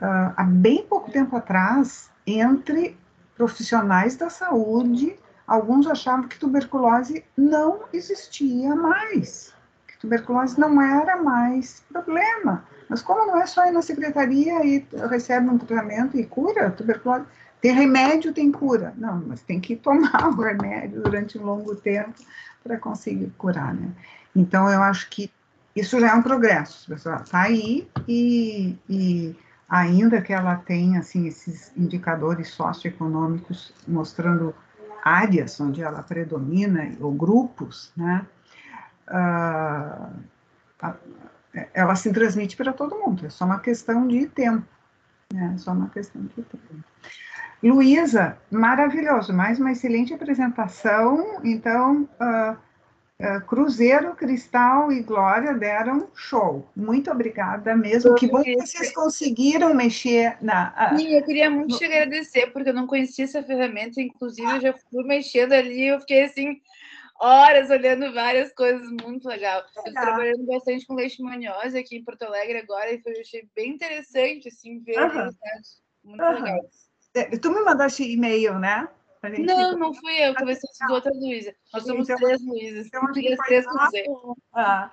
Uh, 0.00 0.32
há 0.36 0.44
bem 0.44 0.86
pouco 0.86 1.10
tempo 1.10 1.36
atrás, 1.36 2.08
entre 2.24 2.96
profissionais 3.36 4.16
da 4.16 4.30
saúde, 4.30 5.16
alguns 5.46 5.86
achavam 5.88 6.28
que 6.28 6.38
tuberculose 6.38 7.24
não 7.36 7.80
existia 7.92 8.74
mais, 8.74 9.52
que 9.88 9.98
tuberculose 9.98 10.58
não 10.58 10.80
era 10.80 11.16
mais 11.16 11.82
problema. 11.92 12.64
Mas 12.88 13.02
como 13.02 13.26
não 13.26 13.38
é 13.40 13.46
só 13.46 13.66
ir 13.66 13.72
na 13.72 13.82
secretaria 13.82 14.64
e 14.64 14.86
recebe 15.10 15.50
um 15.50 15.58
tratamento 15.58 16.16
e 16.16 16.24
cura 16.24 16.70
tuberculose, 16.70 17.26
tem 17.66 17.74
remédio, 17.74 18.32
tem 18.32 18.52
cura. 18.52 18.94
Não, 18.96 19.20
mas 19.26 19.42
tem 19.42 19.60
que 19.60 19.74
tomar 19.74 20.28
o 20.28 20.40
remédio 20.40 21.02
durante 21.02 21.36
um 21.36 21.44
longo 21.44 21.74
tempo 21.74 22.14
para 22.62 22.78
conseguir 22.78 23.32
curar, 23.36 23.74
né? 23.74 23.90
Então, 24.34 24.68
eu 24.68 24.80
acho 24.82 25.08
que 25.10 25.32
isso 25.74 25.98
já 25.98 26.10
é 26.10 26.14
um 26.14 26.22
progresso, 26.22 26.88
pessoal. 26.88 27.22
Está 27.22 27.42
aí 27.42 27.88
e, 28.06 28.78
e, 28.88 29.36
ainda 29.68 30.22
que 30.22 30.32
ela 30.32 30.54
tenha, 30.56 31.00
assim, 31.00 31.26
esses 31.26 31.72
indicadores 31.76 32.50
socioeconômicos 32.50 33.74
mostrando 33.86 34.54
áreas 35.04 35.60
onde 35.60 35.82
ela 35.82 36.02
predomina, 36.02 36.92
ou 37.00 37.10
grupos, 37.12 37.92
né? 37.96 38.24
Uh, 39.08 40.12
ela 41.72 41.96
se 41.96 42.12
transmite 42.12 42.56
para 42.56 42.72
todo 42.72 42.98
mundo, 42.98 43.26
é 43.26 43.30
só 43.30 43.44
uma 43.44 43.58
questão 43.58 44.06
de 44.06 44.26
tempo. 44.26 44.66
Né? 45.32 45.52
É 45.54 45.58
só 45.58 45.72
uma 45.72 45.88
questão 45.88 46.22
de 46.22 46.42
tempo. 46.42 46.84
Luísa, 47.62 48.38
maravilhoso, 48.50 49.32
mais 49.32 49.58
uma 49.58 49.72
excelente 49.72 50.12
apresentação. 50.12 51.40
Então, 51.42 52.08
uh, 52.20 52.56
uh, 53.20 53.46
Cruzeiro, 53.46 54.14
Cristal 54.14 54.92
e 54.92 55.02
Glória 55.02 55.54
deram 55.54 56.08
show. 56.14 56.68
Muito 56.76 57.10
obrigada 57.10 57.74
mesmo. 57.74 58.14
que 58.14 58.28
bom 58.28 58.42
que 58.42 58.54
vocês 58.56 58.92
conseguiram 58.92 59.74
mexer 59.74 60.36
na. 60.40 60.92
Uh, 60.92 60.96
Sim, 60.98 61.14
eu 61.14 61.24
queria 61.24 61.50
muito 61.50 61.72
no... 61.72 61.78
te 61.78 61.84
agradecer, 61.84 62.48
porque 62.52 62.70
eu 62.70 62.74
não 62.74 62.86
conhecia 62.86 63.24
essa 63.24 63.42
ferramenta, 63.42 64.00
inclusive 64.00 64.50
eu 64.50 64.60
já 64.60 64.74
fui 64.90 65.04
mexendo 65.04 65.52
ali, 65.52 65.86
eu 65.86 66.00
fiquei 66.00 66.24
assim 66.24 66.60
horas 67.18 67.70
olhando 67.70 68.12
várias 68.12 68.52
coisas, 68.52 68.86
muito 69.02 69.26
legal. 69.26 69.60
Eu 69.60 69.66
estou 69.66 69.92
trabalhando 69.92 70.44
bastante 70.44 70.86
com 70.86 70.94
leishmaniose 70.94 71.78
aqui 71.78 71.96
em 71.96 72.04
Porto 72.04 72.22
Alegre 72.22 72.58
agora 72.58 72.92
e 72.92 73.00
foi, 73.00 73.18
achei 73.20 73.48
bem 73.54 73.70
interessante, 73.70 74.48
assim, 74.48 74.80
ver 74.80 74.98
uhum. 74.98 75.08
resultados. 75.08 75.82
Muito 76.04 76.22
uhum. 76.22 76.30
legal. 76.32 76.60
É, 77.16 77.38
tu 77.38 77.50
me 77.50 77.62
mandaste 77.62 78.02
e-mail, 78.02 78.58
né? 78.58 78.88
Não, 79.38 79.78
não 79.78 79.94
fui 79.94 80.12
eu, 80.24 80.34
conversei 80.34 80.68
com 80.86 80.92
outra 80.92 81.10
Luísa. 81.12 81.54
Nós 81.72 81.84
somos 81.84 82.08
então, 82.08 82.20
três 82.20 82.44
Luísas. 82.44 82.86
Então, 82.86 83.12
três, 83.12 83.38
três 83.38 83.66
ah, 84.52 84.90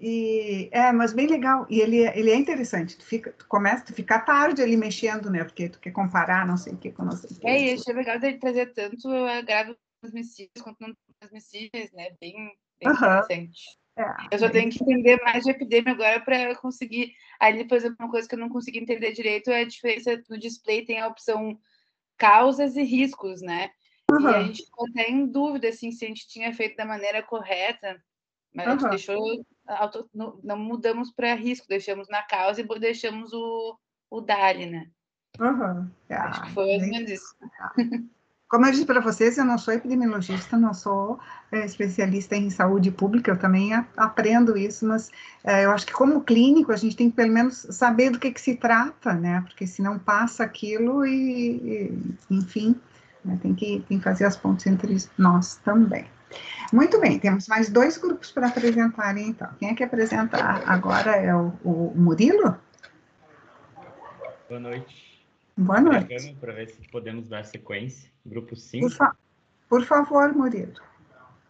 E, 0.00 0.68
é, 0.72 0.90
mas 0.92 1.12
bem 1.12 1.26
legal. 1.26 1.66
E 1.70 1.80
ele, 1.80 1.98
ele 1.98 2.30
é 2.30 2.34
interessante. 2.34 2.96
Tu, 2.96 3.04
fica, 3.04 3.32
tu 3.32 3.46
começa 3.46 3.84
a 3.84 3.94
ficar 3.94 4.20
tarde 4.20 4.62
ali 4.62 4.76
mexendo, 4.76 5.30
né? 5.30 5.44
Porque 5.44 5.68
tu 5.68 5.78
quer 5.78 5.92
comparar 5.92 6.46
não 6.46 6.56
sei 6.56 6.72
o 6.72 6.76
que 6.78 6.90
com 6.90 7.04
não 7.04 7.12
sei 7.12 7.30
o 7.30 7.40
que. 7.40 7.46
É, 7.46 7.60
e 7.60 7.72
achei 7.74 7.94
legal 7.94 8.18
dele 8.18 8.38
trazer 8.38 8.72
tanto 8.72 9.08
agravo 9.08 9.76
transmissíveis 10.00 10.62
quanto 10.62 10.80
não 10.80 10.94
transmissíveis, 11.20 11.92
né? 11.92 12.10
Bem, 12.20 12.34
bem 12.80 12.90
Aham. 12.90 13.18
interessante. 13.18 13.78
É, 13.96 14.04
Eu 14.30 14.38
só 14.38 14.48
tenho 14.50 14.70
que 14.70 14.82
entender 14.82 15.20
mais 15.22 15.42
de 15.44 15.50
epidemia 15.50 15.92
agora 15.92 16.20
para 16.20 16.54
conseguir. 16.56 17.14
Ali, 17.40 17.64
por 17.64 17.76
exemplo, 17.76 17.96
uma 18.00 18.10
coisa 18.10 18.28
que 18.28 18.34
eu 18.34 18.38
não 18.38 18.48
consegui 18.50 18.78
entender 18.78 19.12
direito 19.12 19.50
é 19.50 19.60
a 19.60 19.66
diferença 19.66 20.22
no 20.28 20.38
display 20.38 20.84
tem 20.84 21.00
a 21.00 21.08
opção 21.08 21.58
causas 22.18 22.76
e 22.76 22.82
riscos, 22.82 23.40
né? 23.40 23.70
E 24.20 24.26
a 24.26 24.42
gente 24.44 24.64
ficou 24.64 24.86
até 24.88 25.10
em 25.10 25.26
dúvida 25.26 25.68
assim, 25.68 25.90
se 25.90 26.04
a 26.04 26.08
gente 26.08 26.28
tinha 26.28 26.52
feito 26.52 26.76
da 26.76 26.84
maneira 26.84 27.22
correta, 27.22 28.02
mas 28.54 28.66
a 28.68 28.70
gente 28.72 28.88
deixou. 28.90 29.44
auto- 29.66 30.08
não, 30.14 30.38
mudamos 30.56 31.12
para 31.12 31.34
risco, 31.34 31.66
deixamos 31.68 32.08
na 32.08 32.22
causa 32.22 32.60
e 32.60 32.78
deixamos 32.78 33.32
o, 33.32 33.78
o 34.10 34.20
DALI, 34.20 34.66
né? 34.66 34.90
Acho 36.08 36.40
Ah, 36.40 36.46
que 36.46 36.52
foi 36.52 36.66
mais 36.66 36.82
ou 36.82 36.88
menos 36.88 37.10
isso. 37.10 37.36
Como 38.48 38.64
eu 38.64 38.70
disse 38.70 38.86
para 38.86 39.00
vocês, 39.00 39.36
eu 39.36 39.44
não 39.44 39.58
sou 39.58 39.74
epidemiologista, 39.74 40.56
não 40.56 40.72
sou 40.72 41.18
é, 41.50 41.64
especialista 41.64 42.36
em 42.36 42.48
saúde 42.48 42.92
pública, 42.92 43.32
eu 43.32 43.36
também 43.36 43.74
a- 43.74 43.84
aprendo 43.96 44.56
isso, 44.56 44.86
mas 44.86 45.10
é, 45.42 45.64
eu 45.64 45.72
acho 45.72 45.84
que 45.84 45.92
como 45.92 46.22
clínico 46.22 46.70
a 46.70 46.76
gente 46.76 46.96
tem 46.96 47.10
que 47.10 47.16
pelo 47.16 47.32
menos 47.32 47.66
saber 47.70 48.10
do 48.10 48.20
que, 48.20 48.30
que 48.30 48.40
se 48.40 48.54
trata, 48.54 49.14
né? 49.14 49.40
Porque 49.40 49.66
senão 49.66 49.98
passa 49.98 50.44
aquilo 50.44 51.04
e, 51.04 51.56
e, 51.56 52.14
enfim, 52.30 52.76
né, 53.24 53.36
tem, 53.42 53.52
que, 53.52 53.84
tem 53.88 53.98
que 53.98 54.04
fazer 54.04 54.24
as 54.24 54.36
pontes 54.36 54.64
entre 54.66 54.96
nós 55.18 55.56
também. 55.64 56.06
Muito 56.72 57.00
bem, 57.00 57.18
temos 57.18 57.48
mais 57.48 57.68
dois 57.68 57.96
grupos 57.98 58.30
para 58.30 58.46
apresentarem, 58.46 59.28
então. 59.28 59.48
Quem 59.58 59.70
é 59.70 59.74
que 59.74 59.82
apresentar 59.82 60.62
agora 60.68 61.16
é 61.16 61.34
o, 61.34 61.52
o 61.64 61.92
Murilo? 61.96 62.56
Boa 64.48 64.60
noite. 64.60 65.26
Boa 65.56 65.80
noite. 65.80 66.36
Para 66.40 66.52
ver 66.52 66.68
se 66.68 66.88
podemos 66.90 67.28
dar 67.28 67.44
sequência. 67.44 68.15
Grupo 68.26 68.48
Por, 68.48 68.56
5. 68.56 68.90
fa- 68.90 69.16
por 69.68 69.84
favor, 69.84 70.32
Murilo. 70.34 70.74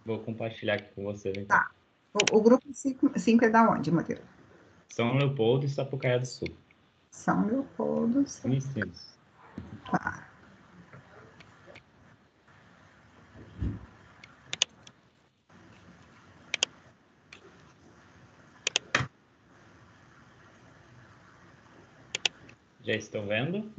Vou 0.05 0.20
compartilhar 0.20 0.74
aqui 0.74 0.95
com 0.95 1.05
vocês. 1.05 1.37
Então. 1.37 1.57
Tá. 1.59 1.70
O, 2.14 2.37
o 2.39 2.43
grupo 2.43 2.66
5 2.72 3.45
é 3.45 3.49
da 3.51 3.68
onde, 3.68 3.91
Murilo? 3.91 4.22
São 4.89 5.16
Leopoldo 5.16 5.66
e 5.66 5.68
Sapucaia 5.68 6.18
do 6.20 6.27
Sul. 6.27 6.49
São 7.11 7.47
Leopoldo. 7.47 8.24
Unicinos. 8.45 9.18
Tá. 9.91 10.29
Já 22.83 22.95
estão 22.95 23.27
vendo? 23.27 23.70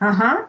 Aham. 0.00 0.48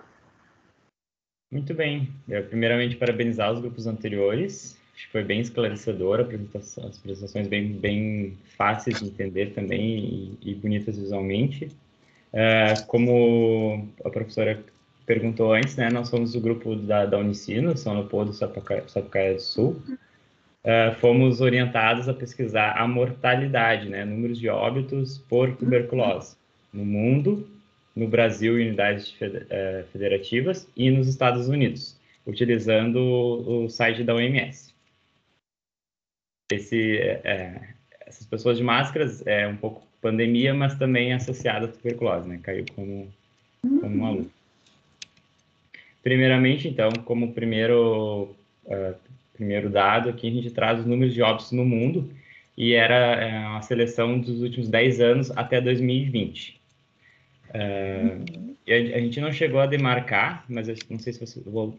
Muito 1.52 1.74
bem. 1.74 2.08
Eu, 2.30 2.44
primeiramente, 2.46 2.96
parabenizar 2.96 3.52
os 3.52 3.60
grupos 3.60 3.86
anteriores. 3.86 4.80
Acho 4.96 5.06
que 5.06 5.12
foi 5.12 5.24
bem 5.24 5.42
esclarecedor, 5.42 6.22
apresentação, 6.22 6.88
as 6.88 6.98
apresentações 6.98 7.48
bem, 7.48 7.74
bem 7.74 8.38
fáceis 8.56 9.00
de 9.00 9.08
entender 9.08 9.48
também 9.54 10.38
e, 10.42 10.52
e 10.52 10.56
bonitas 10.56 10.98
visualmente. 10.98 11.68
É, 12.32 12.76
como 12.88 13.90
a 14.06 14.10
professora 14.10 14.64
perguntou 15.06 15.54
antes, 15.54 15.76
né, 15.76 15.90
nós 15.90 16.08
somos 16.08 16.36
o 16.36 16.40
grupo 16.40 16.74
da, 16.76 17.06
da 17.06 17.18
Unicino, 17.18 17.76
São 17.76 17.96
Leopoldo 17.96 18.32
Sapucaia, 18.32 18.88
Sapucaia 18.88 19.34
do 19.34 19.42
Sul. 19.42 19.82
É, 20.64 20.92
fomos 21.02 21.42
orientados 21.42 22.08
a 22.08 22.14
pesquisar 22.14 22.78
a 22.78 22.88
mortalidade, 22.88 23.90
né, 23.90 24.06
números 24.06 24.40
de 24.40 24.48
óbitos 24.48 25.18
por 25.18 25.54
tuberculose 25.58 26.38
no 26.72 26.86
mundo, 26.86 27.50
no 27.96 28.08
Brasil 28.08 28.60
em 28.60 28.68
unidades 28.68 29.14
eh, 29.22 29.86
federativas 29.92 30.68
e 30.76 30.90
nos 30.90 31.08
Estados 31.08 31.48
Unidos, 31.48 32.00
utilizando 32.26 32.98
o, 32.98 33.70
site 33.70 34.04
da 34.04 34.16
OMS. 34.16 34.74
Esse, 36.52 36.98
eh, 36.98 37.74
essas 38.02 38.26
pessoas 38.26 38.58
de 38.58 38.64
máscaras 38.64 39.26
é 39.26 39.48
um 39.48 39.58
pouco 39.58 39.86
pandemia, 40.02 40.54
mas 40.54 40.78
também 40.78 41.14
associada 41.14 41.66
à 41.66 41.70
tuberculose, 41.70 42.28
né? 42.28 42.40
Caiu 42.42 42.66
como, 42.76 43.12
como 43.62 43.96
uma 43.96 44.10
luva. 44.10 44.30
Primeiramente, 46.04 46.68
então, 46.68 46.90
como 47.06 47.34
primeiro, 47.34 48.36
eh, 48.68 48.96
primeiro 49.34 49.70
dado 49.70 50.10
aqui, 50.10 50.28
a 50.28 50.32
gente 50.32 50.50
traz 50.52 50.80
os 50.80 50.86
números 50.86 51.14
de 51.14 51.22
óbitos 51.22 51.52
no 51.52 51.64
mundo 51.64 52.12
e 52.58 52.74
era 52.74 53.16
eh, 53.22 53.48
uma 53.48 53.62
seleção 53.62 54.20
dos 54.20 54.42
últimos 54.42 54.68
10 54.68 55.00
anos 55.00 55.32
até 55.38 55.62
2020. 55.62 56.61
E 58.66 58.74
a, 58.74 58.98
a 58.98 59.00
gente 59.00 59.20
não 59.20 59.32
chegou 59.32 59.60
a 59.60 59.66
demarcar, 59.66 60.46
mas 60.48 60.68
não 60.90 61.00
sei 61.00 61.14
se 61.14 61.20
você 61.20 61.40
vou 61.42 61.78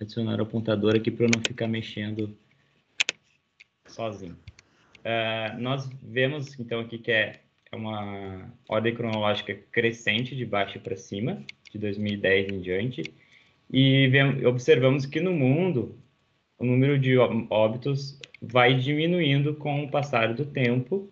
adicionar 0.00 0.38
o 0.38 0.42
apontador 0.42 0.94
aqui 0.96 1.10
para 1.10 1.26
eu 1.26 1.30
não 1.34 1.42
ficar 1.46 1.66
mexendo 1.66 2.36
sozinho. 3.86 4.36
É, 5.04 5.54
nós 5.58 5.88
vemos 6.02 6.58
então 6.58 6.80
aqui 6.80 6.98
que 6.98 7.10
é 7.10 7.40
é 7.70 7.76
uma 7.76 8.50
ordem 8.68 8.94
cronológica 8.94 9.54
crescente 9.70 10.34
de 10.34 10.44
baixo 10.44 10.80
para 10.80 10.96
cima, 10.96 11.42
de 11.70 11.78
2010 11.78 12.48
em 12.52 12.60
diante, 12.60 13.02
e 13.70 14.10
observamos 14.46 15.04
que 15.04 15.20
no 15.20 15.32
mundo 15.32 15.98
o 16.58 16.64
número 16.64 16.98
de 16.98 17.16
óbitos 17.18 18.18
vai 18.40 18.74
diminuindo 18.74 19.54
com 19.54 19.84
o 19.84 19.90
passar 19.90 20.32
do 20.32 20.46
tempo, 20.46 21.10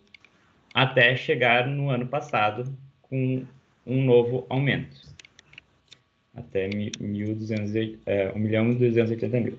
até 0.72 1.14
chegar 1.14 1.66
no 1.66 1.90
ano 1.90 2.06
passado 2.06 2.64
com 3.02 3.44
um 3.86 4.04
novo 4.04 4.44
aumento, 4.48 4.96
até 6.34 6.68
mi- 6.68 6.92
1.200 7.00 7.98
é, 8.04 8.32
1 8.34 8.38
milhão 8.38 8.74
280 8.74 9.40
mil. 9.40 9.58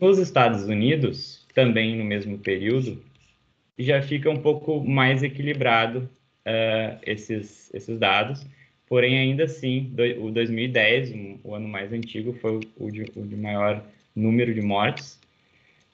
Nos 0.00 0.18
Estados 0.18 0.64
Unidos, 0.64 1.46
também 1.54 1.96
no 1.96 2.04
mesmo 2.04 2.38
período, 2.38 3.02
já 3.78 4.02
fica 4.02 4.30
um 4.30 4.36
pouco 4.36 4.84
mais 4.84 5.22
equilibrado 5.22 6.08
eh, 6.44 6.98
esses, 7.06 7.72
esses 7.72 7.98
dados, 7.98 8.46
porém, 8.86 9.16
ainda 9.18 9.44
assim, 9.44 9.90
do- 9.92 10.26
o 10.26 10.30
2010, 10.30 11.10
um- 11.12 11.38
o 11.42 11.54
ano 11.54 11.66
mais 11.66 11.92
antigo, 11.92 12.34
foi 12.34 12.60
o 12.76 12.90
de, 12.90 13.02
o 13.16 13.26
de 13.26 13.34
maior 13.36 13.82
número 14.14 14.52
de 14.52 14.60
mortes, 14.60 15.18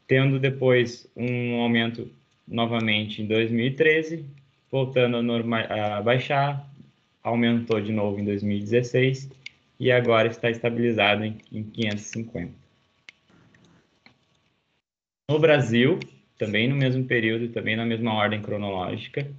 tendo 0.08 0.40
depois 0.40 1.06
um 1.16 1.61
aumento 1.61 2.11
novamente 2.48 3.22
em 3.22 3.26
2013, 3.26 4.24
voltando 4.70 5.16
a, 5.16 5.22
norma, 5.22 5.60
a 5.60 6.02
baixar, 6.02 6.68
aumentou 7.22 7.80
de 7.80 7.92
novo 7.92 8.18
em 8.18 8.24
2016 8.24 9.30
e 9.78 9.90
agora 9.90 10.28
está 10.28 10.50
estabilizado 10.50 11.24
em, 11.24 11.38
em 11.50 11.62
550. 11.64 12.52
No 15.30 15.38
Brasil, 15.38 15.98
também 16.38 16.68
no 16.68 16.76
mesmo 16.76 17.04
período, 17.04 17.48
também 17.48 17.76
na 17.76 17.84
mesma 17.84 18.14
ordem 18.14 18.42
cronológica, 18.42 19.30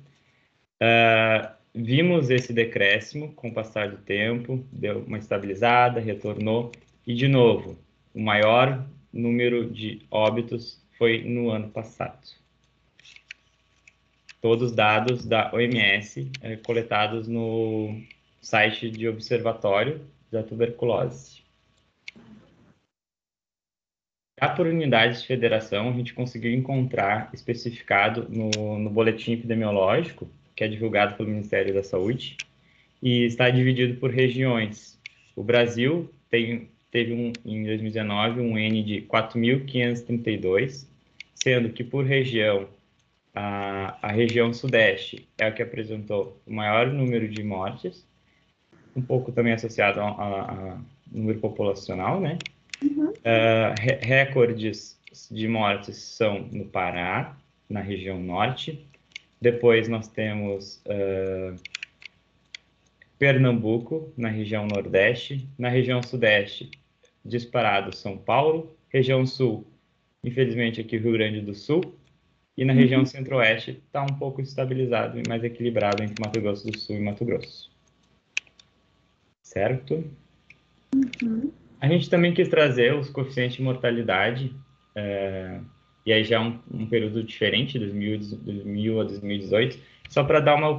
ah, 0.79 1.55
vimos 1.73 2.29
esse 2.29 2.51
decréscimo 2.53 3.33
com 3.33 3.49
o 3.49 3.53
passar 3.53 3.89
do 3.89 3.97
tempo, 3.97 4.65
deu 4.71 4.99
uma 4.99 5.17
estabilizada, 5.17 5.99
retornou, 5.99 6.71
e 7.05 7.13
de 7.13 7.27
novo, 7.27 7.77
o 8.13 8.19
maior 8.19 8.85
número 9.11 9.69
de 9.69 10.01
óbitos 10.09 10.81
foi 10.97 11.23
no 11.23 11.49
ano 11.49 11.69
passado. 11.69 12.40
Todos 14.41 14.71
dados 14.71 15.25
da 15.25 15.53
OMS 15.53 16.31
eh, 16.41 16.57
coletados 16.57 17.27
no 17.27 18.01
site 18.41 18.89
de 18.89 19.07
Observatório 19.07 20.01
da 20.31 20.41
Tuberculose. 20.41 21.41
Já 24.41 24.49
por 24.49 24.65
unidades 24.65 25.21
de 25.21 25.27
federação, 25.27 25.89
a 25.89 25.93
gente 25.93 26.15
conseguiu 26.15 26.51
encontrar 26.51 27.29
especificado 27.31 28.27
no, 28.27 28.79
no 28.79 28.89
boletim 28.89 29.33
epidemiológico, 29.33 30.27
que 30.55 30.63
é 30.63 30.67
divulgado 30.67 31.15
pelo 31.15 31.29
Ministério 31.29 31.71
da 31.75 31.83
Saúde, 31.83 32.37
e 33.03 33.25
está 33.25 33.51
dividido 33.51 33.99
por 33.99 34.09
regiões. 34.09 34.99
O 35.35 35.43
Brasil 35.43 36.11
tem, 36.27 36.71
teve 36.89 37.13
um, 37.13 37.31
em 37.45 37.63
2019 37.65 38.41
um 38.41 38.57
N 38.57 38.81
de 38.81 39.01
4.532, 39.03 40.87
sendo 41.35 41.69
que 41.69 41.83
por 41.83 42.03
região, 42.03 42.67
a, 43.33 43.97
a 44.01 44.11
região 44.11 44.53
sudeste 44.53 45.27
é 45.37 45.45
a 45.45 45.51
que 45.51 45.61
apresentou 45.61 46.41
o 46.45 46.53
maior 46.53 46.87
número 46.87 47.27
de 47.27 47.43
mortes, 47.43 48.05
um 48.95 49.01
pouco 49.01 49.31
também 49.31 49.53
associado 49.53 49.99
ao 50.01 50.79
número 51.11 51.39
populacional, 51.39 52.19
né? 52.19 52.37
Uh, 52.83 53.79
re- 53.79 53.99
recordes 54.01 54.99
de 55.29 55.47
mortes 55.47 55.97
são 55.97 56.47
no 56.51 56.65
Pará, 56.65 57.37
na 57.69 57.79
região 57.79 58.19
norte. 58.19 58.85
Depois 59.39 59.87
nós 59.87 60.07
temos 60.07 60.81
uh, 60.85 61.55
Pernambuco, 63.17 64.11
na 64.17 64.29
região 64.29 64.65
nordeste. 64.65 65.47
Na 65.57 65.69
região 65.69 66.01
sudeste, 66.01 66.71
disparado 67.23 67.95
São 67.95 68.17
Paulo. 68.17 68.75
Região 68.89 69.25
sul, 69.25 69.65
infelizmente 70.23 70.81
aqui 70.81 70.97
Rio 70.97 71.13
Grande 71.13 71.41
do 71.41 71.53
Sul. 71.53 71.95
E 72.57 72.65
na 72.65 72.73
região 72.73 73.05
centro-oeste 73.05 73.81
está 73.85 74.03
um 74.03 74.17
pouco 74.17 74.41
estabilizado 74.41 75.19
e 75.19 75.27
mais 75.27 75.43
equilibrado 75.43 76.03
entre 76.03 76.15
Mato 76.19 76.39
Grosso 76.41 76.67
do 76.67 76.77
Sul 76.77 76.97
e 76.97 76.99
Mato 76.99 77.23
Grosso. 77.25 77.71
Certo? 79.41 80.03
Uhum. 80.93 81.51
A 81.79 81.87
gente 81.87 82.09
também 82.09 82.33
quis 82.33 82.47
trazer 82.47 82.93
os 82.93 83.09
coeficientes 83.09 83.57
de 83.57 83.63
mortalidade, 83.63 84.53
é, 84.95 85.59
e 86.05 86.13
aí 86.13 86.23
já 86.23 86.35
é 86.35 86.39
um, 86.39 86.59
um 86.71 86.85
período 86.85 87.23
diferente, 87.23 87.79
2000, 87.79 88.19
2000 88.37 89.01
a 89.01 89.03
2018, 89.03 89.79
só 90.09 90.23
para 90.23 90.39
dar 90.39 90.55
uma, 90.55 90.69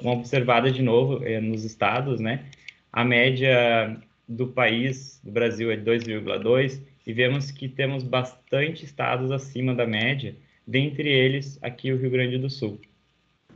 uma 0.00 0.12
observada 0.12 0.70
de 0.70 0.82
novo 0.82 1.24
é, 1.24 1.40
nos 1.40 1.64
estados, 1.64 2.20
né? 2.20 2.46
A 2.92 3.04
média 3.04 3.96
do 4.28 4.46
país, 4.46 5.20
do 5.24 5.32
Brasil, 5.32 5.70
é 5.70 5.76
2,2, 5.76 6.80
e 7.06 7.12
vemos 7.12 7.50
que 7.50 7.68
temos 7.68 8.04
bastante 8.04 8.84
estados 8.84 9.32
acima 9.32 9.74
da 9.74 9.86
média, 9.86 10.36
dentre 10.66 11.08
eles 11.08 11.58
aqui 11.62 11.92
o 11.92 11.96
Rio 11.96 12.10
Grande 12.10 12.38
do 12.38 12.48
Sul, 12.48 12.80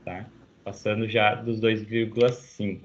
tá? 0.05 0.27
Passando 0.65 1.09
já 1.09 1.35
dos 1.35 1.61
2,5. 1.61 2.81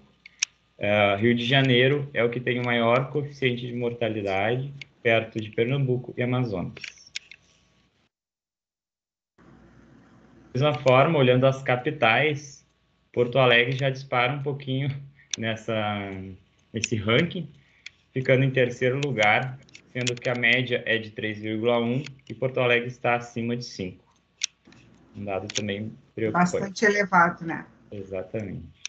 Uh, 0.78 1.15
Rio 1.19 1.36
de 1.36 1.45
Janeiro 1.45 2.09
é 2.13 2.24
o 2.24 2.30
que 2.30 2.39
tem 2.39 2.59
o 2.59 2.65
maior 2.65 3.11
coeficiente 3.11 3.67
de 3.67 3.74
mortalidade, 3.74 4.74
perto 5.03 5.39
de 5.39 5.49
Pernambuco 5.51 6.13
e 6.17 6.24
Amazonas. 6.24 6.74
Da 9.38 10.59
mesma 10.59 10.74
forma, 10.80 11.17
olhando 11.17 11.45
as 11.45 11.61
capitais, 11.61 12.65
Porto 13.13 13.39
Alegre 13.39 13.78
já 13.78 13.89
dispara 13.89 14.34
um 14.34 14.43
pouquinho 14.43 14.89
nessa, 15.38 16.11
nesse 16.74 16.95
ranking, 16.95 17.47
ficando 18.11 18.43
em 18.43 18.51
terceiro 18.51 18.99
lugar, 19.03 19.59
sendo 19.93 20.15
que 20.15 20.30
a 20.30 20.36
média 20.36 20.84
é 20.86 20.97
de 20.97 21.11
3,1 21.11 22.07
e 22.30 22.34
Porto 22.34 22.59
Alegre 22.59 22.88
está 22.88 23.15
acima 23.15 23.55
de 23.55 23.65
5. 23.65 24.11
Um 25.16 25.26
dado 25.26 25.47
também 25.47 25.91
preocupante. 26.16 26.51
Bastante 26.51 26.86
elevado, 26.86 27.45
né? 27.45 27.66
Exatamente. 27.91 28.82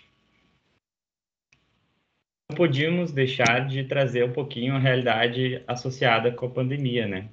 Não 2.50 2.56
podíamos 2.56 3.12
deixar 3.12 3.66
de 3.66 3.84
trazer 3.84 4.24
um 4.24 4.32
pouquinho 4.32 4.74
a 4.74 4.78
realidade 4.78 5.62
associada 5.66 6.30
com 6.30 6.46
a 6.46 6.50
pandemia, 6.50 7.06
né? 7.06 7.28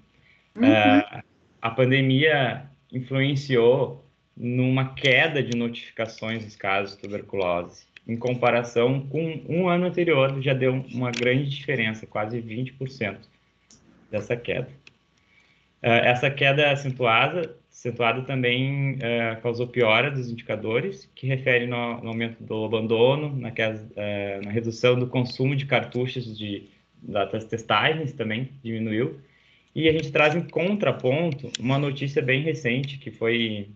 Uhum. 0.55 0.69
Uh, 0.69 1.23
a 1.61 1.69
pandemia 1.69 2.69
influenciou 2.91 4.05
numa 4.35 4.93
queda 4.93 5.43
de 5.43 5.55
notificações 5.55 6.45
dos 6.45 6.55
casos 6.55 6.95
de 6.95 7.01
tuberculose. 7.01 7.85
Em 8.07 8.17
comparação 8.17 9.05
com 9.07 9.43
um 9.47 9.67
ano 9.67 9.85
anterior, 9.85 10.41
já 10.41 10.53
deu 10.53 10.73
uma 10.93 11.11
grande 11.11 11.49
diferença, 11.49 12.07
quase 12.07 12.41
20% 12.41 13.17
dessa 14.09 14.35
queda. 14.35 14.69
Uh, 15.83 16.01
essa 16.03 16.31
queda 16.31 16.71
acentuada 16.71 17.58
acentuado 17.79 18.23
também 18.23 18.95
uh, 18.95 19.41
causou 19.41 19.65
piora 19.65 20.11
dos 20.11 20.29
indicadores, 20.29 21.09
que 21.15 21.25
refere 21.25 21.65
no, 21.65 22.01
no 22.01 22.09
aumento 22.09 22.43
do 22.43 22.65
abandono, 22.65 23.33
naquelas, 23.37 23.81
uh, 23.81 24.43
na 24.43 24.51
redução 24.51 24.99
do 24.99 25.07
consumo 25.07 25.55
de 25.55 25.65
cartuchos 25.65 26.37
de, 26.37 26.69
das 27.01 27.45
testagens 27.45 28.11
também 28.11 28.49
diminuiu. 28.61 29.21
E 29.73 29.87
a 29.87 29.93
gente 29.93 30.11
traz 30.11 30.35
em 30.35 30.41
contraponto 30.41 31.49
uma 31.57 31.77
notícia 31.77 32.21
bem 32.21 32.41
recente, 32.41 32.97
que 32.97 33.11
foi 33.11 33.69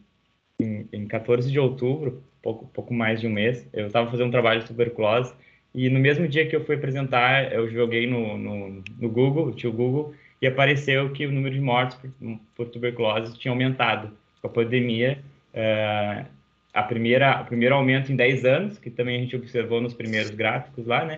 em, 0.59 0.87
em 0.91 1.07
14 1.07 1.49
de 1.49 1.57
outubro, 1.57 2.21
pouco, 2.41 2.67
pouco 2.67 2.93
mais 2.93 3.21
de 3.21 3.27
um 3.27 3.31
mês. 3.31 3.65
Eu 3.71 3.87
estava 3.87 4.11
fazendo 4.11 4.27
um 4.27 4.31
trabalho 4.31 4.59
de 4.59 4.67
tuberculose 4.67 5.33
e 5.73 5.89
no 5.89 5.99
mesmo 5.99 6.27
dia 6.27 6.45
que 6.45 6.55
eu 6.55 6.65
fui 6.65 6.75
apresentar, 6.75 7.53
eu 7.53 7.69
joguei 7.69 8.05
no, 8.05 8.37
no, 8.37 8.83
no 8.99 9.09
Google, 9.09 9.53
tinha 9.53 9.69
o 9.69 9.73
Google, 9.73 10.13
e 10.43 10.47
apareceu 10.47 11.09
que 11.11 11.25
o 11.25 11.31
número 11.31 11.55
de 11.55 11.61
mortes 11.61 11.97
por, 11.97 12.39
por 12.53 12.67
tuberculose 12.67 13.39
tinha 13.39 13.49
aumentado 13.49 14.11
com 14.41 14.47
a 14.47 14.49
pandemia. 14.49 15.19
Uh, 15.53 16.25
a 16.73 16.83
primeira, 16.83 17.41
o 17.41 17.45
primeiro 17.45 17.73
aumento 17.75 18.11
em 18.11 18.15
10 18.17 18.43
anos, 18.43 18.77
que 18.77 18.89
também 18.89 19.15
a 19.15 19.19
gente 19.21 19.37
observou 19.37 19.79
nos 19.79 19.93
primeiros 19.93 20.31
gráficos 20.31 20.85
lá, 20.85 21.05
né? 21.05 21.15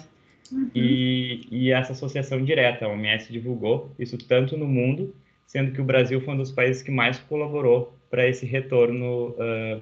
Uhum. 0.51 0.69
E, 0.75 1.47
e, 1.49 1.71
essa 1.71 1.93
associação 1.93 2.43
direta, 2.43 2.85
a 2.85 2.89
OMS 2.89 3.31
divulgou 3.31 3.91
isso 3.97 4.15
tanto 4.15 4.55
no 4.55 4.67
mundo, 4.67 5.15
sendo 5.47 5.71
que 5.71 5.81
o 5.81 5.85
Brasil 5.85 6.21
foi 6.21 6.35
um 6.35 6.37
dos 6.37 6.51
países 6.51 6.83
que 6.83 6.91
mais 6.91 7.17
colaborou 7.17 7.97
para 8.11 8.27
esse 8.27 8.45
retorno 8.45 9.29
uh, 9.29 9.81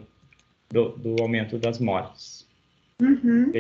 do, 0.72 0.90
do, 0.92 1.22
aumento 1.22 1.58
das 1.58 1.80
mortes. 1.80 2.48
Uhum. 3.02 3.52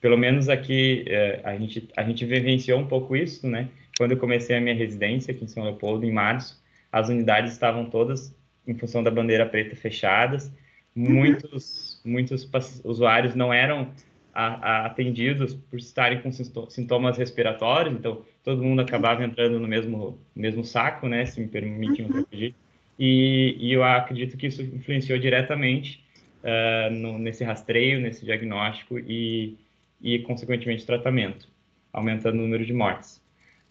Pelo 0.00 0.16
menos 0.16 0.48
aqui 0.48 1.04
uh, 1.08 1.46
a, 1.46 1.58
gente, 1.58 1.88
a 1.94 2.02
gente 2.04 2.24
vivenciou 2.24 2.80
um 2.80 2.86
pouco 2.86 3.14
isso, 3.14 3.46
né? 3.46 3.68
Quando 3.98 4.12
eu 4.12 4.16
comecei 4.16 4.56
a 4.56 4.60
minha 4.60 4.76
residência 4.76 5.34
aqui 5.34 5.42
em 5.44 5.48
São 5.48 5.64
Leopoldo, 5.64 6.06
em 6.06 6.12
março, 6.12 6.62
as 6.90 7.08
unidades 7.08 7.52
estavam 7.52 7.90
todas 7.90 8.32
em 8.64 8.72
função 8.72 9.02
da 9.02 9.10
bandeira 9.10 9.44
preta 9.44 9.74
fechadas. 9.74 10.52
Uhum. 10.94 11.10
Muitos, 11.10 12.00
muitos 12.04 12.48
usuários 12.84 13.34
não 13.34 13.52
eram 13.52 13.90
a, 14.32 14.46
a, 14.46 14.86
atendidos 14.86 15.54
por 15.54 15.80
estarem 15.80 16.20
com 16.20 16.30
sintomas 16.30 17.18
respiratórios, 17.18 17.92
então 17.92 18.22
todo 18.44 18.62
mundo 18.62 18.80
acabava 18.80 19.24
entrando 19.24 19.58
no 19.58 19.66
mesmo, 19.66 20.16
mesmo 20.34 20.64
saco, 20.64 21.08
né, 21.08 21.26
se 21.26 21.40
me 21.40 21.48
permitem 21.48 22.06
uhum. 22.06 22.18
repetir. 22.18 22.54
E, 22.96 23.56
e, 23.58 23.72
eu 23.72 23.82
acredito 23.82 24.36
que 24.36 24.46
isso 24.46 24.62
influenciou 24.62 25.18
diretamente 25.18 26.04
uh, 26.44 26.92
no, 26.92 27.18
nesse 27.18 27.42
rastreio, 27.42 28.00
nesse 28.00 28.24
diagnóstico 28.24 28.96
e, 28.98 29.56
e, 30.00 30.20
consequentemente, 30.20 30.86
tratamento, 30.86 31.48
aumentando 31.92 32.38
o 32.38 32.42
número 32.42 32.64
de 32.64 32.72
mortes. 32.72 33.20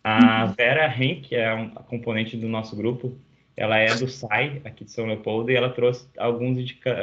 A 0.09 0.45
uhum. 0.45 0.53
Vera 0.53 0.87
Henk, 0.87 1.27
que 1.27 1.35
é 1.35 1.53
um 1.53 1.69
componente 1.69 2.37
do 2.37 2.47
nosso 2.47 2.77
grupo, 2.77 3.17
ela 3.57 3.77
é 3.77 3.93
do 3.93 4.07
SAI, 4.07 4.61
aqui 4.63 4.85
de 4.85 4.91
São 4.91 5.05
Leopoldo, 5.05 5.51
e 5.51 5.55
ela 5.55 5.69
trouxe 5.69 6.07
alguns, 6.17 6.57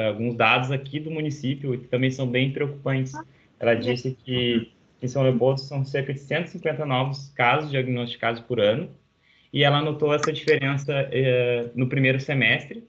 alguns 0.08 0.34
dados 0.34 0.70
aqui 0.70 0.98
do 0.98 1.10
município 1.10 1.78
que 1.78 1.86
também 1.86 2.10
são 2.10 2.26
bem 2.26 2.50
preocupantes. 2.50 3.12
Ela 3.60 3.74
disse 3.74 4.16
que 4.24 4.72
em 5.02 5.06
São 5.06 5.22
Leopoldo 5.22 5.60
são 5.60 5.84
cerca 5.84 6.14
de 6.14 6.20
150 6.20 6.86
novos 6.86 7.28
casos 7.34 7.70
diagnosticados 7.70 8.40
por 8.40 8.58
ano, 8.58 8.88
e 9.52 9.62
ela 9.62 9.82
notou 9.82 10.14
essa 10.14 10.32
diferença 10.32 11.06
eh, 11.12 11.68
no 11.74 11.90
primeiro 11.90 12.18
semestre, 12.18 12.88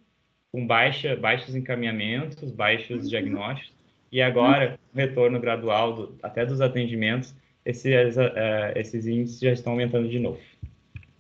com 0.50 0.66
baixa, 0.66 1.18
baixos 1.18 1.56
encaminhamentos, 1.56 2.54
baixos 2.54 3.04
uhum. 3.04 3.10
diagnósticos, 3.10 3.76
e 4.10 4.22
agora, 4.22 4.80
o 4.94 4.98
retorno 4.98 5.42
gradual 5.42 5.94
do, 5.94 6.18
até 6.24 6.46
dos 6.46 6.62
atendimentos, 6.62 7.36
esses, 7.66 8.16
uh, 8.16 8.22
esses 8.76 9.08
índices 9.08 9.40
já 9.40 9.52
estão 9.52 9.74
aumentando 9.74 10.08
de 10.08 10.20
novo. 10.20 10.40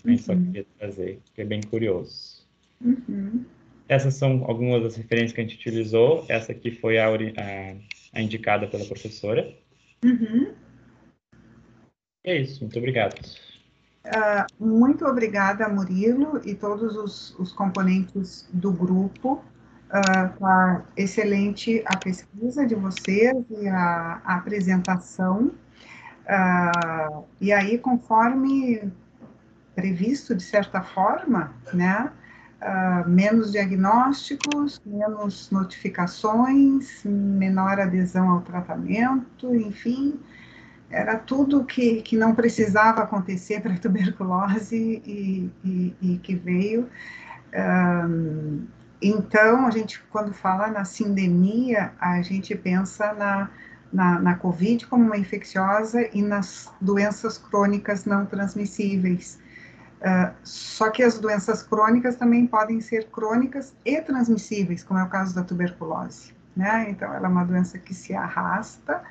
Uhum. 0.05 0.17
Só 0.17 0.35
queria 0.35 0.65
trazer, 0.77 1.19
que 1.33 1.41
é 1.41 1.45
bem 1.45 1.61
curioso. 1.61 2.45
Uhum. 2.79 3.43
Essas 3.87 4.13
são 4.13 4.43
algumas 4.45 4.83
das 4.83 4.95
referências 4.95 5.33
que 5.33 5.41
a 5.41 5.43
gente 5.43 5.55
utilizou. 5.55 6.25
Essa 6.29 6.51
aqui 6.51 6.71
foi 6.71 6.97
a, 6.99 7.07
a, 7.07 7.75
a 8.13 8.21
indicada 8.21 8.67
pela 8.67 8.85
professora. 8.85 9.51
Uhum. 10.03 10.53
É 12.23 12.37
isso, 12.37 12.61
muito 12.61 12.77
obrigado. 12.77 13.19
Uh, 14.05 14.63
muito 14.63 15.05
obrigada, 15.05 15.67
Murilo, 15.67 16.39
e 16.45 16.53
todos 16.53 16.95
os, 16.95 17.39
os 17.39 17.51
componentes 17.51 18.47
do 18.53 18.71
grupo, 18.71 19.43
uh, 19.89 20.83
excelente 20.95 21.83
a 21.85 21.97
pesquisa 21.97 22.65
de 22.65 22.75
vocês 22.75 23.35
e 23.49 23.67
a, 23.67 24.21
a 24.23 24.35
apresentação. 24.35 25.51
Uh, 26.25 27.23
e 27.39 27.53
aí, 27.53 27.77
conforme 27.77 28.91
previsto, 29.75 30.33
de 30.33 30.43
certa 30.43 30.81
forma, 30.81 31.53
né, 31.73 32.11
uh, 32.61 33.07
menos 33.07 33.51
diagnósticos, 33.51 34.81
menos 34.85 35.51
notificações, 35.51 37.03
menor 37.03 37.79
adesão 37.79 38.29
ao 38.29 38.41
tratamento, 38.41 39.53
enfim, 39.53 40.19
era 40.89 41.17
tudo 41.17 41.65
que, 41.65 42.01
que 42.01 42.15
não 42.15 42.33
precisava 42.33 43.03
acontecer 43.03 43.61
para 43.61 43.73
a 43.73 43.77
tuberculose 43.79 45.01
e, 45.05 45.51
e, 45.63 45.95
e, 46.01 46.17
que 46.19 46.35
veio. 46.35 46.89
Ah, 47.53 48.07
então, 49.01 49.67
a 49.67 49.71
gente, 49.71 50.01
quando 50.09 50.33
fala 50.33 50.67
na 50.67 50.85
sindemia, 50.85 51.91
a 51.99 52.21
gente 52.21 52.55
pensa 52.55 53.13
na 53.13 53.49
na, 53.95 54.19
na 54.19 54.35
Covid 54.35 54.85
como 54.87 55.05
uma 55.05 55.17
infecciosa 55.17 56.09
e 56.13 56.21
nas 56.21 56.69
doenças 56.81 57.37
crônicas 57.37 58.03
não 58.05 58.25
transmissíveis. 58.25 59.39
Uh, 60.01 60.33
só 60.43 60.89
que 60.91 61.01
as 61.01 61.17
doenças 61.17 61.63
crônicas 61.63 62.17
também 62.17 62.45
podem 62.45 62.81
ser 62.81 63.05
crônicas 63.05 63.73
e 63.85 64.01
transmissíveis, 64.01 64.83
como 64.83 64.99
é 64.99 65.03
o 65.03 65.09
caso 65.09 65.33
da 65.33 65.43
tuberculose. 65.43 66.33
Né? 66.55 66.87
Então, 66.89 67.13
ela 67.13 67.27
é 67.27 67.29
uma 67.29 67.45
doença 67.45 67.79
que 67.79 67.93
se 67.93 68.13
arrasta 68.13 69.01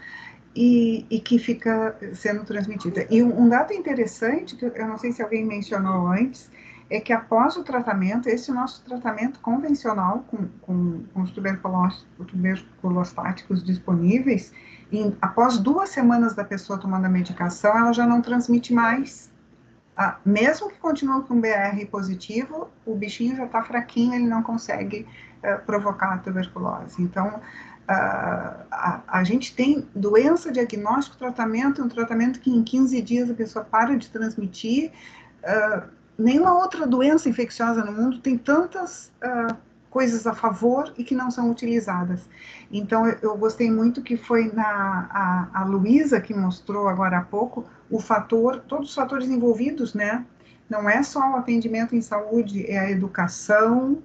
e, 0.54 1.06
e 1.10 1.18
que 1.18 1.38
fica 1.38 1.96
sendo 2.14 2.44
transmitida. 2.44 3.06
E 3.10 3.22
um, 3.22 3.42
um 3.42 3.48
dado 3.48 3.72
interessante, 3.72 4.54
que 4.54 4.66
eu 4.66 4.86
não 4.86 4.98
sei 4.98 5.12
se 5.12 5.22
alguém 5.22 5.44
mencionou 5.44 6.08
antes, 6.08 6.50
é 6.90 7.00
que 7.00 7.12
após 7.12 7.56
o 7.56 7.64
tratamento, 7.64 8.28
esse 8.28 8.52
nosso 8.52 8.84
tratamento 8.84 9.40
convencional 9.40 10.24
com, 10.28 10.46
com, 10.60 11.02
com 11.12 11.22
os 11.22 11.30
tuberculostáticos 11.30 13.64
disponíveis, 13.64 14.52
em, 14.92 15.16
após 15.20 15.58
duas 15.58 15.90
semanas 15.90 16.34
da 16.34 16.44
pessoa 16.44 16.78
tomando 16.78 17.06
a 17.06 17.08
medicação, 17.08 17.76
ela 17.76 17.92
já 17.92 18.06
não 18.06 18.20
transmite 18.20 18.72
mais. 18.72 19.30
ah, 19.96 20.18
mesmo 20.24 20.68
que 20.68 20.78
continue 20.78 21.22
com 21.22 21.40
BR 21.40 21.86
positivo, 21.90 22.68
o 22.84 22.94
bichinho 22.94 23.36
já 23.36 23.44
está 23.44 23.62
fraquinho, 23.62 24.14
ele 24.14 24.26
não 24.26 24.42
consegue 24.42 25.06
uh, 25.42 25.64
provocar 25.64 26.14
a 26.14 26.18
tuberculose. 26.18 27.00
Então, 27.00 27.28
uh, 27.28 27.40
a, 27.88 29.00
a, 29.06 29.24
gente 29.24 29.54
tem 29.54 29.88
doença, 29.94 30.50
diagnóstico, 30.50 31.16
tratamento, 31.16 31.82
um 31.82 31.88
tratamento 31.88 32.40
que 32.40 32.50
em 32.50 32.64
15 32.64 33.00
dias 33.02 33.30
a 33.30 33.34
pessoa 33.34 33.64
para 33.64 33.96
de 33.96 34.08
transmitir. 34.08 34.90
Uh, 35.44 35.88
nenhuma 36.18 36.54
outra 36.54 36.86
doença 36.86 37.28
infecciosa 37.28 37.84
no 37.84 37.92
mundo 37.92 38.18
tem 38.18 38.36
tantas 38.36 39.12
coisas 39.94 40.26
a 40.26 40.34
favor 40.34 40.92
e 40.98 41.04
que 41.04 41.14
não 41.14 41.30
são 41.30 41.48
utilizadas. 41.48 42.28
Então, 42.68 43.06
eu, 43.06 43.16
eu 43.22 43.36
gostei 43.36 43.70
muito 43.70 44.02
que 44.02 44.16
foi 44.16 44.50
na 44.52 45.08
a, 45.08 45.60
a 45.60 45.64
Luísa 45.64 46.20
que 46.20 46.34
mostrou 46.34 46.88
agora 46.88 47.18
há 47.18 47.20
pouco 47.22 47.64
o 47.88 48.00
fator, 48.00 48.60
todos 48.66 48.88
os 48.88 48.94
fatores 48.94 49.28
envolvidos, 49.28 49.94
né? 49.94 50.26
Não 50.68 50.90
é 50.90 51.00
só 51.04 51.20
o 51.30 51.36
atendimento 51.36 51.94
em 51.94 52.02
saúde, 52.02 52.68
é 52.68 52.76
a 52.80 52.90
educação, 52.90 54.02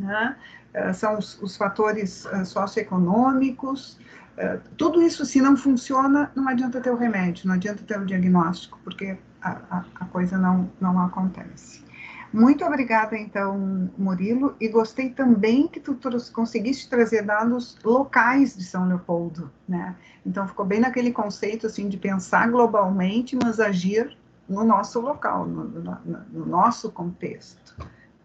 né? 0.00 0.36
Eh, 0.72 0.92
são 0.94 1.18
os, 1.18 1.42
os 1.42 1.54
fatores 1.54 2.24
uh, 2.24 2.46
socioeconômicos, 2.46 3.98
uh, 4.38 4.58
tudo 4.78 5.02
isso, 5.02 5.26
se 5.26 5.42
não 5.42 5.54
funciona, 5.54 6.30
não 6.34 6.48
adianta 6.48 6.80
ter 6.80 6.90
o 6.90 6.96
remédio, 6.96 7.46
não 7.46 7.56
adianta 7.56 7.82
ter 7.82 7.98
o 8.00 8.06
diagnóstico, 8.06 8.78
porque 8.82 9.18
a, 9.42 9.50
a, 9.70 9.84
a 10.00 10.04
coisa 10.06 10.38
não, 10.38 10.70
não 10.80 10.98
acontece. 10.98 11.85
Muito 12.32 12.64
obrigada, 12.64 13.16
então, 13.16 13.90
Murilo, 13.96 14.56
e 14.60 14.68
gostei 14.68 15.10
também 15.10 15.68
que 15.68 15.80
tu 15.80 15.96
conseguiste 16.32 16.88
trazer 16.88 17.22
dados 17.22 17.76
locais 17.84 18.56
de 18.56 18.64
São 18.64 18.88
Leopoldo, 18.88 19.50
né? 19.68 19.96
Então, 20.24 20.46
ficou 20.46 20.66
bem 20.66 20.80
naquele 20.80 21.12
conceito, 21.12 21.66
assim, 21.66 21.88
de 21.88 21.96
pensar 21.96 22.50
globalmente, 22.50 23.36
mas 23.42 23.60
agir 23.60 24.16
no 24.48 24.64
nosso 24.64 25.00
local, 25.00 25.46
no, 25.46 25.64
no, 25.64 25.98
no 26.32 26.46
nosso 26.46 26.90
contexto. 26.90 27.76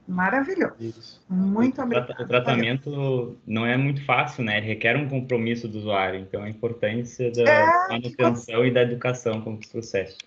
Maravilhoso. 0.07 0.75
Isso. 0.79 1.21
Muito 1.29 1.81
obrigada. 1.81 2.23
O 2.23 2.27
tratamento 2.27 3.37
não 3.47 3.65
é 3.65 3.77
muito 3.77 4.03
fácil, 4.03 4.43
né? 4.43 4.57
Ele 4.57 4.67
requer 4.67 4.97
um 4.97 5.07
compromisso 5.07 5.67
do 5.67 5.77
usuário, 5.77 6.19
então 6.19 6.43
a 6.43 6.49
importância 6.49 7.31
da 7.31 7.49
é, 7.49 7.87
manutenção 7.89 8.65
e 8.65 8.71
da 8.71 8.81
educação 8.81 9.41
como 9.41 9.59
processo. 9.69 10.17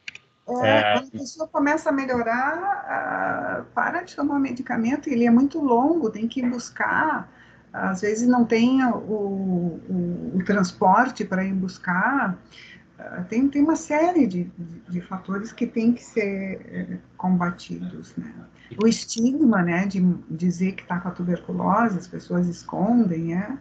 É, 0.48 0.94
quando 0.94 1.08
a 1.08 1.18
pessoa 1.18 1.48
começa 1.48 1.88
a 1.88 1.92
melhorar, 1.92 3.66
para 3.74 4.02
de 4.02 4.14
tomar 4.14 4.38
medicamento, 4.38 5.08
ele 5.08 5.24
é 5.24 5.30
muito 5.30 5.58
longo, 5.60 6.10
tem 6.10 6.28
que 6.28 6.42
buscar, 6.46 7.28
às 7.74 8.02
vezes 8.02 8.28
não 8.28 8.44
tem 8.44 8.84
o, 8.84 8.96
o, 8.96 10.32
o 10.36 10.44
transporte 10.44 11.24
para 11.24 11.44
ir 11.44 11.52
buscar, 11.52 12.38
uh, 12.98 13.24
tem, 13.28 13.48
tem 13.48 13.62
uma 13.62 13.74
série 13.74 14.28
de, 14.28 14.44
de, 14.44 14.80
de, 14.88 15.00
fatores 15.00 15.52
que 15.52 15.66
tem 15.66 15.92
que 15.92 16.04
ser 16.04 16.60
uh, 16.92 16.98
combatidos, 17.16 18.14
né? 18.16 18.32
O 18.82 18.86
estigma, 18.86 19.62
né, 19.62 19.86
de 19.86 20.00
dizer 20.30 20.72
que 20.72 20.82
está 20.82 20.98
com 20.98 21.08
a 21.08 21.10
tuberculose, 21.10 21.98
as 21.98 22.06
pessoas 22.06 22.46
escondem, 22.48 23.34
é... 23.34 23.58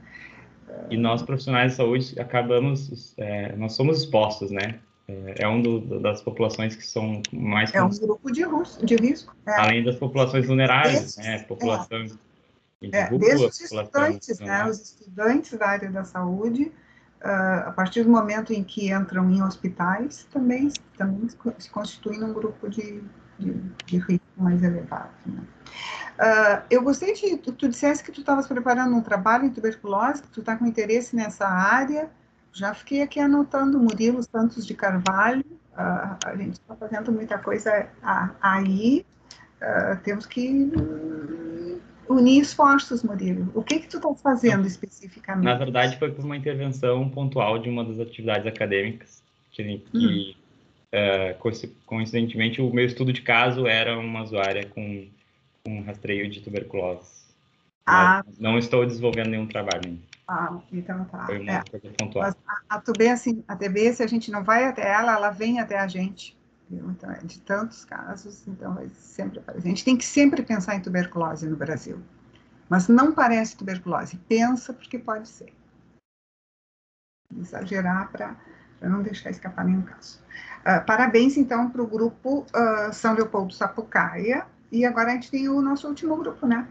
E 0.90 0.98
nós, 0.98 1.22
profissionais 1.22 1.72
de 1.72 1.78
saúde, 1.78 2.20
acabamos, 2.20 3.14
é, 3.18 3.56
nós 3.56 3.74
somos 3.74 4.00
expostos, 4.00 4.50
né? 4.50 4.80
É, 5.08 5.44
é 5.44 5.48
um 5.48 5.62
do, 5.62 6.00
das 6.00 6.22
populações 6.22 6.76
que 6.76 6.86
são 6.86 7.22
mais... 7.32 7.74
É 7.74 7.84
um 7.84 7.90
grupo 7.90 8.32
de, 8.32 8.44
de 8.84 8.96
risco. 8.96 9.36
É. 9.46 9.60
Além 9.60 9.84
das 9.84 9.96
populações 9.96 10.48
vulneráveis, 10.48 11.18
né? 11.18 11.40
População 11.44 12.06
de 12.06 12.90
é, 12.92 13.06
rua, 13.06 13.20
desde 13.20 13.46
os 13.46 13.62
estudantes, 13.62 14.40
né? 14.40 14.66
Os 14.66 14.82
estudantes 14.82 15.58
da 15.58 15.68
área 15.68 15.92
da 15.92 16.04
saúde, 16.04 16.72
uh, 17.24 17.68
a 17.68 17.72
partir 17.72 18.04
do 18.04 18.10
momento 18.10 18.54
em 18.54 18.64
que 18.64 18.92
entram 18.92 19.30
em 19.30 19.42
hospitais, 19.42 20.28
também, 20.32 20.72
também 20.98 21.28
se 21.58 21.70
constituem 21.70 22.24
um 22.24 22.34
grupo 22.34 22.70
de, 22.70 23.02
de, 23.40 23.54
de 23.86 23.98
risco 23.98 24.26
mais 24.38 24.64
elevado, 24.64 25.12
né? 25.26 25.44
Uh, 26.14 26.62
eu 26.70 26.84
gostei 26.84 27.14
de, 27.14 27.38
tu, 27.38 27.52
tu 27.52 27.68
dissesse 27.68 28.04
que 28.04 28.12
tu 28.12 28.20
estavas 28.20 28.46
preparando 28.46 28.96
um 28.96 29.02
trabalho 29.02 29.46
em 29.46 29.50
tuberculose, 29.50 30.22
que 30.22 30.30
tu 30.30 30.42
está 30.42 30.56
com 30.56 30.66
interesse 30.66 31.16
nessa 31.16 31.48
área, 31.48 32.10
já 32.54 32.74
fiquei 32.74 33.02
aqui 33.02 33.20
anotando 33.20 33.80
Murilo 33.80 34.22
Santos 34.24 34.66
de 34.66 34.74
Carvalho, 34.74 35.44
uh, 35.74 36.18
a 36.26 36.36
gente 36.38 36.54
está 36.54 36.76
fazendo 36.76 37.12
muita 37.12 37.38
coisa 37.40 37.90
aí, 38.42 39.06
uh, 39.62 40.00
temos 40.04 40.26
que 40.26 40.72
unir 42.08 42.42
esforços, 42.42 43.04
Murilo. 43.04 43.52
O 43.56 43.64
que 43.64 43.80
que 43.80 43.88
tu 43.88 43.98
está 43.98 44.14
fazendo 44.16 44.68
especificamente? 44.68 45.46
Na 45.46 45.56
verdade, 45.56 45.98
foi 45.98 46.12
por 46.12 46.24
uma 46.24 46.38
intervenção 46.38 47.10
pontual 47.10 47.58
de 47.58 47.70
uma 47.70 47.84
das 47.84 48.00
atividades 48.00 48.46
acadêmicas, 48.46 49.24
que, 49.52 49.80
que 49.80 50.38
uh, 50.94 51.72
coincidentemente, 51.86 52.62
o 52.62 52.72
meu 52.72 52.86
estudo 52.86 53.12
de 53.12 53.24
caso 53.24 53.66
era 53.66 53.98
uma 53.98 54.22
usuária 54.22 54.68
com, 54.68 55.08
com 55.66 55.82
rastreio 55.82 56.30
de 56.30 56.42
tuberculose. 56.42 57.24
Ah. 57.86 58.24
Não 58.40 58.58
estou 58.58 58.86
desenvolvendo 58.86 59.30
nenhum 59.30 59.48
trabalho 59.48 59.82
ainda. 59.86 60.13
Ah, 60.34 60.60
então 60.72 61.06
tá. 61.06 61.28
Foi 61.28 61.40
uma 61.40 61.52
é. 61.52 61.64
coisa 61.70 61.96
pontual. 61.96 62.26
Mas 62.26 62.36
a, 62.48 62.76
a 62.76 62.82
TB, 62.82 63.10
assim, 63.10 63.44
a 63.48 63.56
TB, 63.56 63.94
se 63.94 64.02
a 64.02 64.08
gente 64.08 64.32
não 64.32 64.44
vai 64.44 64.66
até 64.66 64.92
ela, 64.92 65.14
ela 65.14 65.30
vem 65.30 65.60
até 65.60 65.78
a 65.78 65.88
gente. 65.88 66.36
Viu? 66.68 66.90
Então, 66.90 67.12
é 67.12 67.20
de 67.20 67.40
tantos 67.42 67.86
casos, 67.86 68.48
então 68.48 68.74
vai 68.74 68.90
sempre 68.90 69.38
aparecer. 69.38 69.68
A 69.68 69.70
gente 69.70 69.86
tem 69.86 69.96
que 69.96 70.04
sempre 70.04 70.42
pensar 70.42 70.76
em 70.76 70.82
tuberculose 70.82 71.48
no 71.48 71.56
Brasil. 71.56 72.02
Mas 72.68 72.88
não 72.88 73.12
parece 73.12 73.56
tuberculose. 73.56 74.18
Pensa 74.28 74.74
porque 74.74 74.98
pode 74.98 75.30
ser. 75.30 75.54
Exagerar 77.38 78.12
para 78.12 78.36
não 78.82 79.04
deixar 79.04 79.30
escapar 79.30 79.66
nenhum 79.66 79.84
caso. 79.84 80.20
Uh, 80.62 80.84
parabéns, 80.84 81.38
então, 81.38 81.70
para 81.70 81.84
o 81.84 81.88
grupo 81.88 82.40
uh, 82.56 82.92
São 82.92 83.14
Leopoldo 83.14 83.54
Sapucaia. 83.54 84.48
E 84.72 84.84
agora 84.84 85.12
a 85.12 85.14
gente 85.14 85.30
tem 85.30 85.48
o 85.48 85.62
nosso 85.62 85.88
último 85.88 86.18
grupo, 86.18 86.48
né? 86.48 86.68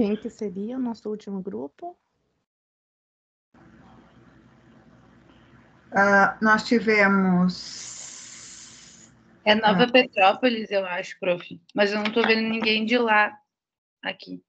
Quem 0.00 0.16
que 0.16 0.30
seria 0.30 0.78
o 0.78 0.80
nosso 0.80 1.10
último 1.10 1.42
grupo? 1.42 1.94
Uh, 5.92 6.32
nós 6.40 6.66
tivemos. 6.66 7.90
É 9.44 9.54
Nova 9.54 9.82
ah. 9.82 9.92
Petrópolis, 9.92 10.70
eu 10.70 10.86
acho, 10.86 11.20
prof. 11.20 11.60
Mas 11.74 11.92
eu 11.92 11.98
não 11.98 12.06
estou 12.06 12.26
vendo 12.26 12.48
ninguém 12.48 12.86
de 12.86 12.96
lá 12.96 13.38
aqui. 14.02 14.42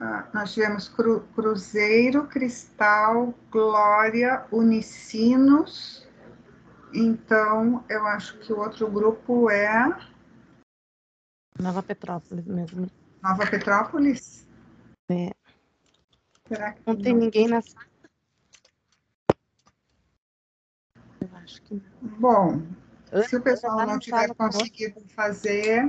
Uh, 0.00 0.22
nós 0.32 0.54
tivemos 0.54 0.88
Cru 0.88 1.26
Cruzeiro, 1.34 2.28
Cristal, 2.28 3.34
Glória, 3.50 4.46
Unicinos. 4.52 6.06
Então, 6.94 7.84
eu 7.88 8.06
acho 8.06 8.38
que 8.38 8.52
o 8.52 8.60
outro 8.60 8.88
grupo 8.88 9.50
é. 9.50 9.88
Nova 11.58 11.82
Petrópolis 11.82 12.46
mesmo. 12.46 12.88
Nova 13.20 13.50
Petrópolis? 13.50 14.46
É. 15.08 15.30
Que 16.44 16.54
não 16.86 16.96
tem 16.96 17.12
não... 17.12 17.20
ninguém 17.20 17.48
na 17.48 17.62
sala? 17.62 17.86
Eu 21.20 21.28
acho 21.36 21.62
que 21.62 21.74
não. 21.74 21.82
Bom, 22.18 22.62
se 23.28 23.36
o 23.36 23.40
pessoal 23.40 23.86
não 23.86 23.98
tiver 23.98 24.34
conseguido 24.34 25.00
fazer, 25.08 25.86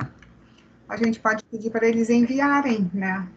a 0.87 0.97
gente 0.97 1.19
pode 1.19 1.43
pedir 1.45 1.69
para 1.69 1.87
eles 1.87 2.09
enviarem, 2.09 2.89
né? 2.93 3.27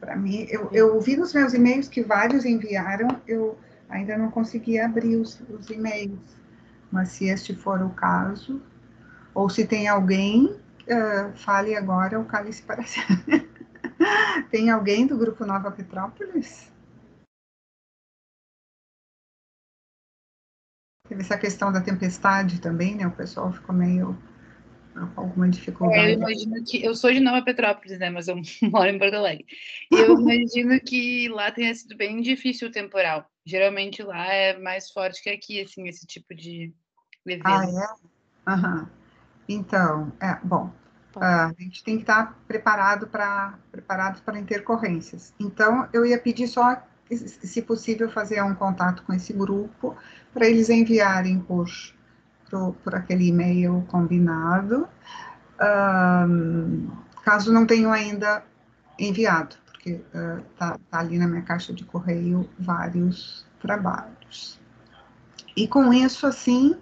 Para 0.00 0.16
mim, 0.16 0.46
eu, 0.50 0.68
eu 0.72 1.00
vi 1.00 1.16
nos 1.16 1.32
meus 1.32 1.54
e-mails 1.54 1.88
que 1.88 2.02
vários 2.02 2.44
enviaram, 2.44 3.20
eu 3.26 3.58
ainda 3.88 4.16
não 4.16 4.30
consegui 4.30 4.78
abrir 4.78 5.16
os, 5.16 5.40
os 5.48 5.70
e-mails. 5.70 6.18
Mas 6.90 7.10
se 7.10 7.26
este 7.26 7.54
for 7.54 7.82
o 7.82 7.90
caso, 7.90 8.62
ou 9.34 9.48
se 9.48 9.66
tem 9.66 9.88
alguém, 9.88 10.46
uh, 10.46 11.36
fale 11.36 11.74
agora 11.74 12.20
o 12.20 12.24
cálice 12.24 12.62
para 12.62 12.82
Tem 14.50 14.70
alguém 14.70 15.06
do 15.06 15.16
grupo 15.16 15.44
Nova 15.44 15.70
Petrópolis? 15.70 16.72
Teve 21.08 21.20
essa 21.20 21.36
questão 21.36 21.70
da 21.70 21.80
tempestade 21.80 22.60
também, 22.60 22.94
né? 22.94 23.06
O 23.06 23.10
pessoal 23.10 23.52
ficou 23.52 23.74
meio 23.74 24.16
com 25.14 25.20
alguma 25.20 25.48
dificuldade. 25.48 26.00
É, 26.00 26.12
eu 26.12 26.18
imagino 26.18 26.64
que 26.64 26.82
eu 26.82 26.94
sou 26.94 27.12
de 27.12 27.20
Nova 27.20 27.42
Petrópolis, 27.42 27.98
né? 27.98 28.10
Mas 28.10 28.28
eu 28.28 28.36
moro 28.62 28.88
em 28.88 28.98
Porto 28.98 29.14
Alegre. 29.14 29.44
Eu 29.90 30.14
imagino 30.20 30.80
que 30.80 31.28
lá 31.28 31.50
tenha 31.50 31.74
sido 31.74 31.96
bem 31.96 32.20
difícil 32.20 32.68
o 32.68 32.72
temporal. 32.72 33.28
Geralmente 33.44 34.02
lá 34.02 34.26
é 34.32 34.58
mais 34.58 34.90
forte 34.90 35.22
que 35.22 35.30
aqui, 35.30 35.60
assim, 35.60 35.86
esse 35.88 36.06
tipo 36.06 36.34
de 36.34 36.72
evento. 37.26 37.46
Ah, 37.46 37.66
é? 37.66 38.50
Aham. 38.50 38.90
Então, 39.46 40.12
é, 40.20 40.38
bom, 40.42 40.72
Uh, 41.16 41.22
a 41.22 41.54
gente 41.58 41.84
tem 41.84 41.96
que 41.96 42.02
estar 42.02 42.36
preparado 42.46 43.06
para 43.06 43.54
preparado 43.70 44.20
para 44.22 44.38
intercorrências. 44.38 45.32
Então, 45.38 45.88
eu 45.92 46.04
ia 46.04 46.18
pedir 46.18 46.48
só, 46.48 46.82
se 47.10 47.62
possível, 47.62 48.10
fazer 48.10 48.42
um 48.42 48.54
contato 48.54 49.02
com 49.04 49.12
esse 49.12 49.32
grupo 49.32 49.96
para 50.32 50.46
eles 50.46 50.68
enviarem 50.70 51.38
por, 51.38 51.66
por, 52.50 52.74
por 52.82 52.94
aquele 52.94 53.28
e-mail 53.28 53.84
combinado. 53.88 54.88
um, 56.28 56.88
caso 57.22 57.52
não 57.52 57.66
tenham 57.66 57.92
ainda 57.92 58.42
enviado, 58.98 59.56
porque 59.66 60.00
está 60.52 60.74
uh, 60.74 60.78
tá 60.90 60.98
ali 60.98 61.18
na 61.18 61.26
minha 61.26 61.42
caixa 61.42 61.72
de 61.72 61.84
correio 61.84 62.48
vários 62.58 63.46
trabalhos. 63.60 64.60
E 65.56 65.68
com 65.68 65.92
isso, 65.92 66.26
assim, 66.26 66.76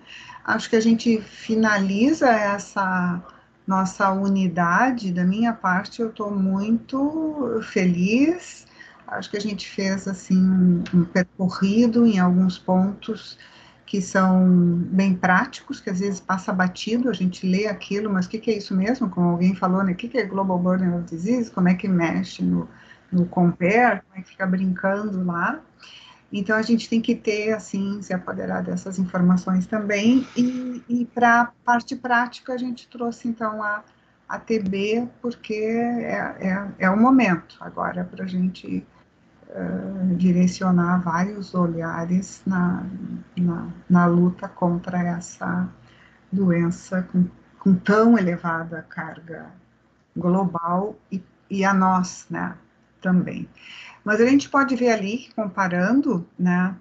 acho 0.44 0.70
que 0.70 0.76
a 0.76 0.80
gente 0.80 1.20
finaliza 1.20 2.30
essa 2.30 3.22
nossa 3.66 4.10
unidade. 4.10 5.12
Da 5.12 5.24
minha 5.24 5.52
parte, 5.52 6.00
eu 6.00 6.08
estou 6.08 6.30
muito 6.30 7.60
feliz. 7.62 8.66
Acho 9.06 9.30
que 9.30 9.36
a 9.36 9.40
gente 9.40 9.68
fez 9.68 10.08
assim 10.08 10.82
um, 10.94 11.04
percorrido 11.04 12.06
em 12.06 12.18
alguns 12.18 12.58
pontos 12.58 13.38
que 13.84 14.00
são 14.00 14.48
bem 14.86 15.14
práticos, 15.14 15.78
que 15.78 15.90
às 15.90 16.00
vezes 16.00 16.18
passa 16.18 16.50
batido, 16.50 17.10
a 17.10 17.12
gente 17.12 17.46
lê 17.46 17.66
aquilo, 17.66 18.10
mas 18.10 18.24
o 18.24 18.28
que, 18.30 18.38
que, 18.38 18.50
é 18.50 18.56
isso 18.56 18.74
mesmo? 18.74 19.10
Como 19.10 19.28
alguém 19.28 19.54
falou, 19.54 19.82
né? 19.84 19.92
O 19.92 19.94
que, 19.94 20.08
que 20.08 20.16
é 20.16 20.24
Global 20.24 20.58
Burden 20.58 20.94
of 20.94 21.04
Disease? 21.04 21.50
Como 21.50 21.68
é 21.68 21.74
que 21.74 21.86
mexe 21.86 22.42
no, 22.42 22.66
no 23.12 23.26
Compare? 23.26 24.00
Como 24.00 24.18
é 24.18 24.22
que 24.22 24.30
fica 24.30 24.46
brincando 24.46 25.22
lá? 25.24 25.60
Então, 26.32 26.56
a 26.56 26.62
gente 26.62 26.88
tem 26.88 27.00
que 27.00 27.14
ter, 27.14 27.52
assim, 27.52 28.00
se 28.00 28.14
apoderar 28.14 28.62
dessas 28.62 28.98
informações 28.98 29.66
também. 29.66 30.26
E, 30.34 30.82
e 30.88 31.04
para 31.04 31.42
a 31.42 31.46
parte 31.64 31.94
prática, 31.94 32.54
a 32.54 32.56
gente 32.56 32.88
trouxe, 32.88 33.28
então, 33.28 33.62
a, 33.62 33.82
a 34.26 34.38
TB, 34.38 35.08
porque 35.20 35.52
é, 35.52 36.36
é, 36.40 36.68
é 36.78 36.90
o 36.90 36.98
momento 36.98 37.56
agora 37.60 38.02
para 38.02 38.24
a 38.24 38.26
gente 38.26 38.86
uh, 39.50 40.16
direcionar 40.16 41.02
vários 41.02 41.54
olhares 41.54 42.40
na, 42.46 42.86
na, 43.36 43.68
na, 43.90 44.06
luta 44.06 44.48
contra 44.48 45.02
essa 45.02 45.68
doença 46.32 47.06
com, 47.12 47.26
com 47.58 47.74
tão 47.74 48.16
elevada 48.18 48.86
carga 48.88 49.50
global 50.16 50.96
e, 51.10 51.22
e 51.50 51.62
a 51.62 51.74
nós, 51.74 52.26
né, 52.30 52.56
também. 53.02 53.46
Mas 54.04 54.20
a 54.20 54.26
gente 54.26 54.48
pode 54.48 54.74
ver 54.74 54.90
ali, 54.90 55.28
comparando, 55.34 56.26
né, 56.38 56.74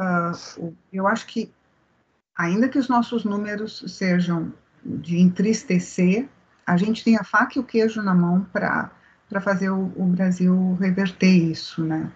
uh, 0.00 0.74
eu 0.92 1.06
acho 1.06 1.26
que, 1.26 1.52
ainda 2.36 2.68
que 2.68 2.78
os 2.78 2.88
nossos 2.88 3.24
números 3.24 3.84
sejam 3.88 4.52
de 4.84 5.18
entristecer, 5.18 6.28
a 6.66 6.76
gente 6.76 7.04
tem 7.04 7.16
a 7.16 7.24
faca 7.24 7.52
e 7.56 7.60
o 7.60 7.64
queijo 7.64 8.02
na 8.02 8.14
mão 8.14 8.46
para 8.52 8.90
fazer 9.40 9.70
o, 9.70 9.92
o, 9.96 10.06
Brasil 10.06 10.76
reverter 10.80 11.30
isso, 11.30 11.84
né? 11.84 12.10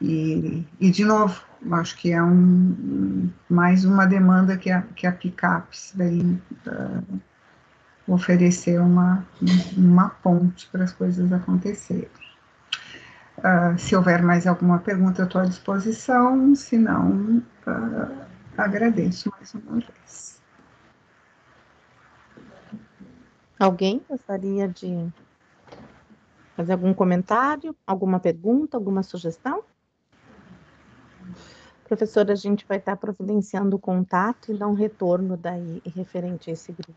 E, 0.00 0.66
e 0.80 0.90
de 0.90 1.04
novo, 1.04 1.42
acho 1.72 1.96
que 1.96 2.12
é 2.12 2.22
um, 2.22 3.30
mais 3.48 3.84
uma 3.84 4.06
demanda 4.06 4.56
que 4.56 4.70
a, 4.70 4.82
que 4.82 5.06
a 5.06 5.12
PICAPS 5.12 5.92
vem 5.94 6.40
uh, 6.66 7.20
oferecer 8.06 8.80
uma, 8.80 9.26
uma 9.76 10.10
ponte 10.10 10.68
para 10.70 10.84
as 10.84 10.92
coisas 10.92 11.32
acontecerem. 11.32 12.23
Uh, 13.44 13.78
se 13.78 13.94
houver 13.94 14.22
mais 14.22 14.46
alguma 14.46 14.78
pergunta, 14.78 15.20
eu 15.20 15.26
estou 15.26 15.42
à 15.42 15.44
disposição. 15.44 16.54
Se 16.54 16.78
não, 16.78 17.42
uh, 17.66 18.26
agradeço 18.56 19.30
mais 19.36 19.52
uma 19.52 19.80
vez. 19.80 20.42
Alguém 23.58 24.02
gostaria 24.08 24.66
de 24.66 25.12
fazer 26.56 26.72
algum 26.72 26.94
comentário, 26.94 27.76
alguma 27.86 28.18
pergunta, 28.18 28.78
alguma 28.78 29.02
sugestão? 29.02 29.62
Professora, 31.86 32.32
a 32.32 32.36
gente 32.36 32.64
vai 32.66 32.78
estar 32.78 32.96
providenciando 32.96 33.76
o 33.76 33.78
contato 33.78 34.50
e 34.50 34.56
dar 34.56 34.68
um 34.68 34.74
retorno 34.74 35.36
daí 35.36 35.82
referente 35.94 36.48
a 36.48 36.54
esse 36.54 36.72
grupo. 36.72 36.94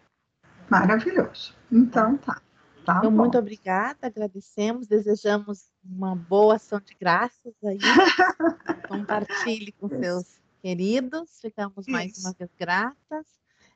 Maravilhoso. 0.70 1.54
Então 1.70 2.18
tá. 2.18 2.42
Tá 2.88 3.00
então, 3.00 3.12
bom. 3.12 3.18
muito 3.18 3.38
obrigada, 3.38 4.08
agradecemos, 4.08 4.88
desejamos 4.88 5.70
uma 5.84 6.16
boa 6.16 6.56
ação 6.56 6.80
de 6.80 6.96
graças 6.98 7.54
aí. 7.62 7.80
Compartilhe 8.88 9.74
com 9.74 9.90
seus 9.90 10.40
queridos, 10.62 11.42
ficamos 11.42 11.80
Isso. 11.80 11.92
mais 11.92 12.18
uma 12.20 12.32
vez 12.32 12.50
gratas, 12.58 13.26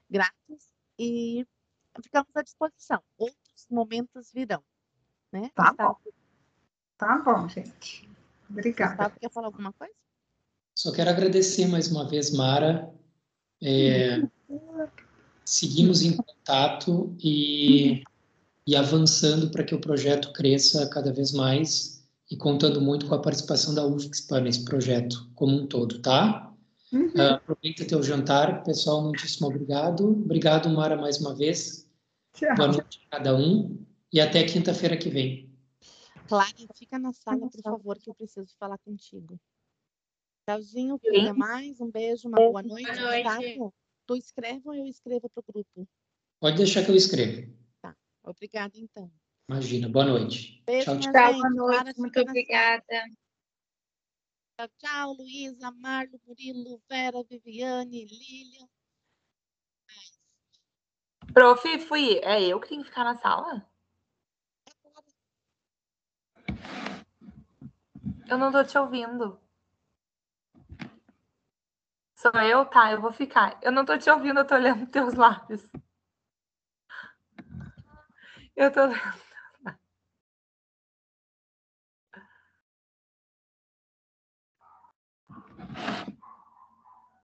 gratos 0.09 0.73
e 0.97 1.45
ficamos 2.01 2.29
à 2.33 2.41
disposição. 2.41 3.03
Outros 3.17 3.67
momentos 3.69 4.31
virão, 4.31 4.63
né? 5.29 5.51
Tá 5.53 5.71
Gustavo? 5.71 5.99
bom. 6.05 6.11
Tá 6.97 7.17
bom, 7.17 7.49
gente. 7.49 8.09
Obrigada. 8.49 8.91
Gustavo, 8.91 9.19
quer 9.19 9.29
falar 9.29 9.47
alguma 9.47 9.73
coisa? 9.73 9.93
Só 10.73 10.89
quero 10.93 11.09
agradecer 11.09 11.67
mais 11.67 11.91
uma 11.91 12.07
vez, 12.07 12.31
Mara. 12.31 12.89
É, 13.61 14.21
seguimos 15.43 16.01
em 16.01 16.15
contato 16.15 17.13
e 17.19 18.03
e 18.71 18.75
avançando 18.77 19.51
para 19.51 19.65
que 19.65 19.75
o 19.75 19.81
projeto 19.81 20.31
cresça 20.31 20.87
cada 20.87 21.11
vez 21.11 21.33
mais 21.33 22.07
e 22.29 22.37
contando 22.37 22.79
muito 22.79 23.05
com 23.05 23.13
a 23.13 23.21
participação 23.21 23.75
da 23.75 23.85
UFSPAN 23.85 24.39
nesse 24.39 24.63
projeto 24.63 25.29
como 25.35 25.57
um 25.57 25.67
todo, 25.67 26.01
tá? 26.01 26.55
Uhum. 26.89 27.07
Uh, 27.07 27.33
aproveita 27.33 27.83
teu 27.83 28.01
jantar, 28.01 28.63
pessoal, 28.63 29.03
muitíssimo 29.03 29.47
obrigado. 29.47 30.09
Obrigado, 30.09 30.69
Mara, 30.69 30.95
mais 30.95 31.19
uma 31.19 31.35
vez. 31.35 31.85
Tchau. 32.33 32.55
Boa 32.55 32.69
noite 32.69 33.01
a 33.07 33.17
cada 33.17 33.35
um 33.35 33.77
e 34.09 34.21
até 34.21 34.41
quinta-feira 34.45 34.95
que 34.95 35.09
vem. 35.09 35.53
Clara, 36.29 36.47
fica 36.73 36.97
na 36.97 37.11
sala, 37.11 37.49
por 37.49 37.61
favor, 37.61 37.97
que 37.99 38.09
eu 38.09 38.15
preciso 38.15 38.55
falar 38.57 38.77
contigo. 38.77 39.37
Tchauzinho, 40.47 40.95
até 40.95 41.33
mais, 41.33 41.81
um 41.81 41.91
beijo, 41.91 42.29
uma 42.29 42.37
boa 42.37 42.63
noite. 42.63 42.85
Boa 42.85 43.01
noite. 43.01 43.59
Tá? 43.59 43.69
Tu 44.07 44.15
escreve 44.15 44.61
ou 44.63 44.73
eu 44.73 44.85
escrevo 44.85 45.29
para 45.29 45.41
o 45.41 45.51
grupo? 45.51 45.85
Pode 46.39 46.55
deixar 46.55 46.85
que 46.85 46.91
eu 46.91 46.95
escrevo. 46.95 47.59
Obrigada, 48.23 48.77
então. 48.77 49.11
Imagina. 49.49 49.89
Boa 49.89 50.05
noite. 50.05 50.63
Beijo, 50.65 50.85
tchau, 50.85 51.11
tchau. 51.11 51.33
Boa 51.33 51.49
noite. 51.49 51.99
Muito 51.99 52.19
obrigada. 52.19 53.05
Tchau, 54.57 54.69
tchau, 54.77 55.13
Luísa, 55.13 55.71
Marlo, 55.71 56.19
Murilo, 56.25 56.81
Vera, 56.87 57.23
Viviane, 57.23 58.05
Lilian. 58.05 58.67
Prof, 61.33 61.79
fui. 61.87 62.19
É 62.23 62.41
eu 62.43 62.59
que 62.59 62.69
tenho 62.69 62.83
que 62.83 62.89
ficar 62.89 63.03
na 63.03 63.17
sala? 63.17 63.67
Eu 68.27 68.37
não 68.37 68.51
tô 68.51 68.63
te 68.63 68.77
ouvindo. 68.77 69.39
Sou 72.15 72.31
eu? 72.41 72.65
Tá, 72.65 72.91
eu 72.91 73.01
vou 73.01 73.11
ficar. 73.11 73.59
Eu 73.61 73.71
não 73.71 73.83
tô 73.83 73.97
te 73.97 74.09
ouvindo, 74.09 74.39
eu 74.39 74.45
tô 74.45 74.55
olhando 74.55 74.85
teus 74.85 75.15
lábios. 75.15 75.67
Yo 78.61 78.71
todo. 78.71 78.93